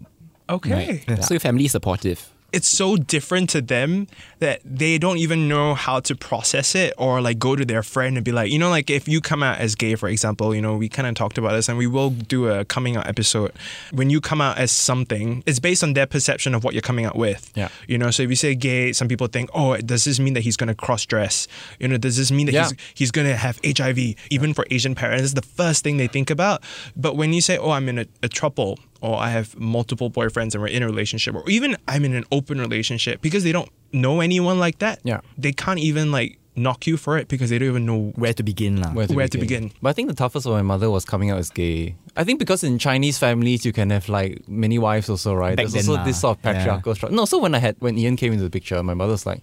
Okay. 0.50 1.04
So 1.22 1.34
your 1.34 1.40
family 1.40 1.66
is 1.66 1.72
supportive. 1.72 2.33
It's 2.54 2.68
so 2.70 2.96
different 2.98 3.50
to 3.50 3.62
them 3.62 4.08
that 4.40 4.62
they 4.64 4.98
don't 5.00 5.18
even 5.18 5.48
know 5.50 5.74
how 5.74 6.00
to 6.02 6.16
process 6.16 6.76
it 6.76 6.94
or 6.98 7.20
like 7.20 7.40
go 7.40 7.56
to 7.56 7.66
their 7.66 7.82
friend 7.82 8.16
and 8.16 8.24
be 8.24 8.32
like, 8.32 8.52
you 8.52 8.60
know, 8.60 8.70
like 8.70 8.90
if 8.92 9.08
you 9.08 9.22
come 9.22 9.42
out 9.42 9.58
as 9.60 9.74
gay, 9.76 9.96
for 9.96 10.08
example, 10.08 10.54
you 10.54 10.62
know, 10.62 10.78
we 10.78 10.88
kind 10.88 11.08
of 11.08 11.16
talked 11.16 11.38
about 11.40 11.54
this 11.54 11.68
and 11.68 11.78
we 11.78 11.88
will 11.88 12.12
do 12.12 12.48
a 12.50 12.64
coming 12.66 12.96
out 12.96 13.08
episode. 13.08 13.52
When 13.92 14.10
you 14.12 14.22
come 14.22 14.40
out 14.40 14.58
as 14.60 14.72
something, 14.72 15.42
it's 15.48 15.60
based 15.60 15.84
on 15.84 15.94
their 15.94 16.06
perception 16.06 16.54
of 16.54 16.64
what 16.64 16.74
you're 16.76 16.82
coming 16.82 17.06
out 17.06 17.16
with. 17.16 17.52
Yeah. 17.56 17.70
You 17.88 17.98
know, 17.98 18.12
so 18.12 18.22
if 18.24 18.30
you 18.30 18.36
say 18.36 18.54
gay, 18.54 18.94
some 18.94 19.08
people 19.08 19.28
think, 19.28 19.50
oh, 19.54 19.76
does 19.78 20.04
this 20.04 20.20
mean 20.20 20.34
that 20.36 20.42
he's 20.42 20.56
going 20.58 20.68
to 20.68 20.76
cross 20.76 21.06
dress? 21.06 21.48
You 21.80 21.88
know, 21.88 21.98
does 21.98 22.18
this 22.18 22.32
mean 22.32 22.46
that 22.46 22.54
Yeah. 22.54 22.64
he's, 22.70 22.74
he's 22.94 23.12
going 23.12 23.28
to 23.28 23.36
have 23.36 23.60
HIV? 23.66 23.98
Even 24.30 24.54
for 24.54 24.66
Asian 24.70 24.94
parents, 24.94 25.24
it's 25.24 25.34
the 25.34 25.42
first 25.42 25.84
thing 25.84 25.98
they 25.98 26.08
think 26.08 26.30
about. 26.30 26.62
But 26.96 27.16
when 27.16 27.34
you 27.34 27.42
say, 27.42 27.58
oh, 27.58 27.72
I'm 27.72 27.90
in 27.90 27.98
a, 27.98 28.06
a 28.22 28.30
throuple, 28.30 28.78
or 29.04 29.14
I 29.20 29.30
have 29.38 29.48
multiple 29.60 30.10
boyfriends 30.10 30.52
and 30.56 30.62
we're 30.64 30.72
in 30.78 30.82
a 30.82 30.88
relationship, 30.94 31.36
or 31.36 31.44
even 31.58 31.76
I'm 31.92 32.04
in 32.08 32.16
an 32.16 32.24
open 32.32 32.58
relationship, 32.68 33.22
because 33.22 33.44
they 33.44 33.52
don't 33.52 33.70
know 33.92 34.22
anyone 34.22 34.58
like 34.66 34.78
that, 34.80 34.96
Yeah. 35.04 35.20
they 35.38 35.52
can't 35.52 35.80
even 35.90 36.12
like 36.18 36.40
knock 36.56 36.86
you 36.88 36.96
for 36.98 37.18
it 37.18 37.26
because 37.34 37.50
they 37.50 37.58
don't 37.60 37.68
even 37.76 37.86
know. 37.86 38.14
Where 38.16 38.32
to 38.40 38.44
begin, 38.44 38.80
lah? 38.82 38.92
Where 38.94 39.08
to, 39.08 39.14
Where 39.18 39.28
to 39.28 39.38
begin. 39.38 39.64
begin. 39.74 39.78
But 39.82 39.90
I 39.90 39.94
think 39.94 40.08
the 40.08 40.14
toughest 40.24 40.46
for 40.46 40.54
my 40.54 40.62
mother 40.62 40.90
was 40.98 41.04
coming 41.04 41.32
out 41.32 41.40
as 41.40 41.50
gay. 41.50 41.96
I 42.16 42.24
think 42.24 42.38
because 42.40 42.64
in 42.64 42.78
Chinese 42.80 43.18
families 43.18 43.66
you 43.68 43.74
can 43.74 43.90
have 43.90 44.08
like 44.08 44.48
many 44.48 44.78
wives 44.80 45.10
also, 45.10 45.34
right? 45.34 45.58
Back 45.58 45.68
There's 45.68 45.74
then 45.74 45.90
also 45.90 46.00
lah. 46.00 46.06
this 46.06 46.22
sort 46.22 46.38
of 46.38 46.46
Yeah. 46.46 46.54
patriarchal 46.54 46.94
structure. 46.96 47.16
No, 47.20 47.26
so 47.26 47.40
when 47.44 47.54
I 47.56 47.60
had 47.60 47.76
when 47.80 47.98
Ian 47.98 48.16
came 48.16 48.32
into 48.34 48.46
the 48.46 48.54
picture, 48.54 48.78
my 48.84 48.94
mother's 48.94 49.26
like, 49.26 49.42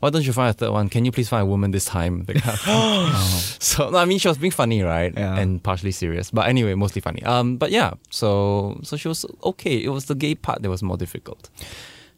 why 0.00 0.10
don't 0.10 0.26
you 0.26 0.32
find 0.32 0.50
a 0.50 0.52
third 0.52 0.70
one? 0.72 0.88
Can 0.88 1.04
you 1.04 1.12
please 1.12 1.28
find 1.28 1.42
a 1.42 1.46
woman 1.46 1.70
this 1.70 1.84
time? 1.84 2.24
That 2.24 2.36
kind 2.42 2.58
of- 2.58 3.56
So 3.62 3.90
no, 3.90 3.98
I 3.98 4.04
mean 4.06 4.18
she 4.18 4.28
was 4.28 4.38
being 4.38 4.50
funny, 4.50 4.82
right? 4.82 5.12
Yeah. 5.16 5.36
And 5.38 5.62
partially 5.62 5.92
serious. 5.92 6.30
But 6.30 6.48
anyway, 6.48 6.74
mostly 6.74 7.00
funny. 7.00 7.22
Um 7.22 7.56
but 7.56 7.70
yeah, 7.70 7.92
so 8.10 8.78
so 8.82 8.96
she 8.96 9.08
was 9.08 9.24
okay. 9.44 9.76
It 9.82 9.90
was 9.90 10.06
the 10.06 10.14
gay 10.14 10.34
part 10.34 10.62
that 10.62 10.68
was 10.70 10.82
more 10.82 10.96
difficult. 10.96 11.48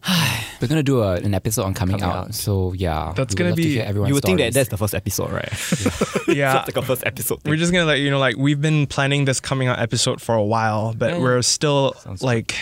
We're 0.61 0.69
gonna 0.69 0.83
do 0.83 1.03
a, 1.03 1.15
an 1.15 1.35
episode 1.35 1.65
on 1.65 1.75
coming, 1.75 1.99
Coming 1.99 2.15
out. 2.17 2.27
out. 2.29 2.35
So 2.35 2.73
yeah, 2.73 3.13
That's 3.17 3.35
gonna 3.35 3.51
love 3.51 3.57
to 3.57 3.63
be- 3.63 3.75
hear 3.75 3.85
everyone's 3.85 4.09
you 4.11 4.15
would 4.15 4.25
think 4.25 4.39
that 4.39 4.53
that's 4.55 4.69
the 4.69 4.77
first 4.77 4.95
episode, 4.95 5.31
right? 5.31 5.53
Yeah. 6.29 6.59
It's 6.65 6.69
like 6.75 6.77
a 6.77 6.83
first 6.87 7.05
episode. 7.07 7.41
We're 7.45 7.57
just 7.57 7.73
gonna 7.73 7.85
let 7.85 7.99
you 8.01 8.11
know, 8.11 8.19
like 8.19 8.37
we've 8.37 8.61
been 8.61 8.87
planning 8.87 9.25
this 9.27 9.39
coming 9.41 9.69
out 9.69 9.79
episode 9.79 10.21
for 10.21 10.35
a 10.35 10.43
while, 10.43 10.95
but 10.95 11.13
Yeah. 11.15 11.19
we're 11.19 11.43
still 11.43 11.95
Sounds 11.95 12.23
like 12.23 12.55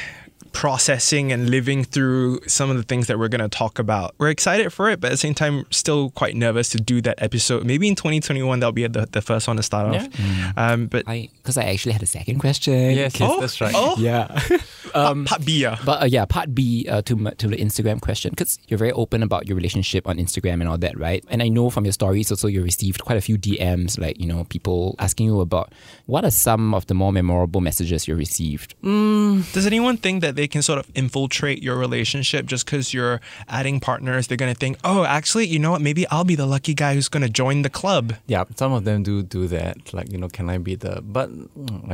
processing 0.52 1.32
and 1.32 1.50
living 1.50 1.84
through 1.84 2.40
some 2.46 2.70
of 2.70 2.76
the 2.76 2.82
things 2.82 3.06
that 3.06 3.18
we're 3.18 3.28
gonna 3.28 3.48
talk 3.48 3.78
about. 3.78 4.14
We're 4.18 4.30
excited 4.30 4.72
for 4.72 4.90
it, 4.90 5.00
but 5.00 5.08
at 5.08 5.10
the 5.12 5.16
same 5.16 5.34
time, 5.34 5.64
still 5.70 6.10
quite 6.10 6.36
nervous 6.36 6.68
to 6.70 6.78
do 6.78 7.00
that 7.02 7.20
episode. 7.22 7.64
Maybe 7.64 7.88
in 7.88 7.94
2021 7.94 8.60
that'll 8.60 8.72
be 8.72 8.86
the, 8.86 9.06
the 9.10 9.22
first 9.22 9.46
one 9.46 9.56
to 9.56 9.62
start 9.62 9.94
off. 9.94 10.08
Um, 10.56 10.86
but 10.86 11.04
I 11.06 11.28
because 11.36 11.56
I 11.56 11.64
actually 11.64 11.92
had 11.92 12.02
a 12.02 12.06
second 12.06 12.38
question. 12.38 12.74
Yes, 12.74 13.18
yes, 13.18 13.22
oh, 13.22 13.40
that's 13.40 13.60
right. 13.60 13.74
Oh, 13.76 13.96
Yeah. 13.98 14.40
um, 14.94 15.24
part 15.24 15.44
B, 15.44 15.62
yeah. 15.62 15.78
But 15.84 16.02
uh, 16.02 16.06
yeah, 16.06 16.24
part 16.24 16.54
B 16.54 16.86
uh, 16.88 17.02
to 17.02 17.30
to 17.30 17.48
the 17.48 17.56
Instagram 17.56 18.00
question 18.00 18.30
because 18.30 18.58
you're 18.68 18.78
very 18.78 18.92
open 18.92 19.22
about 19.22 19.46
your 19.46 19.56
relationship 19.56 20.06
on 20.08 20.18
Instagram 20.18 20.54
and 20.60 20.68
all 20.68 20.78
that, 20.78 20.98
right? 20.98 21.24
And 21.28 21.42
I 21.42 21.48
know 21.48 21.70
from 21.70 21.84
your 21.84 21.92
stories 21.92 22.30
also 22.30 22.48
you 22.48 22.62
received 22.62 23.04
quite 23.04 23.18
a 23.18 23.20
few 23.20 23.38
DMs, 23.38 23.98
like 23.98 24.20
you 24.20 24.26
know 24.26 24.44
people 24.44 24.96
asking 24.98 25.26
you 25.26 25.40
about 25.40 25.72
what 26.06 26.24
are 26.24 26.30
some 26.30 26.74
of 26.74 26.86
the 26.86 26.94
more 26.94 27.12
memorable 27.12 27.60
messages 27.60 28.08
you 28.08 28.14
received. 28.14 28.74
Mm. 28.82 29.52
Does 29.52 29.66
anyone 29.66 29.96
think 29.96 30.22
that 30.22 30.36
they 30.40 30.48
can 30.48 30.62
sort 30.62 30.78
of 30.78 30.86
infiltrate 30.94 31.62
your 31.62 31.76
relationship 31.76 32.46
just 32.46 32.64
because 32.64 32.94
you're 32.94 33.20
adding 33.58 33.78
partners? 33.80 34.26
They're 34.26 34.42
gonna 34.44 34.54
think, 34.64 34.78
oh, 34.84 35.04
actually, 35.04 35.46
you 35.54 35.58
know 35.58 35.72
what? 35.74 35.82
Maybe 35.82 36.02
I'll 36.08 36.24
be 36.24 36.34
the 36.44 36.46
lucky 36.56 36.72
guy 36.82 36.94
who's 36.94 37.10
gonna 37.14 37.28
join 37.42 37.60
the 37.60 37.68
club. 37.80 38.14
Yeah, 38.26 38.44
some 38.56 38.72
of 38.72 38.82
them 38.84 39.02
do 39.02 39.22
do 39.22 39.42
that. 39.48 39.92
Like, 39.92 40.08
you 40.12 40.18
know, 40.18 40.28
can 40.28 40.48
I 40.48 40.56
be 40.58 40.74
the? 40.84 41.02
But 41.02 41.28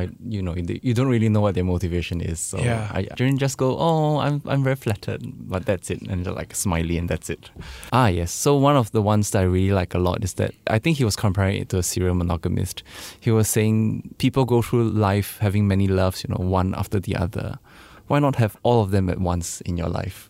I, 0.01 0.03
you 0.35 0.41
know, 0.41 0.55
you 0.87 0.93
don't 0.93 1.09
really 1.15 1.29
know 1.29 1.41
what 1.41 1.55
their 1.55 1.65
motivation 1.75 2.21
is. 2.21 2.39
So 2.39 2.57
Yeah. 2.57 2.89
I 2.99 3.01
didn't 3.19 3.39
just 3.45 3.57
go, 3.57 3.69
oh, 3.77 4.17
I'm 4.25 4.41
I'm 4.51 4.63
very 4.63 4.75
flattered, 4.85 5.21
but 5.53 5.65
that's 5.65 5.89
it, 5.93 6.01
and 6.09 6.23
just 6.25 6.35
like 6.41 6.55
smiley, 6.55 6.97
and 6.97 7.09
that's 7.09 7.29
it. 7.29 7.43
Ah, 7.91 8.07
yes. 8.19 8.31
So 8.31 8.49
one 8.69 8.77
of 8.77 8.87
the 8.91 9.01
ones 9.01 9.31
that 9.31 9.39
I 9.45 9.47
really 9.57 9.73
like 9.81 9.93
a 9.99 9.99
lot 9.99 10.23
is 10.23 10.33
that 10.35 10.51
I 10.75 10.79
think 10.79 10.97
he 10.97 11.05
was 11.09 11.15
comparing 11.15 11.57
it 11.61 11.67
to 11.69 11.77
a 11.77 11.83
serial 11.83 12.15
monogamist. 12.15 12.83
He 13.19 13.31
was 13.31 13.47
saying 13.49 14.15
people 14.23 14.45
go 14.45 14.61
through 14.61 14.89
life 15.09 15.37
having 15.41 15.67
many 15.67 15.87
loves, 15.87 16.23
you 16.23 16.29
know, 16.33 16.43
one 16.61 16.73
after 16.75 16.99
the 16.99 17.15
other. 17.25 17.59
Why 18.07 18.19
not 18.19 18.35
have 18.35 18.57
all 18.63 18.81
of 18.81 18.91
them 18.91 19.09
at 19.09 19.19
once 19.19 19.61
in 19.61 19.77
your 19.77 19.89
life, 19.89 20.29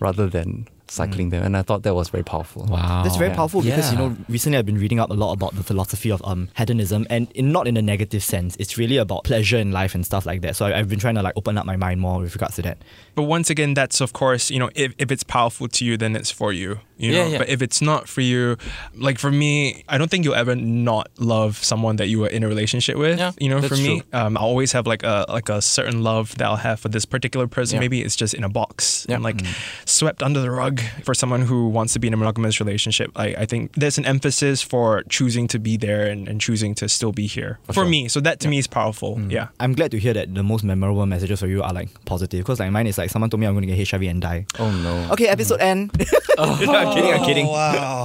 rather 0.00 0.26
than 0.28 0.66
cycling 0.88 1.30
them? 1.30 1.44
And 1.44 1.56
I 1.56 1.62
thought 1.62 1.82
that 1.84 1.94
was 1.94 2.08
very 2.08 2.24
powerful. 2.24 2.64
Wow, 2.64 3.02
That's 3.04 3.16
very 3.16 3.30
yeah. 3.30 3.36
powerful 3.36 3.62
because 3.62 3.92
you 3.92 3.98
know 3.98 4.16
recently 4.28 4.58
I've 4.58 4.66
been 4.66 4.78
reading 4.78 4.98
up 4.98 5.10
a 5.10 5.14
lot 5.14 5.32
about 5.32 5.54
the 5.54 5.62
philosophy 5.62 6.10
of 6.10 6.20
um 6.24 6.48
hedonism 6.56 7.06
and 7.08 7.30
in, 7.32 7.52
not 7.52 7.68
in 7.68 7.76
a 7.76 7.82
negative 7.82 8.22
sense. 8.24 8.56
It's 8.56 8.76
really 8.76 8.96
about 8.96 9.22
pleasure 9.24 9.56
in 9.58 9.70
life 9.72 9.94
and 9.94 10.04
stuff 10.04 10.26
like 10.26 10.40
that. 10.42 10.56
So 10.56 10.66
I, 10.66 10.78
I've 10.78 10.88
been 10.88 10.98
trying 10.98 11.14
to 11.14 11.22
like 11.22 11.34
open 11.36 11.56
up 11.58 11.66
my 11.66 11.76
mind 11.76 12.00
more 12.00 12.20
with 12.20 12.34
regards 12.34 12.56
to 12.56 12.62
that. 12.62 12.78
But 13.14 13.22
once 13.24 13.50
again, 13.50 13.74
that's 13.74 14.00
of 14.00 14.12
course, 14.12 14.50
you 14.50 14.58
know, 14.58 14.70
if, 14.74 14.94
if 14.98 15.12
it's 15.12 15.22
powerful 15.22 15.68
to 15.68 15.84
you, 15.84 15.96
then 15.96 16.16
it's 16.16 16.30
for 16.32 16.52
you. 16.52 16.80
You 17.00 17.12
Yeah, 17.12 17.24
know, 17.24 17.30
yeah. 17.30 17.38
but 17.38 17.48
if 17.48 17.62
it's 17.62 17.80
not 17.82 18.08
for 18.08 18.20
you, 18.20 18.56
like 18.94 19.18
for 19.18 19.30
me, 19.30 19.84
I 19.88 19.98
don't 19.98 20.10
think 20.10 20.24
you'll 20.24 20.34
ever 20.34 20.54
not 20.54 21.08
love 21.18 21.56
someone 21.56 21.96
that 21.96 22.08
you 22.08 22.20
were 22.20 22.28
in 22.28 22.42
a 22.42 22.48
relationship 22.48 22.96
with. 22.96 23.18
Yeah, 23.18 23.32
you 23.38 23.48
know, 23.48 23.60
for 23.62 23.74
me, 23.76 24.02
um, 24.12 24.36
I 24.36 24.40
always 24.40 24.72
have 24.72 24.86
like 24.86 25.02
a 25.02 25.24
like 25.28 25.48
a 25.48 25.60
certain 25.62 26.02
love 26.02 26.36
that 26.38 26.46
I'll 26.46 26.56
have 26.56 26.80
for 26.80 26.88
this 26.88 27.04
particular 27.04 27.46
person. 27.46 27.76
Yeah. 27.76 27.80
Maybe 27.80 28.02
it's 28.02 28.16
just 28.16 28.34
in 28.34 28.44
a 28.44 28.48
box 28.48 29.06
Yeah. 29.08 29.16
and 29.16 29.24
like 29.24 29.40
swept 29.84 30.22
under 30.22 30.40
the 30.40 30.50
rug 30.50 30.80
for 31.04 31.14
someone 31.14 31.42
who 31.42 31.68
wants 31.68 31.92
to 31.94 31.98
be 31.98 32.06
in 32.08 32.14
a 32.14 32.16
monogamous 32.16 32.60
relationship. 32.60 33.10
I, 33.16 33.28
I 33.42 33.46
think 33.46 33.72
there's 33.74 33.98
an 33.98 34.04
emphasis 34.06 34.62
for 34.62 35.02
choosing 35.08 35.48
to 35.48 35.58
be 35.58 35.76
there 35.76 36.06
and, 36.06 36.28
and 36.28 36.40
choosing 36.40 36.74
to 36.76 36.88
still 36.88 37.12
be 37.12 37.26
here 37.26 37.58
for, 37.66 37.72
sure. 37.74 37.84
me. 37.86 38.08
So 38.08 38.20
that 38.20 38.40
to 38.40 38.48
me 38.48 38.58
is 38.58 38.66
powerful. 38.66 39.20
Yeah. 39.28 39.48
I'm 39.58 39.74
glad 39.74 39.90
to 39.92 39.98
hear 39.98 40.12
that 40.14 40.34
the 40.34 40.42
most 40.42 40.64
memorable 40.64 41.06
messages 41.06 41.40
for 41.40 41.46
you 41.46 41.62
are 41.62 41.72
like 41.72 41.88
positive 42.04 42.40
because 42.40 42.60
like 42.60 42.70
mine 42.70 42.86
is 42.86 42.98
like 42.98 43.10
someone 43.10 43.30
told 43.30 43.40
me 43.40 43.46
I'm 43.46 43.54
going 43.54 43.66
to 43.66 43.74
get 43.74 43.88
HIV 43.88 44.02
and 44.02 44.20
die. 44.20 44.46
Oh 44.58 44.70
no. 44.70 45.12
Okay, 45.12 45.28
episode 45.28 45.60
end. 45.60 45.90
I'm 46.48 46.94
kidding. 46.94 47.12
I'm 47.12 47.24
kidding. 47.24 47.46
Wow. 47.46 48.04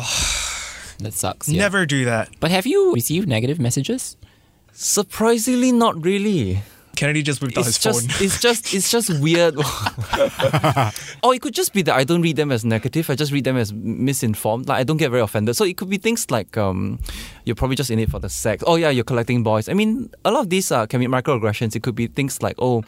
that 0.99 1.13
sucks. 1.13 1.49
yeah. 1.49 1.61
Never 1.61 1.85
do 1.85 2.05
that. 2.05 2.29
But 2.39 2.51
have 2.51 2.65
you 2.65 2.93
received 2.93 3.27
negative 3.27 3.59
messages? 3.59 4.17
Surprisingly, 4.73 5.71
not 5.71 6.03
really. 6.03 6.61
Kennedy 6.95 7.23
just 7.23 7.41
whipped 7.41 7.57
out 7.57 7.65
his 7.65 7.75
It's 7.75 7.83
just, 7.83 8.11
phone. 8.11 8.25
it's 8.25 8.39
just, 8.41 8.73
it's 8.73 8.89
just 8.89 9.19
weird. 9.21 9.55
or 11.23 11.35
it 11.35 11.41
could 11.41 11.53
just 11.53 11.73
be 11.73 11.81
that 11.83 11.95
I 11.95 12.03
don't 12.03 12.21
read 12.21 12.37
them 12.37 12.51
as 12.51 12.63
negative. 12.63 13.09
I 13.09 13.15
just 13.15 13.31
read 13.31 13.43
them 13.43 13.57
as 13.57 13.73
misinformed. 13.73 14.67
Like 14.69 14.79
I 14.79 14.83
don't 14.83 14.97
get 14.97 15.11
very 15.11 15.21
offended. 15.21 15.55
So 15.55 15.65
it 15.65 15.75
could 15.77 15.89
be 15.89 15.97
things 15.97 16.31
like 16.31 16.57
um, 16.57 16.99
you're 17.43 17.55
probably 17.55 17.75
just 17.75 17.91
in 17.91 17.99
it 17.99 18.09
for 18.09 18.19
the 18.19 18.29
sex. 18.29 18.63
Oh 18.65 18.75
yeah, 18.75 18.89
you're 18.89 19.03
collecting 19.03 19.43
boys. 19.43 19.67
I 19.67 19.73
mean, 19.73 20.09
a 20.23 20.31
lot 20.31 20.41
of 20.41 20.49
these 20.49 20.71
uh, 20.71 20.85
can 20.87 20.99
be 21.01 21.07
microaggressions. 21.07 21.75
It 21.75 21.83
could 21.83 21.95
be 21.95 22.07
things 22.07 22.41
like 22.41 22.55
oh. 22.59 22.83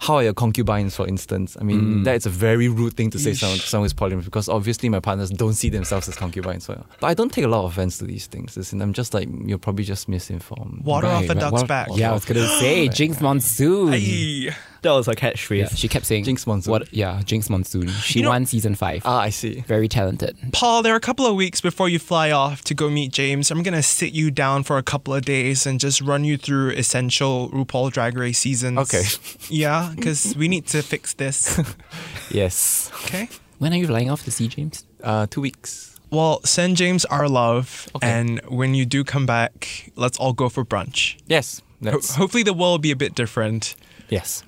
How 0.00 0.14
are 0.16 0.22
your 0.24 0.32
concubines, 0.32 0.96
for 0.96 1.06
instance? 1.06 1.56
I 1.60 1.62
mean, 1.62 1.80
mm. 1.80 2.04
that 2.04 2.16
is 2.16 2.24
a 2.24 2.30
very 2.30 2.68
rude 2.68 2.94
thing 2.94 3.10
to 3.10 3.18
say 3.18 3.32
to 3.32 3.36
someone, 3.36 3.58
to 3.58 3.66
someone 3.66 3.84
who's 3.84 3.92
polyamorous 3.92 4.24
because 4.24 4.48
obviously 4.48 4.88
my 4.88 4.98
partners 4.98 5.28
don't 5.28 5.52
see 5.52 5.68
themselves 5.68 6.08
as 6.08 6.16
concubines. 6.16 6.64
So, 6.64 6.82
but 7.00 7.06
I 7.08 7.14
don't 7.14 7.30
take 7.30 7.44
a 7.44 7.48
lot 7.48 7.64
of 7.66 7.72
offense 7.72 7.98
to 7.98 8.04
these 8.06 8.26
things. 8.26 8.56
Listen, 8.56 8.80
I'm 8.80 8.94
just 8.94 9.12
like, 9.12 9.28
you're 9.44 9.58
probably 9.58 9.84
just 9.84 10.08
misinformed. 10.08 10.84
Water 10.84 11.06
off 11.06 11.20
Right, 11.20 11.28
the 11.28 11.34
right. 11.34 11.40
duck's 11.40 11.52
What- 11.52 11.68
back. 11.68 11.88
Yeah, 11.94 12.10
I 12.10 12.14
was 12.14 12.24
gonna 12.24 12.46
say 12.60 12.88
Jinkx 12.88 13.20
Monsoon. 13.20 13.92
Ay. 13.92 14.56
That 14.82 14.92
was 14.92 15.06
her 15.06 15.12
catchphrase. 15.12 15.58
Yeah, 15.58 15.68
she 15.68 15.88
kept 15.88 16.06
saying 16.06 16.24
Jinkx 16.24 16.46
Monsoon. 16.46 16.70
What? 16.70 16.92
Yeah, 16.92 17.20
Jinkx 17.24 17.50
Monsoon. 17.50 17.88
She 17.88 18.20
You 18.20 18.22
know- 18.24 18.30
won 18.30 18.46
season 18.46 18.74
five. 18.74 19.02
Ah, 19.04 19.20
I 19.20 19.30
see. 19.30 19.60
Very 19.66 19.88
talented. 19.88 20.36
Paul, 20.52 20.82
there 20.82 20.92
are 20.94 20.96
a 20.96 21.00
couple 21.00 21.26
of 21.26 21.34
weeks 21.36 21.60
before 21.60 21.88
you 21.88 21.98
fly 21.98 22.30
off 22.30 22.62
to 22.64 22.74
go 22.74 22.88
meet 22.88 23.12
James. 23.12 23.50
I'm 23.50 23.62
gonna 23.62 23.82
sit 23.82 24.12
you 24.12 24.30
down 24.30 24.62
for 24.62 24.78
a 24.78 24.82
couple 24.82 25.12
of 25.14 25.24
days 25.24 25.66
and 25.66 25.78
just 25.80 26.00
run 26.00 26.24
you 26.24 26.36
through 26.38 26.70
essential 26.70 27.50
RuPaul 27.50 27.92
Drag 27.92 28.16
Race 28.16 28.38
seasons. 28.38 28.78
Okay. 28.78 29.04
Yeah, 29.50 29.92
because 29.96 30.34
we 30.36 30.48
need 30.48 30.66
to 30.68 30.82
fix 30.82 31.12
this. 31.14 31.60
Yes. 32.30 32.90
Okay. 33.04 33.28
When 33.58 33.72
are 33.72 33.76
you 33.76 33.86
flying 33.86 34.10
off 34.10 34.24
to 34.24 34.30
see 34.30 34.48
James? 34.48 34.84
Uh, 35.02 35.26
two 35.28 35.40
weeks. 35.40 35.98
Well, 36.10 36.40
send 36.44 36.76
James 36.76 37.04
our 37.04 37.28
love, 37.28 37.88
Okay. 37.94 38.08
and 38.10 38.40
when 38.48 38.74
you 38.74 38.84
do 38.84 39.04
come 39.04 39.26
back, 39.26 39.90
let's 39.96 40.18
all 40.18 40.32
go 40.32 40.48
for 40.48 40.64
brunch. 40.64 41.16
Yes. 41.26 41.60
Ho- 41.84 41.90
That's 41.92 42.14
hopefully, 42.16 42.42
the 42.42 42.52
world 42.52 42.72
will 42.72 42.78
be 42.78 42.90
a 42.90 42.96
bit 42.96 43.14
different. 43.14 43.74
Yes. 44.10 44.42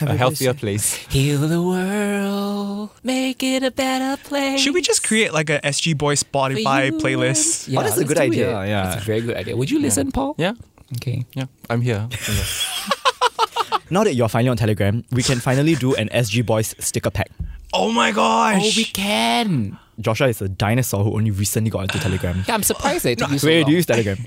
a 0.00 0.16
healthier 0.16 0.54
place. 0.54 0.94
Heal 1.10 1.40
the 1.48 1.60
world, 1.62 2.90
make 3.02 3.42
it 3.42 3.62
a 3.62 3.70
better 3.70 4.20
place. 4.22 4.60
Should 4.60 4.74
we 4.74 4.80
just 4.82 5.02
create 5.06 5.32
like 5.32 5.50
a 5.50 5.60
SG 5.60 5.96
Boy 5.98 6.14
Spotify 6.14 6.90
For 6.90 6.98
playlist? 6.98 7.68
Yeah, 7.68 7.80
Oh, 7.80 7.82
that's 7.82 7.98
a 7.98 8.04
good 8.04 8.18
idea, 8.18 8.60
it. 8.62 8.68
yeah. 8.68 8.82
That's 8.84 9.02
a 9.02 9.04
very 9.04 9.20
good 9.20 9.36
idea. 9.36 9.56
Would 9.56 9.70
you 9.70 9.80
listen, 9.80 10.12
Paul? 10.12 10.34
Yeah. 10.38 10.52
Okay. 10.96 11.24
Yeah. 11.34 11.46
I'm 11.68 11.80
here. 11.82 12.08
Now 13.90 14.04
that 14.04 14.14
you're 14.14 14.28
finally 14.28 14.50
on 14.50 14.58
Telegram, 14.58 15.02
we 15.12 15.22
can 15.22 15.40
finally 15.40 15.74
do 15.74 15.94
an 15.94 16.10
SG 16.10 16.44
Boys 16.44 16.74
sticker 16.78 17.10
pack. 17.10 17.30
Oh 17.72 17.90
my 17.90 18.12
gosh! 18.12 18.60
Oh, 18.62 18.70
we 18.76 18.84
can. 18.84 19.78
Joshua 19.98 20.28
is 20.28 20.42
a 20.42 20.48
dinosaur 20.48 21.02
who 21.04 21.14
only 21.14 21.30
recently 21.30 21.70
got 21.70 21.84
into 21.84 21.98
Telegram. 22.06 22.44
Yeah, 22.46 22.52
I'm 22.54 22.62
surprised 22.62 23.04
that 23.06 23.12
it 23.12 23.18
took 23.18 23.30
you 23.30 23.38
so 23.38 23.46
Wait, 23.46 23.60
long. 23.60 23.64
do 23.66 23.70
you 23.72 23.76
use 23.76 23.86
Telegram? 23.86 24.18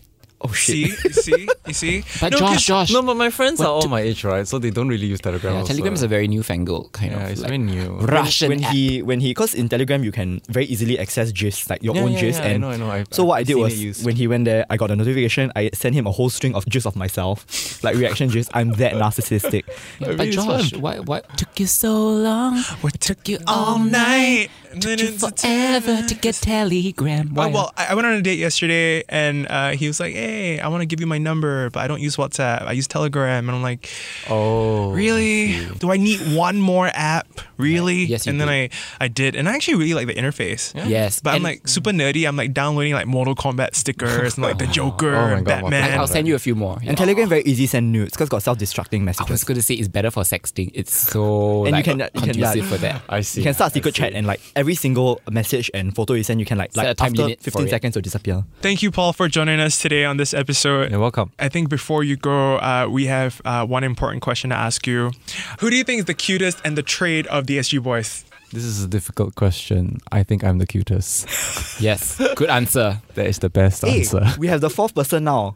Oh 0.43 0.51
see, 0.53 0.87
shit. 0.89 1.03
you 1.03 1.11
see, 1.13 1.47
you 1.67 1.73
see. 1.73 2.03
But 2.21 2.31
No, 2.33 2.37
Josh, 2.39 2.65
Josh. 2.65 2.91
no, 2.91 3.01
but 3.01 3.15
my 3.15 3.29
friends 3.29 3.59
What 3.59 3.67
are 3.67 3.73
all 3.73 3.87
my 3.87 4.01
age, 4.01 4.23
right? 4.23 4.47
So 4.47 4.57
they 4.59 4.71
don't 4.71 4.87
really 4.89 5.05
use 5.07 5.21
Telegram. 5.21 5.53
yeah. 5.55 5.63
Telegram 5.63 5.93
is 5.93 6.01
a 6.03 6.07
very 6.07 6.27
newfangled 6.27 6.91
kind 6.93 7.11
yeah, 7.11 7.17
of 7.17 7.23
Yeah, 7.23 7.29
it's 7.31 7.41
like 7.41 7.49
very 7.49 7.57
new. 7.59 7.97
Russian 7.99 8.49
when 8.49 8.63
app. 8.63 8.73
he 8.73 9.01
when 9.01 9.19
he 9.19 9.29
because 9.31 9.53
in 9.53 9.69
Telegram 9.69 10.03
you 10.03 10.11
can 10.11 10.41
very 10.49 10.65
easily 10.65 10.97
access 10.99 11.31
GIFs 11.31 11.69
like 11.69 11.83
your 11.83 11.95
Yeah, 11.95 12.01
own 12.03 12.11
yeah, 12.13 12.21
GIFs 12.21 12.37
yeah, 12.39 12.43
I 12.45 12.47
and 12.49 12.61
know, 12.61 12.69
I 12.71 12.77
know. 12.77 12.89
I've- 12.89 13.07
so 13.11 13.23
what 13.23 13.35
I 13.35 13.39
I've 13.41 13.47
did 13.47 13.55
was 13.55 14.03
when 14.03 14.15
he 14.15 14.27
went 14.27 14.45
there 14.45 14.65
I 14.69 14.77
got 14.77 14.89
a 14.91 14.95
notification 14.95 15.51
I 15.55 15.69
sent 15.73 15.93
him 15.95 16.07
a 16.07 16.11
whole 16.11 16.29
string 16.29 16.55
of 16.55 16.65
GIFs 16.65 16.85
of 16.85 16.95
myself 16.95 17.45
like 17.83 17.95
reaction 17.95 18.29
GIFs 18.29 18.49
I'm 18.53 18.71
that 18.81 18.93
narcissistic 18.93 19.63
but 19.99 20.29
Josh, 20.31 20.73
why 20.73 20.99
what 20.99 21.37
took 21.37 21.59
you 21.59 21.67
so 21.67 21.93
long? 22.09 22.57
What 22.81 22.99
took 22.99 23.27
you 23.29 23.37
all 23.47 23.77
night? 23.79 24.49
And 24.71 24.81
Took 24.81 24.89
then 24.97 24.99
you 24.99 25.13
it's- 25.13 25.41
forever 25.41 26.07
to 26.07 26.15
get 26.15 26.35
Telegram. 26.35 27.27
Oh, 27.31 27.33
Why? 27.33 27.47
well, 27.47 27.71
I 27.77 27.87
I 27.91 27.93
went 27.95 28.07
on 28.07 28.13
a 28.13 28.21
date 28.21 28.39
yesterday 28.39 29.03
and 29.09 29.47
uh, 29.49 29.71
he 29.71 29.87
was 29.87 29.99
like, 29.99 30.13
hey, 30.13 30.59
I 30.59 30.67
want 30.69 30.81
to 30.81 30.85
give 30.85 30.99
you 31.01 31.07
my 31.07 31.17
number, 31.17 31.69
but 31.71 31.81
I 31.81 31.87
don't 31.87 31.99
use 32.01 32.15
WhatsApp. 32.15 32.61
I 32.63 32.71
use 32.71 32.87
Telegram. 32.87 33.47
And 33.49 33.55
I'm 33.55 33.61
like, 33.61 33.89
Oh. 34.29 34.91
really? 34.91 35.65
Do 35.79 35.91
I 35.91 35.97
need 35.97 36.19
one 36.35 36.59
more 36.61 36.87
app? 36.93 37.27
Really? 37.57 38.05
Yes, 38.05 38.25
you 38.25 38.31
And 38.31 38.39
then. 38.41 38.49
I, 38.49 38.69
I 38.99 39.07
did. 39.07 39.35
And 39.35 39.47
I 39.49 39.53
actually 39.55 39.75
really 39.75 39.93
like 39.93 40.07
the 40.07 40.15
interface. 40.15 40.73
yes, 40.87 41.19
But 41.19 41.35
I'm 41.35 41.43
like 41.43 41.67
super 41.67 41.91
nerdy. 41.91 42.27
I'm 42.27 42.35
like 42.37 42.53
downloading 42.53 42.93
like 42.93 43.07
Mortal 43.07 43.35
Kombat 43.35 43.75
stickers 43.75 44.37
and 44.37 44.45
like 44.45 44.57
the 44.57 44.67
Joker 44.79 45.13
Oh 45.15 45.35
and 45.35 45.45
God, 45.45 45.61
Batman. 45.63 45.91
I, 45.91 45.99
will 45.99 46.07
send 46.07 46.27
you 46.27 46.35
a 46.35 46.39
few 46.39 46.55
more. 46.55 46.79
and 46.85 46.97
Telegram 46.97 47.27
very 47.29 47.43
easy 47.43 47.67
send 47.67 47.91
nudes 47.91 48.11
because 48.13 48.25
it's 48.27 48.31
got 48.31 48.43
self-destructing 48.43 49.01
messages. 49.01 49.29
I 49.29 49.31
messages 49.31 49.31
was 49.33 49.43
going 49.43 49.55
to 49.57 49.61
say 49.61 49.73
it's 49.75 49.87
better 49.89 50.11
for 50.11 50.23
sexting. 50.23 50.71
It's 50.73 50.95
so 50.95 51.65
And 51.65 51.67
you 51.67 51.71
like, 51.73 51.85
can- 51.85 51.99
you 51.99 52.09
can, 52.13 52.21
conducive 52.31 52.55
yeah. 52.63 52.69
for 52.69 52.77
that. 52.77 53.01
I 53.09 53.21
see. 53.21 53.41
you 53.41 53.43
can 53.45 53.53
start 53.53 53.73
secret 53.73 53.95
see. 53.95 54.01
chat 54.01 54.13
and 54.13 54.25
like 54.25 54.39
every 54.61 54.75
single 54.75 55.19
message 55.39 55.71
and 55.73 55.95
photo 55.95 56.13
you 56.13 56.23
send 56.23 56.39
you 56.39 56.45
can 56.45 56.57
like 56.63 56.71
Set 56.71 56.83
like 56.83 56.91
a 56.91 56.93
time 56.93 57.13
after 57.13 57.23
limit 57.23 57.39
for 57.39 57.45
15 57.45 57.65
it. 57.65 57.69
seconds 57.71 57.95
will 57.95 58.03
disappear 58.09 58.43
Thank 58.61 58.83
you, 58.83 58.91
Paul, 58.91 59.11
for 59.11 59.27
joining 59.27 59.59
us 59.59 59.79
today 59.79 60.05
on 60.05 60.17
this 60.17 60.35
episode. 60.35 60.91
You're 60.91 60.99
welcome. 60.99 61.31
I 61.39 61.49
think 61.49 61.69
before 61.69 62.03
you 62.03 62.15
go, 62.15 62.57
uh, 62.57 62.87
we 62.87 63.07
have 63.07 63.41
uh, 63.43 63.65
one 63.65 63.83
important 63.83 64.21
question 64.21 64.51
to 64.51 64.55
ask 64.55 64.85
you. 64.85 65.11
Who 65.59 65.71
do 65.71 65.75
you 65.75 65.83
think 65.83 65.97
is 66.01 66.05
the 66.05 66.13
cutest 66.13 66.61
and 66.63 66.77
the 66.77 66.83
trade 66.83 67.25
of 67.27 67.47
the 67.47 67.57
SG 67.57 67.81
boys? 67.81 68.23
This 68.53 68.63
is 68.63 68.83
a 68.83 68.87
difficult 68.87 69.33
question. 69.33 69.97
I 70.11 70.21
think 70.21 70.43
I'm 70.43 70.59
the 70.59 70.67
cutest. 70.67 71.27
Yes, 71.81 72.21
good 72.35 72.51
answer. 72.51 73.01
That 73.15 73.25
is 73.25 73.39
the 73.39 73.49
best 73.49 73.83
hey 73.83 74.01
answer. 74.01 74.23
we 74.37 74.47
have 74.47 74.61
the 74.61 74.69
fourth 74.69 74.93
person 74.93 75.23
now 75.23 75.55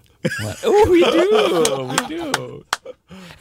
oh, 0.64 0.88
we 0.90 1.04
do. 1.04 2.08
we 2.10 2.32
do. 2.32 2.66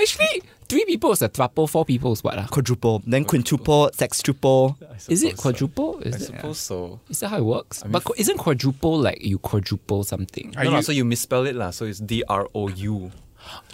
Actually, 0.00 0.42
three 0.68 0.84
people 0.84 1.12
is 1.12 1.22
a 1.22 1.28
throuple, 1.28 1.68
four 1.68 1.84
people 1.84 2.12
is 2.12 2.22
what? 2.24 2.38
ah? 2.38 2.46
quadruple 2.50 3.02
then 3.06 3.24
quintuple 3.24 3.90
sextuple 3.94 4.76
Is 5.08 5.22
it 5.22 5.36
quadruple? 5.36 6.00
I 6.04 6.08
Is, 6.08 6.14
it, 6.16 6.24
suppose 6.26 6.58
so. 6.58 7.00
is 7.08 7.20
that 7.20 7.28
how 7.28 7.38
it 7.38 7.44
works? 7.44 7.82
but 7.86 8.04
qu- 8.04 8.14
isn't 8.16 8.38
quadruple 8.38 8.98
like 8.98 9.22
you 9.24 9.38
quadruple 9.38 10.04
something? 10.04 10.54
Are 10.56 10.64
no, 10.64 10.70
no, 10.70 10.76
you- 10.78 10.82
so 10.82 10.92
you 10.92 11.04
misspell 11.04 11.46
it 11.46 11.54
lah. 11.54 11.70
So 11.70 11.84
it's 11.86 12.00
D 12.00 12.22
R 12.28 12.48
O 12.54 12.68
U. 12.68 13.10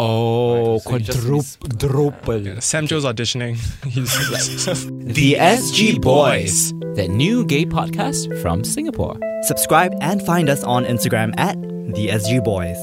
Oh, 0.01 0.73
Right, 0.73 0.83
so 0.83 0.91
you 0.97 0.99
just 0.99 1.61
quadruple. 1.61 2.61
Sam 2.61 2.89
Joe's 2.89 3.05
auditioning. 3.05 3.55
He's 3.87 4.11
the 5.15 5.35
SG 5.39 6.01
Boys 6.03 6.73
The 6.97 7.07
new 7.07 7.45
gay 7.47 7.65
podcast 7.67 8.27
from 8.43 8.65
Singapore. 8.65 9.15
subscribe 9.45 9.95
and 10.01 10.21
find 10.27 10.49
us 10.51 10.65
on 10.65 10.85
Instagram 10.85 11.33
at 11.39 11.55
the 11.95 12.09
SG 12.09 12.43
Boys 12.43 12.77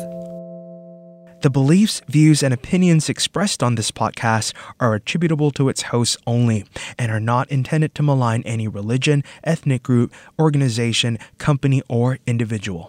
The 1.47 1.51
beliefs, 1.51 2.01
views, 2.09 2.43
and 2.43 2.53
opinions 2.53 3.07
expressed 3.07 3.63
on 3.63 3.75
this 3.75 3.89
podcast 3.89 4.51
are 4.81 4.95
attributable 4.95 5.49
to 5.51 5.69
its 5.69 5.83
hosts 5.83 6.17
only 6.27 6.65
and 6.99 7.09
are 7.09 7.21
not 7.21 7.49
intended 7.49 7.95
to 7.95 8.03
malign 8.03 8.43
any 8.43 8.67
religion, 8.67 9.23
ethnic 9.45 9.81
group, 9.81 10.13
organization, 10.37 11.17
company, 11.37 11.81
or 11.87 12.19
individual. 12.27 12.85